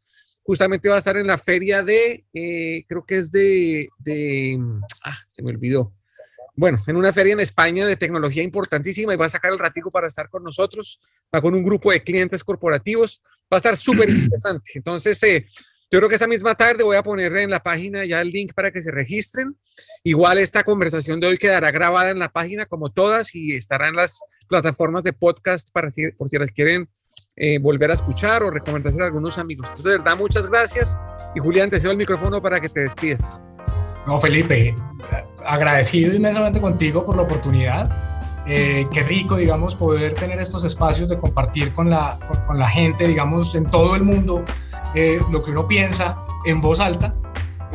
justamente 0.47 0.89
va 0.89 0.95
a 0.95 0.99
estar 0.99 1.17
en 1.17 1.27
la 1.27 1.39
feria 1.39 1.83
de, 1.83 2.25
eh, 2.33 2.85
creo 2.87 3.05
que 3.05 3.19
es 3.19 3.33
de, 3.33 3.89
de, 3.99 4.57
ah, 5.03 5.19
se 5.27 5.43
me 5.43 5.51
olvidó. 5.51 5.93
Bueno, 6.55 6.79
en 6.87 6.97
una 6.97 7.13
feria 7.13 7.33
en 7.33 7.41
España 7.41 7.85
de 7.85 7.97
tecnología 7.97 8.45
importantísima 8.45 9.13
y 9.13 9.17
va 9.17 9.27
a 9.27 9.29
sacar 9.29 9.53
el 9.53 9.59
ratico 9.59 9.91
para 9.91 10.07
estar 10.07 10.31
con 10.31 10.45
nosotros, 10.45 11.01
va 11.35 11.43
con 11.43 11.55
un 11.55 11.65
grupo 11.65 11.91
de 11.91 12.03
clientes 12.03 12.45
corporativos, 12.45 13.23
va 13.53 13.57
a 13.57 13.59
estar 13.59 13.77
súper 13.77 14.09
interesante. 14.11 14.71
Entonces, 14.77 15.21
eh, 15.25 15.47
yo 15.91 15.99
creo 15.99 16.09
que 16.09 16.17
esta 16.17 16.27
misma 16.27 16.55
tarde 16.55 16.83
voy 16.83 16.97
a 16.97 17.03
poner 17.03 17.37
en 17.37 17.51
la 17.51 17.61
página 17.61 18.05
ya 18.05 18.21
el 18.21 18.31
link 18.31 18.53
para 18.55 18.71
que 18.71 18.83
se 18.83 18.91
registren. 18.91 19.57
Igual 20.03 20.39
esta 20.39 20.65
conversación 20.65 21.21
de 21.21 21.29
hoy 21.29 21.39
quedará 21.39 21.71
grabada 21.71 22.11
en 22.11 22.19
la 22.19 22.29
página 22.29 22.67
como 22.67 22.91
todas 22.91 23.35
y 23.35 23.55
estará 23.55 23.89
en 23.89 23.97
las 23.97 24.21
plataformas 24.49 25.05
de 25.05 25.13
podcast 25.13 25.71
para 25.73 25.91
si, 25.91 26.11
por 26.13 26.29
si 26.29 26.39
las 26.39 26.51
quieren 26.51 26.89
eh, 27.37 27.59
volver 27.59 27.91
a 27.91 27.95
escuchar 27.95 28.43
o 28.43 28.51
recomendarse 28.51 29.01
a 29.01 29.05
algunos 29.05 29.39
amigos. 29.39 29.69
Entonces, 29.69 29.93
de 29.93 29.99
verdad, 29.99 30.19
muchas 30.19 30.49
gracias. 30.49 30.99
Y 31.35 31.41
Julián, 31.41 31.71
te 31.71 31.79
cedo 31.79 31.93
el 31.93 31.99
micrófono 31.99 32.43
para 32.43 32.61
que 32.61 32.69
te 32.69 32.81
despidas. 32.81 33.41
No, 34.07 34.21
Felipe, 34.21 34.75
agradecido 35.45 36.15
inmensamente 36.15 36.61
contigo 36.61 37.05
por 37.05 37.17
la 37.17 37.23
oportunidad. 37.23 37.91
Eh, 38.47 38.87
qué 38.93 39.03
rico, 39.03 39.37
digamos, 39.37 39.75
poder 39.75 40.15
tener 40.15 40.39
estos 40.39 40.65
espacios 40.65 41.09
de 41.09 41.19
compartir 41.19 41.75
con 41.75 41.91
la, 41.91 42.17
con, 42.47 42.59
la 42.59 42.69
gente, 42.69 43.07
digamos, 43.07 43.55
en 43.57 43.67
todo 43.67 43.97
el 43.97 44.05
mundo, 44.05 44.45
eh, 44.97 45.21
lo 45.31 45.45
que 45.45 45.51
uno 45.51 45.69
piensa 45.69 46.19
en 46.45 46.61
voz 46.61 46.81
alta. 46.81 47.15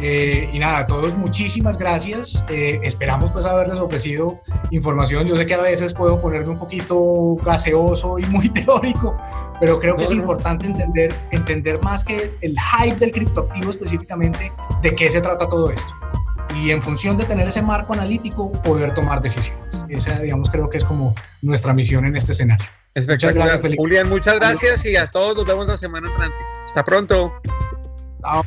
Eh, 0.01 0.49
y 0.51 0.57
nada, 0.57 0.79
a 0.79 0.87
todos 0.87 1.15
muchísimas 1.15 1.77
gracias. 1.77 2.43
Eh, 2.49 2.79
esperamos 2.83 3.31
pues 3.31 3.45
haberles 3.45 3.79
ofrecido 3.79 4.41
información. 4.71 5.27
Yo 5.27 5.35
sé 5.35 5.45
que 5.45 5.53
a 5.53 5.61
veces 5.61 5.93
puedo 5.93 6.19
ponerme 6.19 6.49
un 6.49 6.57
poquito 6.57 7.35
gaseoso 7.45 8.17
y 8.17 8.25
muy 8.25 8.49
teórico, 8.53 9.15
pero 9.59 9.79
creo 9.79 9.95
que 9.95 10.05
es 10.05 10.11
importante 10.11 10.65
entender, 10.65 11.13
entender 11.29 11.79
más 11.83 12.03
que 12.03 12.31
el 12.41 12.55
hype 12.59 12.95
del 12.95 13.11
criptoactivo 13.11 13.69
específicamente, 13.69 14.51
de 14.81 14.95
qué 14.95 15.09
se 15.11 15.21
trata 15.21 15.47
todo 15.47 15.69
esto. 15.69 15.93
Y 16.55 16.71
en 16.71 16.81
función 16.81 17.15
de 17.17 17.25
tener 17.25 17.47
ese 17.47 17.61
marco 17.61 17.93
analítico, 17.93 18.51
poder 18.63 18.95
tomar 18.95 19.21
decisiones. 19.21 19.70
Esa, 19.91 20.19
digamos, 20.19 20.49
creo 20.49 20.69
que 20.69 20.77
es 20.77 20.85
como 20.85 21.13
nuestra 21.41 21.73
misión 21.73 22.05
en 22.05 22.15
este 22.15 22.31
escenario. 22.31 22.65
Espectacular. 22.93 23.61
Julián, 23.77 24.09
muchas 24.09 24.35
gracias 24.35 24.85
y 24.85 24.95
a 24.95 25.07
todos 25.07 25.35
nos 25.35 25.45
vemos 25.45 25.67
la 25.67 25.77
semana 25.77 26.09
entrante. 26.09 26.37
Hasta 26.65 26.83
pronto. 26.83 27.41
Chao. 28.21 28.45